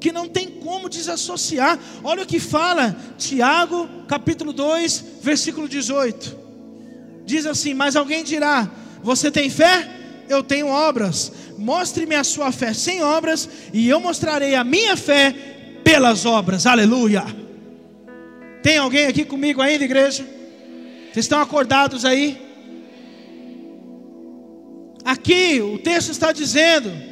que 0.00 0.12
não 0.12 0.28
tem 0.28 0.48
como 0.48 0.88
desassociar. 0.88 1.78
Olha 2.02 2.22
o 2.22 2.26
que 2.26 2.38
fala 2.38 2.96
Tiago, 3.16 3.88
capítulo 4.06 4.52
2, 4.52 5.04
versículo 5.22 5.68
18. 5.68 6.36
Diz 7.24 7.46
assim: 7.46 7.74
Mas 7.74 7.96
alguém 7.96 8.24
dirá: 8.24 8.70
Você 9.02 9.30
tem 9.30 9.50
fé? 9.50 9.88
Eu 10.28 10.42
tenho 10.42 10.68
obras. 10.68 11.32
Mostre-me 11.56 12.14
a 12.14 12.22
sua 12.22 12.52
fé 12.52 12.72
sem 12.72 13.02
obras, 13.02 13.48
e 13.72 13.88
eu 13.88 13.98
mostrarei 13.98 14.54
a 14.54 14.62
minha 14.62 14.96
fé 14.96 15.34
pelas 15.82 16.24
obras. 16.24 16.66
Aleluia. 16.66 17.24
Tem 18.62 18.78
alguém 18.78 19.06
aqui 19.06 19.24
comigo 19.24 19.60
ainda, 19.60 19.84
igreja? 19.84 20.24
Vocês 21.12 21.24
estão 21.24 21.40
acordados 21.40 22.04
aí? 22.04 22.46
Aqui 25.04 25.60
o 25.60 25.78
texto 25.78 26.10
está 26.10 26.32
dizendo: 26.32 27.07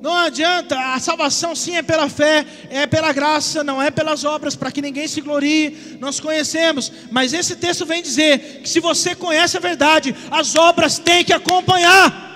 não 0.00 0.16
adianta, 0.16 0.94
a 0.94 0.98
salvação 0.98 1.54
sim 1.54 1.76
é 1.76 1.82
pela 1.82 2.08
fé, 2.08 2.46
é 2.70 2.86
pela 2.86 3.12
graça, 3.12 3.62
não 3.62 3.82
é 3.82 3.90
pelas 3.90 4.24
obras, 4.24 4.56
para 4.56 4.72
que 4.72 4.80
ninguém 4.80 5.06
se 5.06 5.20
glorie. 5.20 5.98
Nós 6.00 6.18
conhecemos, 6.18 6.90
mas 7.10 7.34
esse 7.34 7.56
texto 7.56 7.84
vem 7.84 8.02
dizer 8.02 8.62
que 8.62 8.68
se 8.68 8.80
você 8.80 9.14
conhece 9.14 9.58
a 9.58 9.60
verdade, 9.60 10.16
as 10.30 10.56
obras 10.56 10.98
têm 10.98 11.22
que 11.22 11.34
acompanhar. 11.34 12.28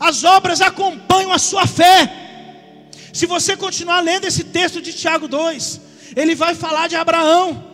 As 0.00 0.24
obras 0.24 0.60
acompanham 0.60 1.32
a 1.32 1.38
sua 1.38 1.68
fé. 1.68 2.12
Se 3.12 3.26
você 3.26 3.56
continuar 3.56 4.00
lendo 4.00 4.24
esse 4.24 4.42
texto 4.42 4.82
de 4.82 4.92
Tiago 4.92 5.28
2, 5.28 5.80
ele 6.16 6.34
vai 6.34 6.56
falar 6.56 6.88
de 6.88 6.96
Abraão. 6.96 7.64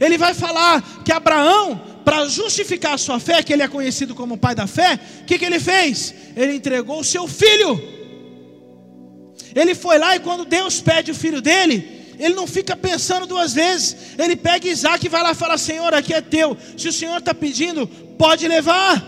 Ele 0.00 0.18
vai 0.18 0.34
falar 0.34 0.82
que 1.04 1.12
Abraão 1.12 1.80
para 2.04 2.26
justificar 2.26 2.94
a 2.94 2.98
sua 2.98 3.18
fé, 3.20 3.42
que 3.42 3.52
ele 3.52 3.62
é 3.62 3.68
conhecido 3.68 4.14
como 4.14 4.36
pai 4.36 4.54
da 4.54 4.66
fé, 4.66 4.98
o 5.22 5.24
que, 5.24 5.38
que 5.38 5.44
ele 5.44 5.60
fez? 5.60 6.14
Ele 6.36 6.54
entregou 6.54 7.00
o 7.00 7.04
seu 7.04 7.26
filho. 7.28 7.80
Ele 9.54 9.74
foi 9.74 9.98
lá 9.98 10.16
e 10.16 10.20
quando 10.20 10.44
Deus 10.44 10.80
pede 10.80 11.10
o 11.10 11.14
filho 11.14 11.40
dele, 11.40 12.02
ele 12.18 12.34
não 12.34 12.46
fica 12.46 12.76
pensando 12.76 13.26
duas 13.26 13.52
vezes. 13.52 13.96
Ele 14.18 14.36
pega 14.36 14.68
Isaac 14.68 15.04
e 15.04 15.08
vai 15.08 15.22
lá 15.22 15.32
e 15.32 15.36
fala: 15.36 15.58
Senhor, 15.58 15.92
aqui 15.94 16.14
é 16.14 16.20
teu. 16.20 16.56
Se 16.76 16.88
o 16.88 16.92
Senhor 16.92 17.18
está 17.18 17.34
pedindo, 17.34 17.86
pode 17.86 18.46
levar. 18.46 19.04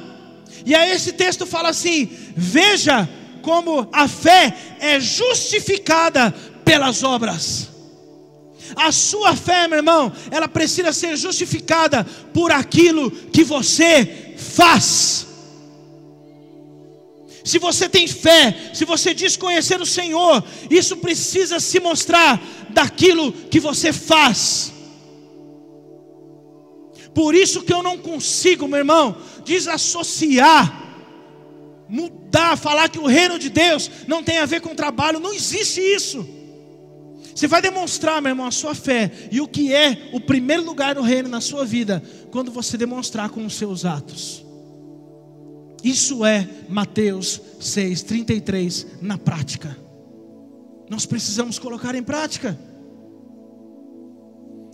E 0.67 0.75
aí 0.75 0.91
esse 0.93 1.13
texto 1.13 1.47
fala 1.47 1.71
assim: 1.71 2.09
Veja 2.37 3.09
como 3.43 3.89
a 3.93 4.09
fé 4.09 4.55
é 4.81 4.99
justificada 4.99 6.35
pelas 6.65 7.03
obras. 7.03 7.74
A 8.77 8.91
sua 8.91 9.37
fé, 9.37 9.69
meu 9.69 9.79
irmão, 9.79 10.13
ela 10.31 10.49
precisa 10.49 10.93
ser 10.93 11.17
justificada 11.17 12.05
por 12.33 12.51
aquilo 12.51 13.11
que 13.11 13.45
você 13.45 14.35
faz. 14.37 15.27
Se 17.45 17.59
você 17.59 17.89
tem 17.91 18.09
fé, 18.09 18.71
se 18.73 18.87
você 18.87 19.13
diz 19.13 19.37
conhecer 19.37 19.79
o 19.81 19.87
Senhor, 19.87 20.43
isso 20.71 20.97
precisa 20.97 21.61
se 21.61 21.79
mostrar 21.79 22.43
daquilo 22.71 23.33
que 23.33 23.61
você 23.61 23.93
faz. 23.93 24.73
Por 27.15 27.35
isso 27.35 27.63
que 27.63 27.73
eu 27.73 27.83
não 27.83 27.99
consigo, 27.99 28.67
meu 28.67 28.79
irmão, 28.79 29.17
desassociar, 29.45 30.85
mudar, 31.87 32.57
falar 32.57 32.89
que 32.89 32.99
o 32.99 33.07
reino 33.07 33.39
de 33.39 33.51
Deus 33.51 33.91
não 34.09 34.23
tem 34.23 34.39
a 34.39 34.47
ver 34.47 34.63
com 34.63 34.75
trabalho, 34.75 35.21
não 35.21 35.33
existe 35.33 35.81
isso. 35.81 36.27
Você 37.35 37.49
vai 37.49 37.61
demonstrar, 37.61 38.23
meu 38.23 38.31
irmão, 38.31 38.47
a 38.47 38.53
sua 38.53 38.75
fé 38.75 39.11
e 39.31 39.41
o 39.41 39.49
que 39.49 39.75
é 39.75 40.11
o 40.13 40.21
primeiro 40.21 40.63
lugar 40.63 40.95
no 40.95 41.03
reino 41.03 41.29
na 41.29 41.41
sua 41.41 41.65
vida 41.65 42.03
quando 42.31 42.53
você 42.53 42.79
demonstrar 42.79 43.29
com 43.31 43.45
os 43.45 43.55
seus 43.55 43.85
atos. 43.85 44.45
Isso 45.83 46.25
é 46.25 46.49
Mateus 46.69 47.41
6:33 47.61 48.87
na 49.03 49.19
prática. 49.19 49.77
Nós 50.89 51.05
precisamos 51.05 51.59
colocar 51.59 51.95
em 51.95 52.03
prática. 52.03 52.57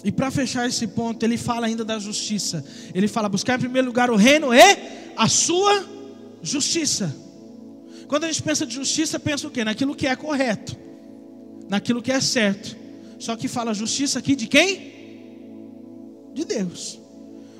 E 0.05 0.13
para 0.13 0.31
fechar 0.31 0.69
esse 0.69 0.87
ponto, 0.87 1.23
ele 1.25 1.37
fala 1.37 1.67
ainda 1.67 1.85
da 1.85 1.99
justiça. 1.99 2.65
Ele 2.95 3.09
fala: 3.09 3.29
buscar 3.29 3.57
em 3.57 3.61
primeiro 3.61 3.89
lugar 3.89 4.11
o 4.11 4.17
reino 4.17 4.53
e 4.53 4.61
a 5.17 5.29
sua 5.29 5.83
justiça. 6.43 7.15
Quando 8.07 8.25
a 8.25 8.27
gente 8.27 8.43
pensa 8.43 8.67
de 8.67 8.75
justiça, 8.75 9.19
pensa 9.19 9.49
o 9.49 9.51
quê? 9.51 9.65
Naquilo 9.65 9.95
que 9.95 10.07
é 10.07 10.15
correto 10.15 10.90
naquilo 11.71 12.03
que 12.03 12.11
é 12.11 12.21
certo. 12.21 12.77
Só 13.21 13.37
que 13.37 13.47
fala 13.47 13.73
justiça 13.73 14.19
aqui 14.19 14.35
de 14.35 14.49
quem? 14.49 14.91
De 16.35 16.45
Deus. 16.45 16.99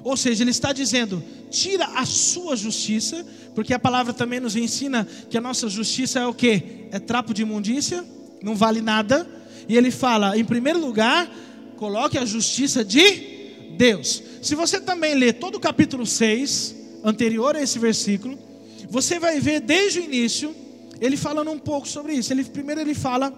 Ou 0.03 0.17
seja, 0.17 0.43
ele 0.43 0.51
está 0.51 0.73
dizendo: 0.73 1.23
tira 1.49 1.87
a 1.95 2.05
sua 2.05 2.57
justiça, 2.57 3.25
porque 3.55 3.73
a 3.73 3.79
palavra 3.79 4.13
também 4.13 4.41
nos 4.41 4.57
ensina 4.57 5.07
que 5.31 5.39
a 5.39 5.41
nossa 5.41 5.69
justiça 5.69 6.19
é 6.19 6.27
o 6.27 6.35
que? 6.35 6.89
É 6.91 6.99
trapo 6.99 7.33
de 7.33 7.43
imundícia, 7.43 8.05
não 8.43 8.57
vale 8.57 8.81
nada. 8.81 9.27
E 9.69 9.77
ele 9.77 9.93
fala, 9.93 10.37
em 10.37 10.45
primeiro 10.45 10.81
lugar, 10.81 11.31
coloque 11.77 12.19
a 12.19 12.25
justiça 12.25 12.85
de 12.85 13.77
Deus. 13.77 14.21
Se 14.43 14.57
você 14.57 14.81
também 14.81 15.15
ler 15.15 15.35
todo 15.35 15.55
o 15.55 15.61
capítulo 15.61 16.05
6, 16.05 16.75
anterior 17.05 17.55
a 17.55 17.63
esse 17.63 17.79
versículo, 17.79 18.37
você 18.89 19.21
vai 19.21 19.39
ver 19.39 19.61
desde 19.61 20.01
o 20.01 20.05
início 20.05 20.53
ele 21.01 21.17
falando 21.17 21.51
um 21.53 21.59
pouco 21.59 21.87
sobre 21.87 22.15
isso. 22.15 22.33
Ele, 22.33 22.43
primeiro 22.43 22.81
ele 22.81 22.95
fala 22.95 23.33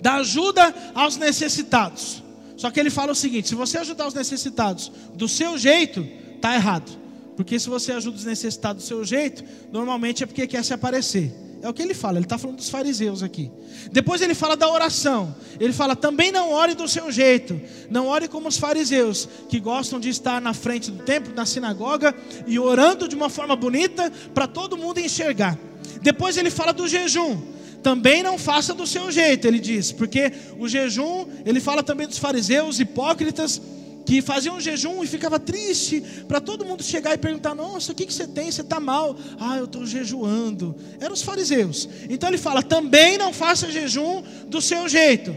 da 0.00 0.14
ajuda 0.16 0.74
aos 0.94 1.16
necessitados. 1.16 2.22
Só 2.56 2.70
que 2.70 2.80
ele 2.80 2.90
fala 2.90 3.12
o 3.12 3.14
seguinte: 3.14 3.48
se 3.48 3.54
você 3.54 3.78
ajudar 3.78 4.06
os 4.06 4.14
necessitados 4.14 4.90
do 5.14 5.28
seu 5.28 5.58
jeito, 5.58 6.06
tá 6.40 6.54
errado. 6.54 6.90
Porque 7.36 7.58
se 7.58 7.68
você 7.68 7.92
ajuda 7.92 8.16
os 8.16 8.24
necessitados 8.24 8.82
do 8.82 8.86
seu 8.86 9.04
jeito, 9.04 9.44
normalmente 9.70 10.22
é 10.22 10.26
porque 10.26 10.46
quer 10.46 10.64
se 10.64 10.72
aparecer. 10.72 11.32
É 11.62 11.68
o 11.68 11.74
que 11.74 11.82
ele 11.82 11.94
fala, 11.94 12.18
ele 12.18 12.26
está 12.26 12.38
falando 12.38 12.58
dos 12.58 12.70
fariseus 12.70 13.22
aqui. 13.22 13.50
Depois 13.90 14.20
ele 14.20 14.34
fala 14.34 14.56
da 14.56 14.70
oração. 14.70 15.34
Ele 15.58 15.72
fala 15.72 15.96
também 15.96 16.30
não 16.30 16.52
ore 16.52 16.74
do 16.74 16.86
seu 16.86 17.10
jeito. 17.10 17.60
Não 17.90 18.06
ore 18.06 18.28
como 18.28 18.48
os 18.48 18.56
fariseus, 18.56 19.28
que 19.48 19.58
gostam 19.58 19.98
de 19.98 20.08
estar 20.08 20.40
na 20.40 20.54
frente 20.54 20.90
do 20.90 21.02
templo, 21.02 21.34
na 21.34 21.44
sinagoga, 21.44 22.14
e 22.46 22.58
orando 22.58 23.08
de 23.08 23.16
uma 23.16 23.28
forma 23.28 23.56
bonita 23.56 24.10
para 24.34 24.46
todo 24.46 24.76
mundo 24.76 25.00
enxergar. 25.00 25.58
Depois 26.00 26.36
ele 26.36 26.50
fala 26.50 26.72
do 26.72 26.86
jejum 26.86 27.55
também 27.86 28.20
não 28.20 28.36
faça 28.36 28.74
do 28.74 28.84
seu 28.84 29.12
jeito, 29.12 29.46
ele 29.46 29.60
diz, 29.60 29.92
porque 29.92 30.32
o 30.58 30.66
jejum, 30.66 31.24
ele 31.44 31.60
fala 31.60 31.84
também 31.84 32.04
dos 32.04 32.18
fariseus 32.18 32.80
hipócritas 32.80 33.62
que 34.04 34.20
faziam 34.20 34.60
jejum 34.60 35.04
e 35.04 35.06
ficava 35.06 35.38
triste 35.38 36.02
para 36.26 36.40
todo 36.40 36.64
mundo 36.64 36.82
chegar 36.82 37.14
e 37.14 37.18
perguntar: 37.18 37.54
Nossa, 37.54 37.92
o 37.92 37.94
que, 37.94 38.04
que 38.04 38.12
você 38.12 38.26
tem? 38.26 38.50
Você 38.50 38.62
está 38.62 38.80
mal? 38.80 39.16
Ah, 39.38 39.58
eu 39.58 39.66
estou 39.66 39.86
jejuando. 39.86 40.74
Eram 40.98 41.14
os 41.14 41.22
fariseus. 41.22 41.88
Então 42.10 42.28
ele 42.28 42.38
fala: 42.38 42.60
Também 42.60 43.16
não 43.16 43.32
faça 43.32 43.70
jejum 43.70 44.20
do 44.48 44.60
seu 44.60 44.88
jeito. 44.88 45.32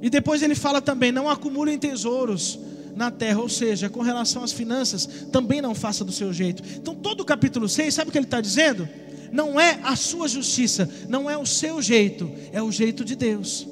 E 0.00 0.08
depois 0.08 0.40
ele 0.40 0.54
fala 0.54 0.80
também: 0.80 1.10
Não 1.10 1.28
acumulem 1.28 1.76
tesouros 1.78 2.60
na 2.94 3.10
terra, 3.10 3.40
ou 3.40 3.48
seja, 3.48 3.90
com 3.90 4.02
relação 4.02 4.44
às 4.44 4.52
finanças, 4.52 5.06
também 5.32 5.60
não 5.60 5.74
faça 5.74 6.04
do 6.04 6.12
seu 6.12 6.32
jeito. 6.32 6.62
Então, 6.76 6.94
todo 6.94 7.20
o 7.22 7.24
capítulo 7.24 7.68
6, 7.68 7.92
sabe 7.92 8.08
o 8.08 8.12
que 8.12 8.18
ele 8.18 8.24
está 8.26 8.40
dizendo? 8.40 8.88
Não 9.32 9.58
é 9.58 9.80
a 9.82 9.96
sua 9.96 10.28
justiça, 10.28 10.88
não 11.08 11.28
é 11.28 11.36
o 11.36 11.46
seu 11.46 11.80
jeito, 11.80 12.30
é 12.52 12.62
o 12.62 12.70
jeito 12.70 13.04
de 13.04 13.14
Deus 13.14 13.66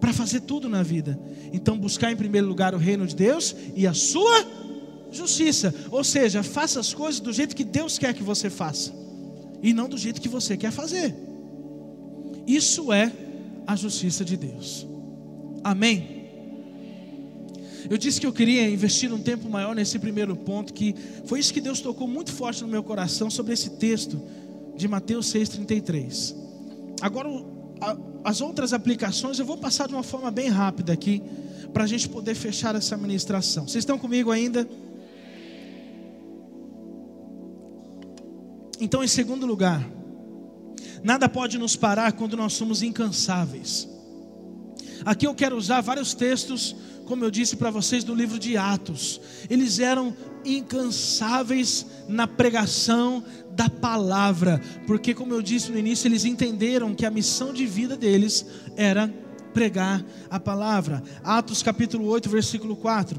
para 0.00 0.12
fazer 0.12 0.40
tudo 0.40 0.68
na 0.68 0.82
vida. 0.82 1.18
Então, 1.52 1.78
buscar 1.78 2.12
em 2.12 2.16
primeiro 2.16 2.46
lugar 2.46 2.74
o 2.74 2.78
reino 2.78 3.06
de 3.06 3.16
Deus 3.16 3.54
e 3.74 3.86
a 3.86 3.94
sua 3.94 4.46
justiça, 5.10 5.74
ou 5.90 6.04
seja, 6.04 6.42
faça 6.42 6.78
as 6.78 6.92
coisas 6.92 7.20
do 7.20 7.32
jeito 7.32 7.56
que 7.56 7.64
Deus 7.64 7.98
quer 7.98 8.12
que 8.12 8.22
você 8.22 8.50
faça 8.50 8.92
e 9.62 9.72
não 9.72 9.88
do 9.88 9.96
jeito 9.96 10.20
que 10.20 10.28
você 10.28 10.56
quer 10.56 10.70
fazer. 10.70 11.14
Isso 12.46 12.92
é 12.92 13.12
a 13.66 13.74
justiça 13.74 14.24
de 14.24 14.36
Deus. 14.36 14.86
Amém. 15.64 16.16
Eu 17.88 17.96
disse 17.96 18.20
que 18.20 18.26
eu 18.26 18.32
queria 18.32 18.68
investir 18.68 19.12
um 19.12 19.18
tempo 19.18 19.48
maior 19.48 19.74
nesse 19.74 19.98
primeiro 19.98 20.36
ponto, 20.36 20.72
que 20.72 20.94
foi 21.24 21.38
isso 21.38 21.52
que 21.52 21.60
Deus 21.60 21.80
tocou 21.80 22.06
muito 22.06 22.32
forte 22.32 22.62
no 22.62 22.68
meu 22.68 22.82
coração 22.82 23.30
sobre 23.30 23.52
esse 23.52 23.70
texto 23.70 24.20
de 24.76 24.86
Mateus 24.86 25.32
6,33. 25.32 26.34
Agora, 27.00 27.28
as 28.24 28.40
outras 28.40 28.72
aplicações 28.72 29.38
eu 29.38 29.46
vou 29.46 29.56
passar 29.56 29.88
de 29.88 29.94
uma 29.94 30.02
forma 30.02 30.30
bem 30.30 30.48
rápida 30.48 30.92
aqui, 30.92 31.22
para 31.72 31.84
a 31.84 31.86
gente 31.86 32.08
poder 32.08 32.34
fechar 32.34 32.74
essa 32.74 32.96
ministração. 32.96 33.68
Vocês 33.68 33.82
estão 33.82 33.98
comigo 33.98 34.30
ainda? 34.30 34.68
Então, 38.80 39.02
em 39.02 39.08
segundo 39.08 39.46
lugar, 39.46 39.86
nada 41.02 41.28
pode 41.28 41.58
nos 41.58 41.76
parar 41.76 42.12
quando 42.12 42.36
nós 42.36 42.52
somos 42.52 42.82
incansáveis. 42.82 43.88
Aqui 45.04 45.26
eu 45.26 45.34
quero 45.34 45.56
usar 45.56 45.80
vários 45.80 46.14
textos, 46.14 46.74
como 47.06 47.24
eu 47.24 47.30
disse 47.30 47.56
para 47.56 47.70
vocês, 47.70 48.04
do 48.04 48.14
livro 48.14 48.38
de 48.38 48.56
Atos. 48.56 49.20
Eles 49.48 49.78
eram 49.78 50.14
incansáveis 50.44 51.86
na 52.08 52.26
pregação 52.26 53.24
da 53.52 53.70
palavra, 53.70 54.60
porque, 54.86 55.14
como 55.14 55.32
eu 55.32 55.40
disse 55.40 55.70
no 55.70 55.78
início, 55.78 56.08
eles 56.08 56.24
entenderam 56.24 56.94
que 56.94 57.06
a 57.06 57.10
missão 57.10 57.52
de 57.52 57.64
vida 57.64 57.96
deles 57.96 58.44
era 58.76 59.12
pregar 59.54 60.04
a 60.28 60.38
palavra. 60.38 61.02
Atos 61.24 61.62
capítulo 61.62 62.06
8, 62.08 62.28
versículo 62.28 62.76
4. 62.76 63.18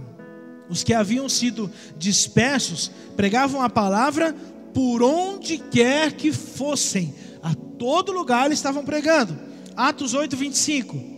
Os 0.69 0.83
que 0.83 0.93
haviam 0.93 1.27
sido 1.29 1.71
dispersos 1.97 2.91
pregavam 3.15 3.61
a 3.61 3.69
palavra 3.69 4.35
por 4.73 5.01
onde 5.01 5.57
quer 5.57 6.11
que 6.11 6.31
fossem, 6.31 7.15
a 7.41 7.55
todo 7.55 8.11
lugar 8.11 8.45
eles 8.45 8.59
estavam 8.59 8.85
pregando. 8.85 9.35
Atos 9.75 10.13
8, 10.13 10.35
25. 10.35 11.16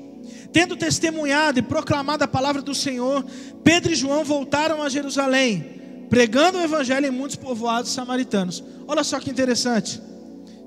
Tendo 0.52 0.76
testemunhado 0.76 1.60
e 1.60 1.62
proclamado 1.62 2.24
a 2.24 2.28
palavra 2.28 2.62
do 2.62 2.74
Senhor, 2.74 3.24
Pedro 3.64 3.92
e 3.92 3.96
João 3.96 4.24
voltaram 4.24 4.82
a 4.82 4.90
Jerusalém 4.90 5.80
pregando 6.10 6.58
o 6.58 6.62
evangelho 6.62 7.06
em 7.06 7.12
muitos 7.12 7.36
povoados 7.36 7.92
samaritanos. 7.92 8.64
Olha 8.88 9.04
só 9.04 9.20
que 9.20 9.30
interessante. 9.30 10.02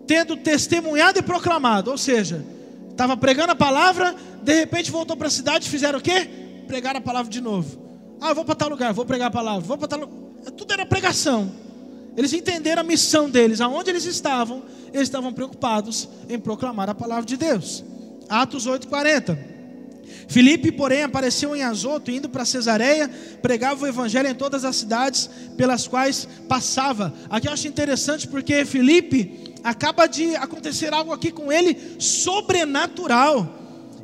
Tendo 0.07 0.37
testemunhado 0.37 1.18
e 1.18 1.22
proclamado, 1.22 1.91
ou 1.91 1.99
seja, 1.99 2.45
estava 2.91 3.16
pregando 3.16 3.53
a 3.53 3.57
palavra, 3.57 4.14
de 4.43 4.55
repente 4.55 4.91
voltou 4.91 5.16
para 5.16 5.26
a 5.26 5.30
cidade, 5.30 5.68
fizeram 5.68 5.99
o 5.99 6.03
quê? 6.03 6.28
Pregaram 6.66 6.99
a 6.99 7.03
palavra 7.03 7.30
de 7.30 7.41
novo. 7.41 7.83
Ah, 8.20 8.33
vou 8.33 8.45
para 8.45 8.55
tal 8.55 8.68
lugar, 8.68 8.93
vou 8.93 9.05
pregar 9.05 9.28
a 9.28 9.30
palavra, 9.30 9.61
vou 9.61 9.76
para 9.76 9.89
tal 9.89 10.01
lugar. 10.01 10.53
Tudo 10.57 10.72
era 10.72 10.87
pregação. 10.87 11.51
Eles 12.16 12.33
entenderam 12.33 12.83
a 12.83 12.85
missão 12.85 13.28
deles, 13.28 13.61
aonde 13.61 13.91
eles 13.91 14.05
estavam, 14.05 14.62
eles 14.93 15.09
estavam 15.09 15.33
preocupados 15.33 16.09
em 16.28 16.39
proclamar 16.39 16.89
a 16.89 16.95
palavra 16.95 17.24
de 17.24 17.37
Deus. 17.37 17.83
Atos 18.28 18.66
8:40. 18.66 19.51
Filipe, 20.29 20.73
porém, 20.73 21.03
apareceu 21.03 21.55
em 21.55 21.62
Azoto, 21.62 22.11
indo 22.11 22.29
para 22.29 22.45
Cesareia, 22.45 23.11
pregava 23.41 23.85
o 23.85 23.89
evangelho 23.89 24.29
em 24.29 24.35
todas 24.35 24.64
as 24.64 24.77
cidades 24.77 25.29
pelas 25.57 25.87
quais 25.87 26.29
passava. 26.49 27.12
Aqui 27.29 27.49
eu 27.49 27.53
acho 27.53 27.68
interessante 27.68 28.27
porque 28.29 28.64
Filipe 28.64 29.55
acaba 29.62 30.07
de 30.07 30.35
acontecer 30.37 30.93
algo 30.93 31.12
aqui 31.12 31.31
com 31.31 31.53
ele 31.53 31.77
sobrenatural. 31.99 33.59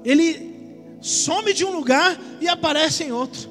Ele 0.05 0.49
some 1.01 1.53
de 1.53 1.65
um 1.65 1.71
lugar 1.71 2.19
e 2.41 2.49
aparece 2.49 3.05
em 3.05 3.13
outro. 3.13 3.51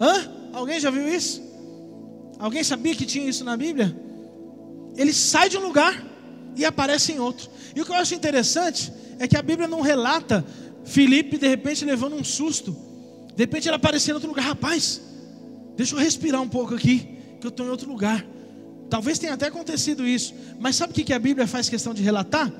Hã? 0.00 0.30
Alguém 0.52 0.78
já 0.78 0.90
viu 0.90 1.08
isso? 1.08 1.42
Alguém 2.38 2.62
sabia 2.64 2.94
que 2.94 3.06
tinha 3.06 3.28
isso 3.28 3.44
na 3.44 3.56
Bíblia? 3.56 3.96
Ele 4.96 5.12
sai 5.12 5.48
de 5.48 5.56
um 5.56 5.62
lugar 5.62 6.04
e 6.56 6.64
aparece 6.64 7.12
em 7.12 7.18
outro. 7.18 7.48
E 7.74 7.80
o 7.80 7.84
que 7.84 7.90
eu 7.90 7.96
acho 7.96 8.14
interessante 8.14 8.92
é 9.18 9.26
que 9.26 9.36
a 9.36 9.42
Bíblia 9.42 9.68
não 9.68 9.80
relata 9.80 10.44
Felipe, 10.84 11.38
de 11.38 11.48
repente, 11.48 11.84
levando 11.84 12.16
um 12.16 12.24
susto. 12.24 12.76
De 13.34 13.42
repente, 13.42 13.68
ele 13.68 13.76
apareceu 13.76 14.12
em 14.12 14.14
outro 14.14 14.28
lugar. 14.28 14.44
Rapaz, 14.44 15.00
deixa 15.76 15.94
eu 15.94 15.98
respirar 15.98 16.40
um 16.40 16.48
pouco 16.48 16.74
aqui, 16.74 17.08
que 17.40 17.46
eu 17.46 17.50
estou 17.50 17.66
em 17.66 17.70
outro 17.70 17.88
lugar. 17.88 18.24
Talvez 18.90 19.18
tenha 19.18 19.34
até 19.34 19.46
acontecido 19.46 20.06
isso. 20.06 20.34
Mas 20.60 20.76
sabe 20.76 20.92
o 20.92 20.94
que 20.94 21.12
a 21.12 21.18
Bíblia 21.18 21.46
faz 21.46 21.68
questão 21.68 21.94
de 21.94 22.02
relatar? 22.02 22.52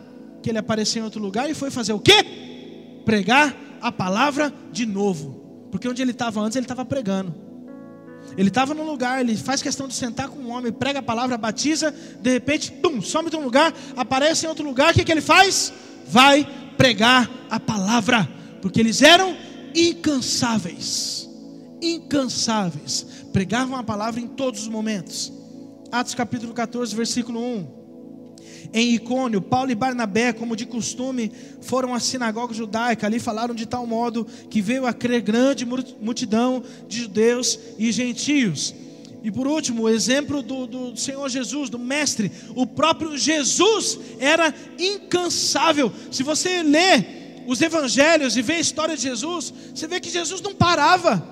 Que 0.42 0.50
ele 0.50 0.58
apareceu 0.58 1.02
em 1.02 1.04
outro 1.04 1.20
lugar 1.20 1.50
e 1.50 1.54
foi 1.54 1.70
fazer 1.70 1.92
o 1.92 2.00
quê? 2.00 2.24
Pregar 3.04 3.54
a 3.80 3.92
palavra 3.92 4.52
de 4.72 4.86
novo. 4.86 5.68
Porque 5.70 5.88
onde 5.88 6.00
ele 6.00 6.12
estava 6.12 6.40
antes, 6.40 6.56
ele 6.56 6.64
estava 6.64 6.84
pregando. 6.84 7.34
Ele 8.36 8.48
estava 8.48 8.72
num 8.72 8.84
lugar, 8.84 9.20
ele 9.20 9.36
faz 9.36 9.60
questão 9.60 9.86
de 9.86 9.94
sentar 9.94 10.28
com 10.28 10.38
um 10.38 10.50
homem, 10.50 10.72
prega 10.72 11.00
a 11.00 11.02
palavra, 11.02 11.36
batiza, 11.36 11.94
de 12.20 12.30
repente, 12.30 12.72
pum, 12.72 13.02
some 13.02 13.28
de 13.28 13.36
um 13.36 13.42
lugar, 13.42 13.74
aparece 13.96 14.46
em 14.46 14.48
outro 14.48 14.64
lugar, 14.64 14.92
o 14.92 14.94
que, 14.94 15.04
que 15.04 15.12
ele 15.12 15.20
faz? 15.20 15.72
Vai 16.06 16.46
pregar 16.76 17.30
a 17.50 17.58
palavra, 17.60 18.28
porque 18.60 18.80
eles 18.80 19.02
eram 19.02 19.36
incansáveis. 19.74 21.28
Incansáveis. 21.80 23.06
Pregavam 23.32 23.76
a 23.76 23.82
palavra 23.82 24.20
em 24.20 24.28
todos 24.28 24.62
os 24.62 24.68
momentos. 24.68 25.32
Atos 25.90 26.14
capítulo 26.14 26.52
14, 26.52 26.94
versículo 26.94 27.40
1. 27.40 27.82
Em 28.72 28.94
Icônio, 28.94 29.40
Paulo 29.40 29.70
e 29.70 29.74
Barnabé, 29.74 30.32
como 30.32 30.56
de 30.56 30.64
costume, 30.64 31.30
foram 31.60 31.94
à 31.94 32.00
sinagoga 32.00 32.54
judaica. 32.54 33.06
Ali 33.06 33.18
falaram 33.18 33.54
de 33.54 33.66
tal 33.66 33.86
modo 33.86 34.26
que 34.48 34.62
veio 34.62 34.86
a 34.86 34.92
crer 34.92 35.20
grande 35.20 35.66
multidão 35.66 36.62
de 36.88 37.00
judeus 37.00 37.58
e 37.78 37.92
gentios. 37.92 38.74
E 39.22 39.30
por 39.30 39.46
último, 39.46 39.82
o 39.82 39.88
exemplo 39.88 40.42
do, 40.42 40.66
do, 40.66 40.96
Senhor 40.96 41.28
Jesus, 41.28 41.70
do 41.70 41.78
Mestre. 41.78 42.32
O 42.56 42.66
próprio 42.66 43.16
Jesus 43.16 43.98
era 44.18 44.52
incansável. 44.78 45.92
Se 46.10 46.24
você 46.24 46.62
lê 46.62 47.04
os 47.46 47.60
evangelhos 47.60 48.36
e 48.36 48.42
vê 48.42 48.54
a 48.54 48.60
história 48.60 48.96
de 48.96 49.02
Jesus, 49.02 49.54
você 49.72 49.86
vê 49.86 50.00
que 50.00 50.10
Jesus 50.10 50.40
não 50.40 50.54
parava. 50.54 51.24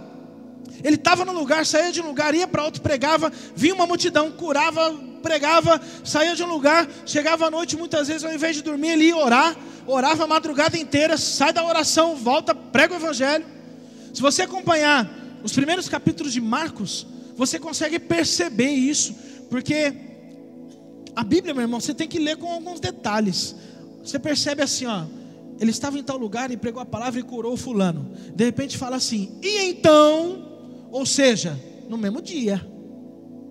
Ele 0.84 0.94
estava 0.94 1.24
no 1.24 1.32
lugar, 1.32 1.66
saía 1.66 1.90
de 1.90 2.00
um 2.00 2.06
lugar, 2.06 2.34
ia 2.34 2.46
para 2.46 2.64
outro, 2.64 2.80
pregava, 2.80 3.30
vinha 3.54 3.74
uma 3.74 3.86
multidão, 3.86 4.30
curava, 4.30 4.94
pregava, 5.20 5.80
saía 6.04 6.34
de 6.34 6.42
um 6.42 6.48
lugar, 6.48 6.88
chegava 7.04 7.46
à 7.46 7.50
noite, 7.50 7.76
muitas 7.76 8.08
vezes, 8.08 8.24
ao 8.24 8.32
invés 8.32 8.56
de 8.56 8.62
dormir, 8.62 8.90
ele 8.90 9.06
ia 9.06 9.16
orar, 9.16 9.56
orava 9.86 10.24
a 10.24 10.26
madrugada 10.26 10.78
inteira, 10.78 11.18
sai 11.18 11.52
da 11.52 11.64
oração, 11.64 12.16
volta, 12.16 12.54
prega 12.54 12.94
o 12.94 12.96
evangelho. 12.96 13.44
Se 14.14 14.22
você 14.22 14.42
acompanhar 14.42 15.10
os 15.42 15.52
primeiros 15.52 15.88
capítulos 15.88 16.32
de 16.32 16.40
Marcos, 16.40 17.06
você 17.36 17.58
consegue 17.58 17.98
perceber 17.98 18.70
isso, 18.70 19.14
porque 19.48 19.92
a 21.14 21.24
Bíblia, 21.24 21.54
meu 21.54 21.62
irmão, 21.62 21.80
você 21.80 21.94
tem 21.94 22.08
que 22.08 22.18
ler 22.18 22.36
com 22.36 22.50
alguns 22.50 22.80
detalhes. 22.80 23.54
Você 24.02 24.18
percebe 24.18 24.62
assim, 24.62 24.86
ó, 24.86 25.04
ele 25.58 25.70
estava 25.70 25.98
em 25.98 26.02
tal 26.02 26.16
lugar 26.16 26.50
e 26.50 26.56
pregou 26.56 26.80
a 26.80 26.86
palavra 26.86 27.20
e 27.20 27.22
curou 27.22 27.56
fulano. 27.56 28.10
De 28.34 28.44
repente 28.44 28.78
fala 28.78 28.96
assim: 28.96 29.38
"E 29.42 29.68
então, 29.68 30.88
ou 30.90 31.04
seja, 31.04 31.58
no 31.88 31.98
mesmo 31.98 32.22
dia. 32.22 32.66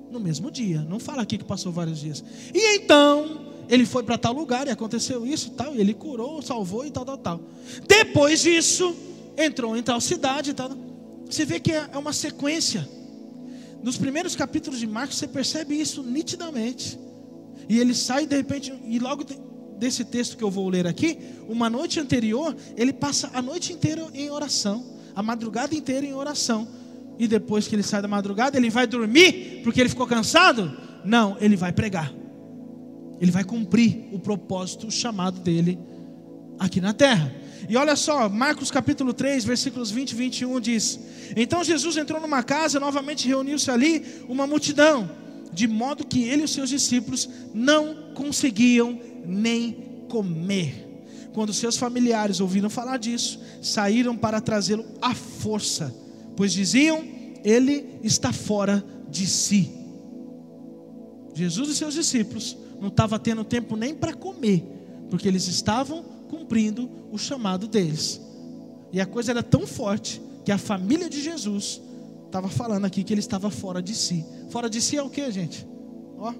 No 0.10 0.20
mesmo 0.20 0.50
dia. 0.50 0.82
Não 0.82 1.00
fala 1.00 1.22
aqui 1.22 1.38
que 1.38 1.44
passou 1.44 1.72
vários 1.72 2.00
dias. 2.00 2.24
E 2.54 2.78
então, 2.78 3.54
ele 3.70 3.86
foi 3.86 4.02
para 4.02 4.18
tal 4.18 4.34
lugar 4.34 4.66
e 4.68 4.72
aconteceu 4.72 5.26
isso 5.26 5.50
e 5.50 5.52
tal, 5.52 5.76
e 5.76 5.80
ele 5.80 5.94
curou, 5.94 6.42
salvou 6.42 6.86
e 6.86 6.90
tal, 6.90 7.06
tal, 7.06 7.18
tal. 7.18 7.42
Depois 7.88 8.42
disso, 8.42 8.96
entrou 9.38 9.78
em 9.78 9.84
tal 9.84 10.02
cidade 10.02 10.50
e 10.50 10.54
tal. 10.54 10.72
Você 11.30 11.46
vê 11.46 11.60
que 11.60 11.72
é 11.72 11.96
uma 11.96 12.12
sequência. 12.12 12.90
Nos 13.84 13.98
primeiros 13.98 14.36
capítulos 14.36 14.80
de 14.80 14.88
Marcos, 14.88 15.18
você 15.18 15.28
percebe 15.28 15.80
isso 15.80 16.04
nitidamente. 16.04 17.00
E 17.68 17.78
ele 17.80 17.94
sai 17.94 18.26
de 18.26 18.36
repente, 18.36 18.74
e 18.86 19.00
logo 19.00 19.24
desse 19.78 20.04
texto 20.04 20.36
que 20.36 20.44
eu 20.44 20.52
vou 20.52 20.68
ler 20.68 20.86
aqui, 20.86 21.18
uma 21.48 21.70
noite 21.70 22.00
anterior, 22.00 22.56
ele 22.76 22.92
passa 22.92 23.30
a 23.34 23.42
noite 23.42 23.72
inteira 23.72 24.06
em 24.14 24.30
oração, 24.30 24.84
a 25.16 25.24
madrugada 25.24 25.74
inteira 25.74 26.06
em 26.06 26.14
oração. 26.14 26.68
E 27.18 27.28
depois 27.28 27.68
que 27.68 27.76
ele 27.76 27.84
sai 27.84 28.02
da 28.02 28.08
madrugada, 28.08 28.58
ele 28.58 28.70
vai 28.70 28.88
dormir 28.88 29.62
porque 29.64 29.80
ele 29.80 29.90
ficou 29.90 30.08
cansado? 30.08 30.72
Não, 31.04 31.38
ele 31.40 31.56
vai 31.56 31.72
pregar. 31.72 32.14
Ele 33.20 33.32
vai 33.32 33.44
cumprir 33.44 34.08
o 34.12 34.20
propósito 34.20 34.88
o 34.88 34.92
chamado 34.92 35.40
dele 35.40 35.78
aqui 36.58 36.80
na 36.82 36.94
terra. 36.94 37.34
E 37.70 37.78
olha 37.78 37.95
só, 37.95 38.28
Marcos 38.28 38.72
capítulo 38.72 39.13
3, 39.13 39.45
versículos 39.45 39.91
20 39.91 40.11
e 40.11 40.15
21 40.15 40.59
diz: 40.59 40.99
Então 41.36 41.63
Jesus 41.63 41.97
entrou 41.97 42.20
numa 42.20 42.41
casa, 42.41 42.80
novamente 42.80 43.28
reuniu-se 43.28 43.70
ali 43.70 44.03
uma 44.28 44.47
multidão, 44.47 45.07
de 45.53 45.67
modo 45.67 46.03
que 46.03 46.24
ele 46.24 46.41
e 46.41 46.45
os 46.45 46.51
seus 46.51 46.72
discípulos 46.72 47.30
não 47.53 48.11
conseguiam 48.15 48.99
nem 49.24 50.05
comer. 50.09 50.88
Quando 51.32 51.53
seus 51.53 51.78
familiares 51.78 52.39
ouviram 52.39 52.72
falar 52.72 52.97
disso, 52.97 53.39
saíram 53.61 54.17
para 54.17 54.41
trazê-lo 54.41 54.84
à 54.99 55.13
força, 55.13 55.95
pois 56.36 56.51
diziam: 56.51 57.03
Ele 57.43 57.86
está 58.01 58.34
fora 58.34 58.84
de 59.07 59.28
si. 59.28 59.70
Jesus 61.36 61.70
e 61.70 61.76
seus 61.76 61.93
discípulos 61.93 62.57
não 62.82 62.88
estavam 62.88 63.20
tendo 63.20 63.43
tempo 63.43 63.76
nem 63.76 63.93
para 63.93 64.11
comer, 64.11 64.63
porque 65.07 65.28
eles 65.28 65.47
estavam 65.47 66.18
cumprindo 66.50 66.89
o 67.12 67.18
chamado 67.18 67.68
deles. 67.68 68.20
E 68.91 69.00
a 69.00 69.06
coisa 69.06 69.32
era 69.32 69.43
tão 69.43 69.68
forte 69.68 70.20
que 70.43 70.52
a 70.52 70.58
família 70.58 71.08
de 71.08 71.22
Jesus 71.22 71.80
estava 72.26 72.50
falando 72.50 72.86
aqui 72.86 73.04
que 73.04 73.14
ele 73.14 73.20
estava 73.20 73.52
fora 73.52 73.84
de 73.84 73.93
si. 73.93 74.26
Fora 74.50 74.68
de 74.68 74.82
si 74.82 74.97
é 74.97 75.04
o 75.04 75.10
que, 75.12 75.30
gente? 75.32 75.68
Ó. 76.18 76.34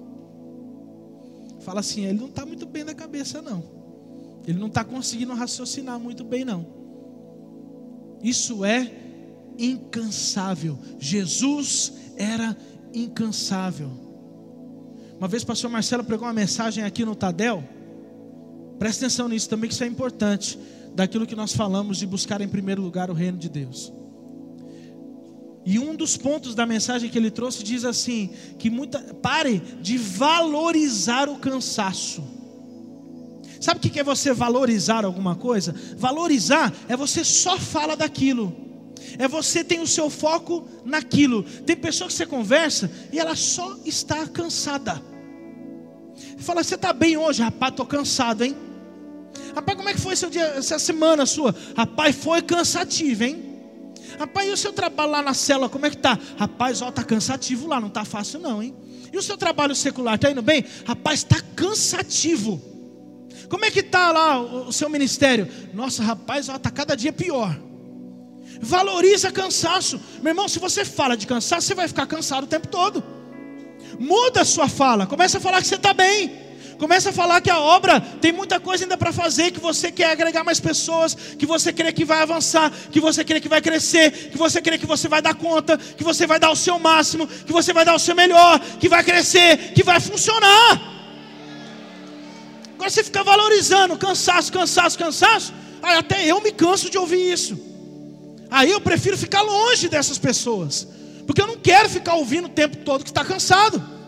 Fala 1.60 1.78
assim, 1.78 2.06
ele 2.06 2.18
não 2.18 2.26
está 2.26 2.44
muito 2.44 2.66
bem 2.66 2.84
da 2.84 2.92
cabeça, 2.92 3.40
não. 3.40 3.62
Ele 4.48 4.58
não 4.58 4.66
está 4.66 4.82
conseguindo 4.82 5.32
raciocinar 5.32 6.00
muito 6.00 6.24
bem, 6.24 6.44
não. 6.44 6.66
Isso 8.20 8.64
é 8.64 8.92
incansável. 9.56 10.76
Jesus 10.98 11.92
era 12.16 12.56
incansável. 12.92 13.90
Uma 15.18 15.28
vez 15.28 15.44
o 15.44 15.46
pastor 15.46 15.70
Marcelo 15.70 16.02
pregou 16.02 16.26
uma 16.26 16.34
mensagem 16.34 16.82
aqui 16.82 17.04
no 17.04 17.14
Tadel. 17.14 17.62
Presta 18.80 19.04
atenção 19.04 19.28
nisso 19.28 19.46
também, 19.46 19.68
que 19.68 19.74
isso 19.74 19.84
é 19.84 19.86
importante. 19.86 20.58
Daquilo 20.94 21.26
que 21.26 21.36
nós 21.36 21.52
falamos 21.52 21.98
de 21.98 22.06
buscar 22.06 22.40
em 22.40 22.48
primeiro 22.48 22.80
lugar 22.80 23.10
o 23.10 23.12
reino 23.12 23.36
de 23.36 23.50
Deus. 23.50 23.92
E 25.66 25.78
um 25.78 25.94
dos 25.94 26.16
pontos 26.16 26.54
da 26.54 26.64
mensagem 26.64 27.10
que 27.10 27.18
ele 27.18 27.30
trouxe 27.30 27.62
diz 27.62 27.84
assim: 27.84 28.30
que 28.58 28.70
muita, 28.70 28.98
pare 29.20 29.58
de 29.82 29.98
valorizar 29.98 31.28
o 31.28 31.36
cansaço. 31.36 32.24
Sabe 33.60 33.86
o 33.86 33.90
que 33.90 34.00
é 34.00 34.02
você 34.02 34.32
valorizar 34.32 35.04
alguma 35.04 35.36
coisa? 35.36 35.74
Valorizar 35.98 36.72
é 36.88 36.96
você 36.96 37.22
só 37.22 37.58
fala 37.58 37.94
daquilo. 37.94 38.56
É 39.18 39.28
você 39.28 39.62
tem 39.62 39.80
o 39.80 39.86
seu 39.86 40.08
foco 40.08 40.66
naquilo. 40.86 41.42
Tem 41.42 41.76
pessoa 41.76 42.08
que 42.08 42.14
você 42.14 42.24
conversa 42.24 42.90
e 43.12 43.18
ela 43.18 43.36
só 43.36 43.76
está 43.84 44.26
cansada. 44.26 45.02
Fala, 46.38 46.64
você 46.64 46.76
está 46.76 46.94
bem 46.94 47.18
hoje? 47.18 47.42
Rapaz, 47.42 47.72
estou 47.72 47.84
cansado, 47.84 48.42
hein? 48.42 48.69
Rapaz, 49.54 49.76
como 49.76 49.88
é 49.88 49.94
que 49.94 50.00
foi 50.00 50.16
seu 50.16 50.30
dia, 50.30 50.44
essa 50.56 50.78
semana 50.78 51.26
sua? 51.26 51.54
Rapaz, 51.76 52.16
foi 52.16 52.42
cansativo, 52.42 53.24
hein? 53.24 53.50
Rapaz, 54.18 54.48
e 54.48 54.52
o 54.52 54.56
seu 54.56 54.72
trabalho 54.72 55.10
lá 55.10 55.22
na 55.22 55.34
cela, 55.34 55.68
como 55.68 55.86
é 55.86 55.90
que 55.90 55.96
tá? 55.96 56.18
Rapaz, 56.36 56.82
ó, 56.82 56.90
tá 56.90 57.02
cansativo 57.02 57.66
lá, 57.66 57.80
não 57.80 57.88
tá 57.88 58.04
fácil 58.04 58.40
não, 58.40 58.62
hein? 58.62 58.74
E 59.12 59.16
o 59.16 59.22
seu 59.22 59.36
trabalho 59.36 59.74
secular, 59.74 60.18
tá 60.18 60.30
indo 60.30 60.42
bem? 60.42 60.64
Rapaz, 60.84 61.24
tá 61.24 61.40
cansativo. 61.56 62.60
Como 63.48 63.64
é 63.64 63.70
que 63.70 63.82
tá 63.82 64.12
lá 64.12 64.40
o, 64.40 64.72
seu 64.72 64.88
ministério? 64.88 65.48
Nossa, 65.74 66.02
rapaz, 66.02 66.48
ó, 66.48 66.58
tá 66.58 66.70
cada 66.70 66.94
dia 66.94 67.12
pior. 67.12 67.58
Valoriza 68.60 69.32
cansaço. 69.32 70.00
Meu 70.22 70.30
irmão, 70.30 70.48
se 70.48 70.58
você 70.58 70.84
fala 70.84 71.16
de 71.16 71.26
cansaço, 71.26 71.66
você 71.66 71.74
vai 71.74 71.88
ficar 71.88 72.06
cansado 72.06 72.44
o 72.44 72.46
tempo 72.46 72.68
todo. 72.68 73.02
Muda 73.98 74.42
a 74.42 74.44
sua 74.44 74.68
fala. 74.68 75.06
Começa 75.06 75.38
a 75.38 75.40
falar 75.40 75.60
que 75.60 75.66
você 75.66 75.74
está 75.74 75.92
bem. 75.92 76.49
Começa 76.80 77.10
a 77.10 77.12
falar 77.12 77.42
que 77.42 77.50
a 77.50 77.58
obra 77.58 78.00
tem 78.00 78.32
muita 78.32 78.58
coisa 78.58 78.84
ainda 78.84 78.96
para 78.96 79.12
fazer, 79.12 79.50
que 79.50 79.60
você 79.60 79.92
quer 79.92 80.12
agregar 80.12 80.42
mais 80.42 80.58
pessoas, 80.58 81.14
que 81.14 81.44
você 81.44 81.74
crê 81.74 81.92
que 81.92 82.06
vai 82.06 82.22
avançar, 82.22 82.72
que 82.90 82.98
você 82.98 83.22
crê 83.22 83.38
que 83.38 83.50
vai 83.50 83.60
crescer, 83.60 84.30
que 84.30 84.38
você 84.38 84.62
crê 84.62 84.78
que 84.78 84.86
você 84.86 85.06
vai 85.06 85.20
dar 85.20 85.34
conta, 85.34 85.76
que 85.76 86.02
você 86.02 86.26
vai 86.26 86.40
dar 86.40 86.50
o 86.50 86.56
seu 86.56 86.78
máximo, 86.78 87.26
que 87.26 87.52
você 87.52 87.74
vai 87.74 87.84
dar 87.84 87.94
o 87.94 87.98
seu 87.98 88.14
melhor, 88.14 88.58
que 88.80 88.88
vai 88.88 89.04
crescer, 89.04 89.74
que 89.74 89.82
vai 89.82 90.00
funcionar. 90.00 90.80
Agora 92.76 92.88
você 92.88 93.04
fica 93.04 93.22
valorizando 93.22 93.94
cansaço, 93.98 94.50
cansaço, 94.50 94.98
cansaço. 94.98 95.52
Aí 95.82 95.98
até 95.98 96.24
eu 96.24 96.40
me 96.40 96.50
canso 96.50 96.88
de 96.88 96.96
ouvir 96.96 97.30
isso. 97.30 97.60
Aí 98.50 98.70
eu 98.70 98.80
prefiro 98.80 99.18
ficar 99.18 99.42
longe 99.42 99.86
dessas 99.86 100.16
pessoas. 100.16 100.88
Porque 101.26 101.42
eu 101.42 101.46
não 101.46 101.58
quero 101.58 101.90
ficar 101.90 102.14
ouvindo 102.14 102.46
o 102.46 102.48
tempo 102.62 102.78
todo 102.78 103.04
que 103.04 103.10
está 103.10 103.22
cansado. 103.22 103.99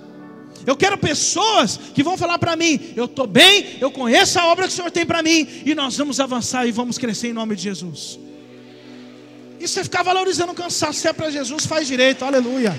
Eu 0.67 0.77
quero 0.77 0.97
pessoas 0.97 1.79
que 1.95 2.03
vão 2.03 2.17
falar 2.17 2.39
para 2.39 2.57
mim: 2.57 2.93
eu 2.97 3.07
estou 3.07 3.27
bem, 3.27 3.79
eu 3.81 3.91
conheço 3.91 4.39
a 4.39 4.47
obra 4.47 4.67
que 4.67 4.73
o 4.73 4.77
Senhor 4.77 4.91
tem 4.91 5.05
para 5.05 5.23
mim, 5.23 5.47
e 5.65 5.75
nós 5.75 5.97
vamos 5.97 6.21
avançar 6.21 6.67
e 6.67 6.73
vamos 6.73 6.99
crescer 6.99 7.29
em 7.29 7.33
nome 7.33 7.57
de 7.57 7.63
Jesus. 7.63 8.19
E 9.59 9.69
você 9.69 9.85
ficar 9.85 10.03
valorizando 10.03 10.53
o 10.53 10.55
cansaço, 10.55 10.99
se 11.01 11.09
é 11.09 11.13
para 11.13 11.31
Jesus, 11.31 11.67
faz 11.67 11.87
direito, 11.87 12.25
aleluia. 12.25 12.79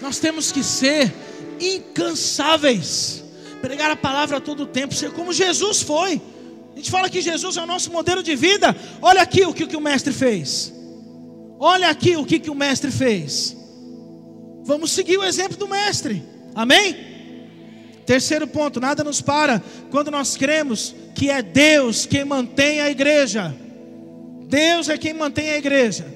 Nós 0.00 0.18
temos 0.18 0.50
que 0.50 0.62
ser 0.62 1.12
incansáveis, 1.60 3.22
pregar 3.60 3.90
a 3.90 3.96
palavra 3.96 4.38
a 4.38 4.40
todo 4.40 4.66
tempo, 4.66 4.94
ser 4.94 5.10
como 5.12 5.32
Jesus 5.32 5.82
foi 5.82 6.20
gente 6.80 6.90
fala 6.90 7.10
que 7.10 7.20
Jesus 7.20 7.56
é 7.56 7.62
o 7.62 7.66
nosso 7.66 7.92
modelo 7.92 8.22
de 8.22 8.34
vida. 8.34 8.74
Olha 9.00 9.22
aqui 9.22 9.42
o 9.42 9.52
que 9.52 9.76
o 9.76 9.80
mestre 9.80 10.12
fez. 10.12 10.72
Olha 11.62 11.90
aqui 11.90 12.16
o 12.16 12.24
que, 12.24 12.38
que 12.38 12.48
o 12.48 12.54
mestre 12.54 12.90
fez. 12.90 13.54
Vamos 14.64 14.92
seguir 14.92 15.18
o 15.18 15.24
exemplo 15.24 15.58
do 15.58 15.68
mestre. 15.68 16.22
Amém? 16.54 16.96
Terceiro 18.06 18.46
ponto: 18.46 18.80
nada 18.80 19.04
nos 19.04 19.20
para 19.20 19.62
quando 19.90 20.10
nós 20.10 20.38
cremos 20.38 20.94
que 21.14 21.28
é 21.28 21.42
Deus 21.42 22.06
quem 22.06 22.24
mantém 22.24 22.80
a 22.80 22.90
igreja. 22.90 23.54
Deus 24.46 24.88
é 24.88 24.96
quem 24.96 25.12
mantém 25.12 25.50
a 25.50 25.58
igreja. 25.58 26.06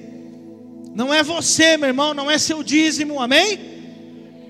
Não 0.95 1.13
é 1.13 1.21
você, 1.21 1.77
meu 1.77 1.89
irmão, 1.89 2.15
não 2.15 2.29
é 2.31 2.39
seu 2.39 2.63
dízimo, 2.63 3.21
amém? 3.21 3.59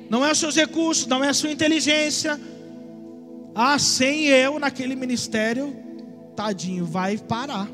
Não 0.10 0.26
é 0.26 0.32
os 0.32 0.40
seus 0.40 0.56
recursos, 0.56 1.08
não 1.08 1.22
é 1.22 1.28
a 1.28 1.34
sua 1.34 1.52
inteligência. 1.52 2.40
Ah, 3.54 3.78
sem 3.78 4.28
eu 4.28 4.60
naquele 4.60 4.96
ministério, 4.96 5.76
tadinho, 6.36 6.86
vai 6.86 7.18
parar. 7.18 7.68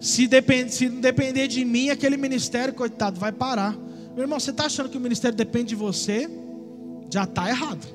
Se, 0.00 0.26
depend, 0.26 0.70
se 0.70 0.88
não 0.88 1.00
depender 1.00 1.46
de 1.46 1.62
mim, 1.62 1.90
aquele 1.90 2.16
ministério, 2.16 2.72
coitado, 2.72 3.20
vai 3.20 3.30
parar. 3.30 3.76
Meu 4.14 4.24
irmão, 4.24 4.40
você 4.40 4.50
está 4.50 4.64
achando 4.64 4.88
que 4.88 4.96
o 4.96 5.00
ministério 5.00 5.36
depende 5.36 5.68
de 5.68 5.74
você? 5.74 6.28
Já 7.12 7.24
está 7.24 7.48
errado. 7.48 7.86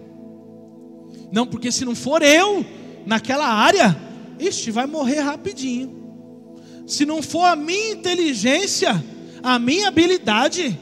Não, 1.32 1.48
porque 1.48 1.72
se 1.72 1.84
não 1.84 1.96
for 1.96 2.22
eu 2.22 2.64
naquela 3.08 3.48
área, 3.48 3.98
ixi, 4.40 4.70
vai 4.70 4.86
morrer 4.86 5.20
rapidinho. 5.22 6.06
Se 6.86 7.06
não 7.06 7.24
for 7.24 7.44
a 7.44 7.56
minha 7.56 7.94
inteligência, 7.94 9.04
a 9.42 9.58
minha 9.58 9.88
habilidade, 9.88 10.80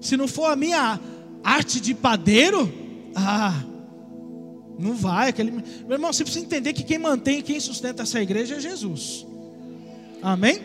se 0.00 0.16
não 0.16 0.28
for 0.28 0.46
a 0.46 0.54
minha 0.54 1.00
arte 1.42 1.80
de 1.80 1.92
padeiro, 1.92 2.72
ah, 3.16 3.64
não 4.78 4.94
vai. 4.94 5.30
Aquele... 5.30 5.50
Meu 5.50 5.92
irmão, 5.92 6.12
você 6.12 6.22
precisa 6.22 6.44
entender 6.44 6.72
que 6.72 6.84
quem 6.84 6.98
mantém 6.98 7.42
quem 7.42 7.58
sustenta 7.58 8.04
essa 8.04 8.22
igreja 8.22 8.56
é 8.56 8.60
Jesus. 8.60 9.26
Amém? 10.24 10.58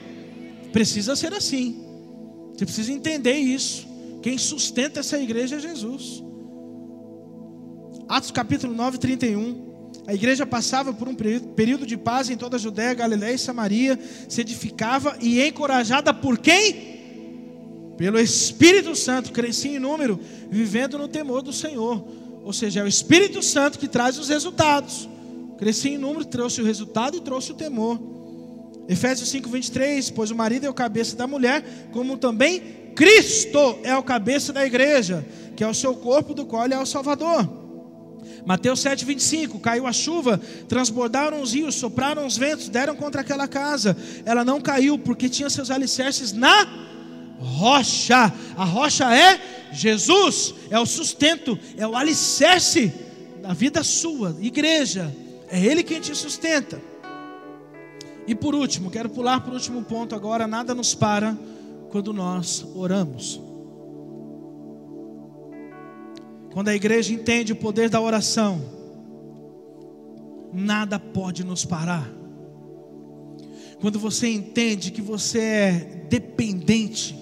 Precisa 0.72 1.18
ser 1.18 1.34
assim. 1.34 1.84
Você 2.53 2.64
precisa 2.64 2.93
entender 2.93 3.34
isso. 3.34 3.86
Quem 4.22 4.38
sustenta 4.38 5.01
essa 5.01 5.20
igreja 5.20 5.57
é 5.57 5.60
Jesus. 5.60 6.24
Atos 8.07 8.32
capítulo 8.32 8.74
9, 8.74 8.97
31. 8.97 9.68
A 10.07 10.14
igreja 10.14 10.45
passava 10.45 10.93
por 10.93 11.10
um 11.10 11.14
período 11.14 11.86
de 11.86 11.97
paz 11.97 12.30
em 12.30 12.38
toda 12.38 12.55
a 12.55 12.60
Judéia, 12.60 12.93
Galiléia 12.93 13.36
e 13.36 13.38
Samaria, 13.38 13.99
se 14.30 14.39
edificava 14.39 15.18
e 15.22 15.45
encorajada 15.45 16.14
por 16.14 16.38
quem? 16.38 16.97
Pelo 17.97 18.18
Espírito 18.18 18.95
Santo, 18.95 19.34
crescia 19.34 19.76
em 19.76 19.80
número, 19.80 20.18
vivendo 20.49 20.97
no 20.97 21.10
temor 21.10 21.41
do 21.41 21.51
Senhor. 21.51 22.07
Ou 22.45 22.53
seja, 22.53 22.80
é 22.80 22.84
o 22.84 22.88
Espírito 22.88 23.43
Santo 23.43 23.78
que 23.78 23.89
traz 23.89 24.18
os 24.18 24.30
resultados. 24.30 25.07
Crescia 25.57 25.91
em 25.91 25.97
número, 25.97 26.24
trouxe 26.24 26.62
o 26.62 26.66
resultado 26.66 27.18
e 27.18 27.22
trouxe 27.22 27.51
o 27.51 27.55
temor. 27.55 28.19
Efésios 28.90 29.30
5, 29.30 29.48
23, 29.48 30.10
pois 30.10 30.32
o 30.32 30.36
marido 30.36 30.66
é 30.66 30.70
o 30.70 30.74
cabeça 30.74 31.16
da 31.16 31.28
mulher, 31.28 31.64
como 31.92 32.18
também 32.18 32.60
Cristo 32.96 33.78
é 33.84 33.96
o 33.96 34.02
cabeça 34.02 34.52
da 34.52 34.66
igreja, 34.66 35.24
que 35.56 35.64
é 35.64 35.68
o 35.68 35.76
seu 35.76 35.94
corpo, 35.94 36.34
do 36.34 36.44
qual 36.44 36.66
ele 36.66 36.74
é 36.74 36.80
o 36.80 36.88
Salvador. 36.88 37.48
Mateus 38.48 38.80
7, 38.80 39.06
25, 39.06 39.60
caiu 39.60 39.86
a 39.86 39.94
chuva, 39.94 40.42
transbordaram 40.68 41.40
os 41.40 41.54
rios, 41.54 41.76
sopraram 41.76 42.26
os 42.26 42.36
ventos, 42.36 42.68
deram 42.68 42.96
contra 42.96 43.22
aquela 43.22 43.48
casa. 43.48 43.96
Ela 44.26 44.44
não 44.44 44.60
caiu, 44.60 44.98
porque 44.98 45.30
tinha 45.30 45.52
seus 45.52 45.70
alicerces 45.70 46.34
na 46.34 46.68
rocha. 47.38 48.34
A 48.58 48.66
rocha 48.66 49.14
é 49.14 49.40
Jesus, 49.72 50.56
é 50.72 50.80
o 50.80 50.86
sustento, 50.88 51.60
é 51.78 51.86
o 51.86 51.96
alicerce 51.96 52.92
da 53.40 53.54
vida 53.54 53.84
sua, 53.84 54.36
igreja. 54.42 55.16
É 55.48 55.60
Ele 55.64 55.84
quem 55.84 56.00
te 56.00 56.16
sustenta. 56.16 56.89
E 58.28 58.36
por 58.36 58.54
último, 58.54 58.92
quero 58.92 59.10
pular 59.10 59.42
para 59.42 59.52
o 59.52 59.56
último 59.56 59.84
ponto 59.84 60.16
agora: 60.16 60.48
nada 60.48 60.76
nos 60.76 60.94
para 60.94 61.38
quando 61.90 62.14
nós 62.14 62.66
oramos. 62.76 63.42
Quando 66.52 66.70
a 66.70 66.76
igreja 66.76 67.14
entende 67.14 67.54
o 67.54 67.56
poder 67.56 67.90
da 67.90 68.02
oração, 68.02 68.62
nada 70.52 71.00
pode 71.00 71.44
nos 71.44 71.64
parar. 71.64 72.10
Quando 73.80 74.00
você 74.00 74.28
entende 74.28 74.92
que 74.92 75.02
você 75.02 75.40
é 75.40 75.72
dependente, 76.10 77.16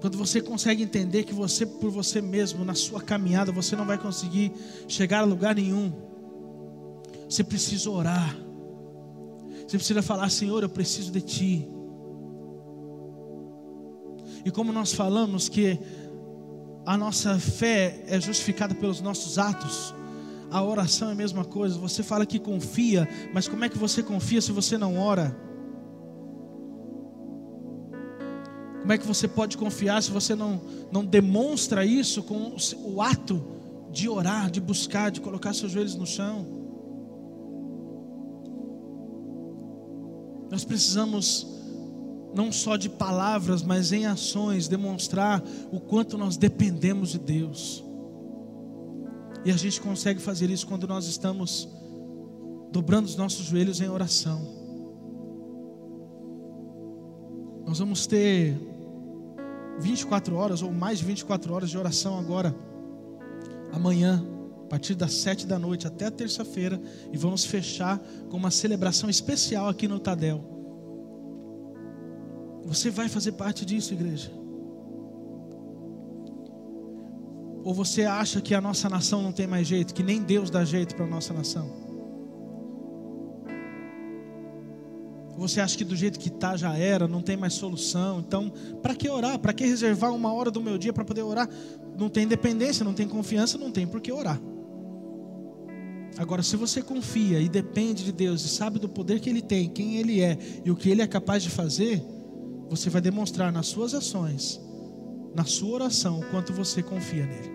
quando 0.00 0.16
você 0.16 0.40
consegue 0.40 0.82
entender 0.82 1.24
que 1.24 1.34
você 1.34 1.66
por 1.66 1.90
você 1.90 2.20
mesmo, 2.20 2.64
na 2.64 2.74
sua 2.74 3.02
caminhada, 3.02 3.52
você 3.52 3.76
não 3.76 3.84
vai 3.84 3.98
conseguir 3.98 4.52
chegar 4.86 5.20
a 5.20 5.24
lugar 5.24 5.54
nenhum, 5.56 5.92
você 7.28 7.44
precisa 7.44 7.90
orar. 7.90 8.36
Você 9.66 9.76
precisa 9.76 10.00
falar, 10.00 10.30
Senhor, 10.30 10.62
eu 10.62 10.68
preciso 10.68 11.12
de 11.12 11.20
Ti. 11.20 11.68
E 14.44 14.50
como 14.50 14.72
nós 14.72 14.94
falamos 14.94 15.48
que 15.48 15.78
a 16.86 16.96
nossa 16.96 17.38
fé 17.38 18.02
é 18.06 18.18
justificada 18.18 18.74
pelos 18.74 19.02
nossos 19.02 19.38
atos, 19.38 19.94
a 20.50 20.62
oração 20.62 21.10
é 21.10 21.12
a 21.12 21.14
mesma 21.14 21.44
coisa. 21.44 21.78
Você 21.78 22.02
fala 22.02 22.24
que 22.24 22.38
confia, 22.38 23.06
mas 23.34 23.46
como 23.46 23.62
é 23.62 23.68
que 23.68 23.76
você 23.76 24.02
confia 24.02 24.40
se 24.40 24.50
você 24.50 24.78
não 24.78 24.98
ora? 24.98 25.36
Como 28.80 28.90
é 28.90 28.96
que 28.96 29.06
você 29.06 29.28
pode 29.28 29.58
confiar 29.58 30.02
se 30.02 30.10
você 30.10 30.34
não, 30.34 30.62
não 30.90 31.04
demonstra 31.04 31.84
isso 31.84 32.22
com 32.22 32.56
o 32.84 33.02
ato 33.02 33.44
de 33.92 34.08
orar, 34.08 34.50
de 34.50 34.62
buscar, 34.62 35.10
de 35.10 35.20
colocar 35.20 35.52
seus 35.52 35.72
joelhos 35.72 35.94
no 35.94 36.06
chão? 36.06 36.57
Nós 40.50 40.64
precisamos, 40.64 41.46
não 42.34 42.50
só 42.50 42.76
de 42.76 42.88
palavras, 42.88 43.62
mas 43.62 43.92
em 43.92 44.06
ações, 44.06 44.68
demonstrar 44.68 45.42
o 45.70 45.80
quanto 45.80 46.16
nós 46.16 46.36
dependemos 46.36 47.10
de 47.10 47.18
Deus. 47.18 47.84
E 49.44 49.50
a 49.50 49.56
gente 49.56 49.80
consegue 49.80 50.20
fazer 50.20 50.50
isso 50.50 50.66
quando 50.66 50.86
nós 50.86 51.06
estamos 51.06 51.68
dobrando 52.70 53.06
os 53.06 53.16
nossos 53.16 53.46
joelhos 53.46 53.80
em 53.80 53.88
oração. 53.88 54.40
Nós 57.66 57.78
vamos 57.78 58.06
ter 58.06 58.58
24 59.80 60.34
horas 60.34 60.62
ou 60.62 60.72
mais 60.72 60.98
de 60.98 61.04
24 61.04 61.52
horas 61.52 61.70
de 61.70 61.78
oração 61.78 62.18
agora, 62.18 62.54
amanhã 63.72 64.37
a 64.68 64.70
partir 64.70 64.94
das 64.94 65.14
sete 65.14 65.46
da 65.46 65.58
noite 65.58 65.86
até 65.86 66.04
a 66.04 66.10
terça-feira, 66.10 66.78
e 67.10 67.16
vamos 67.16 67.42
fechar 67.42 67.98
com 68.28 68.36
uma 68.36 68.50
celebração 68.50 69.08
especial 69.08 69.66
aqui 69.66 69.88
no 69.88 69.98
Tadel. 69.98 70.44
Você 72.66 72.90
vai 72.90 73.08
fazer 73.08 73.32
parte 73.32 73.64
disso, 73.64 73.94
igreja? 73.94 74.30
Ou 77.64 77.72
você 77.72 78.04
acha 78.04 78.42
que 78.42 78.54
a 78.54 78.60
nossa 78.60 78.90
nação 78.90 79.22
não 79.22 79.32
tem 79.32 79.46
mais 79.46 79.66
jeito, 79.66 79.94
que 79.94 80.02
nem 80.02 80.22
Deus 80.22 80.50
dá 80.50 80.62
jeito 80.66 80.94
para 80.94 81.06
a 81.06 81.08
nossa 81.08 81.32
nação? 81.32 81.88
Você 85.38 85.62
acha 85.62 85.78
que 85.78 85.84
do 85.84 85.96
jeito 85.96 86.18
que 86.18 86.28
está 86.28 86.58
já 86.58 86.76
era, 86.76 87.08
não 87.08 87.22
tem 87.22 87.38
mais 87.38 87.54
solução? 87.54 88.20
Então, 88.20 88.52
para 88.82 88.94
que 88.94 89.08
orar? 89.08 89.38
Para 89.38 89.54
que 89.54 89.64
reservar 89.64 90.12
uma 90.12 90.30
hora 90.30 90.50
do 90.50 90.60
meu 90.60 90.76
dia 90.76 90.92
para 90.92 91.06
poder 91.06 91.22
orar? 91.22 91.48
Não 91.96 92.10
tem 92.10 92.24
independência, 92.24 92.84
não 92.84 92.92
tem 92.92 93.08
confiança, 93.08 93.56
não 93.56 93.72
tem 93.72 93.86
por 93.86 94.02
que 94.02 94.12
orar. 94.12 94.38
Agora, 96.18 96.42
se 96.42 96.56
você 96.56 96.82
confia 96.82 97.40
e 97.40 97.48
depende 97.48 98.04
de 98.04 98.10
Deus 98.10 98.44
e 98.44 98.48
sabe 98.48 98.80
do 98.80 98.88
poder 98.88 99.20
que 99.20 99.30
Ele 99.30 99.40
tem, 99.40 99.68
quem 99.68 99.98
Ele 99.98 100.20
é 100.20 100.36
e 100.64 100.70
o 100.70 100.74
que 100.74 100.90
Ele 100.90 101.00
é 101.00 101.06
capaz 101.06 101.44
de 101.44 101.48
fazer, 101.48 102.02
você 102.68 102.90
vai 102.90 103.00
demonstrar 103.00 103.52
nas 103.52 103.68
suas 103.68 103.94
ações, 103.94 104.60
na 105.32 105.44
sua 105.44 105.74
oração, 105.74 106.18
o 106.18 106.26
quanto 106.30 106.52
você 106.52 106.82
confia 106.82 107.24
nele 107.24 107.52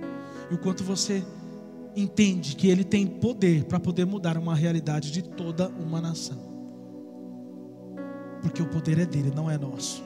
e 0.50 0.54
o 0.54 0.58
quanto 0.58 0.82
você 0.82 1.22
entende 1.94 2.56
que 2.56 2.70
Ele 2.70 2.86
tem 2.86 3.06
poder 3.06 3.66
para 3.66 3.82
poder 3.82 4.06
mudar 4.06 4.38
uma 4.38 4.56
realidade 4.56 5.12
de 5.12 5.22
toda 5.22 5.68
uma 5.68 6.00
nação. 6.00 6.40
Porque 8.42 8.62
o 8.62 8.70
poder 8.70 8.98
é 8.98 9.06
dele, 9.06 9.32
não 9.36 9.52
é 9.52 9.58
nosso. 9.58 10.02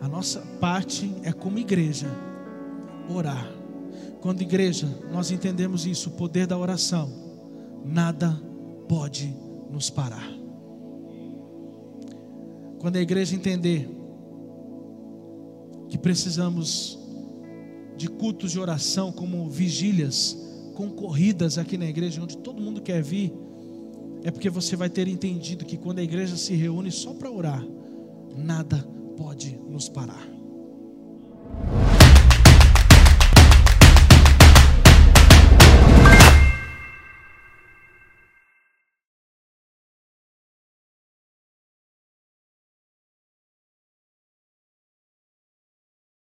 A 0.00 0.06
nossa 0.06 0.42
parte 0.60 1.12
é 1.24 1.32
como 1.32 1.58
igreja 1.58 2.06
orar. 3.08 3.50
Quando 4.20 4.42
igreja, 4.42 4.88
nós 5.10 5.32
entendemos 5.32 5.86
isso, 5.86 6.08
o 6.08 6.12
poder 6.12 6.46
da 6.46 6.56
oração 6.56 7.31
nada 7.84 8.40
pode 8.88 9.34
nos 9.70 9.90
parar. 9.90 10.28
Quando 12.78 12.96
a 12.96 13.00
igreja 13.00 13.34
entender 13.34 13.88
que 15.88 15.98
precisamos 15.98 16.98
de 17.96 18.08
cultos 18.08 18.52
de 18.52 18.58
oração 18.58 19.12
como 19.12 19.48
vigílias 19.48 20.36
concorridas 20.74 21.58
aqui 21.58 21.76
na 21.76 21.86
igreja, 21.86 22.22
onde 22.22 22.36
todo 22.38 22.62
mundo 22.62 22.80
quer 22.80 23.02
vir, 23.02 23.32
é 24.24 24.30
porque 24.30 24.48
você 24.48 24.74
vai 24.76 24.88
ter 24.88 25.06
entendido 25.06 25.64
que 25.64 25.76
quando 25.76 25.98
a 25.98 26.02
igreja 26.02 26.36
se 26.36 26.54
reúne 26.54 26.90
só 26.90 27.12
para 27.12 27.30
orar, 27.30 27.64
nada 28.36 28.78
pode 29.16 29.58
nos 29.68 29.88
parar. 29.88 30.31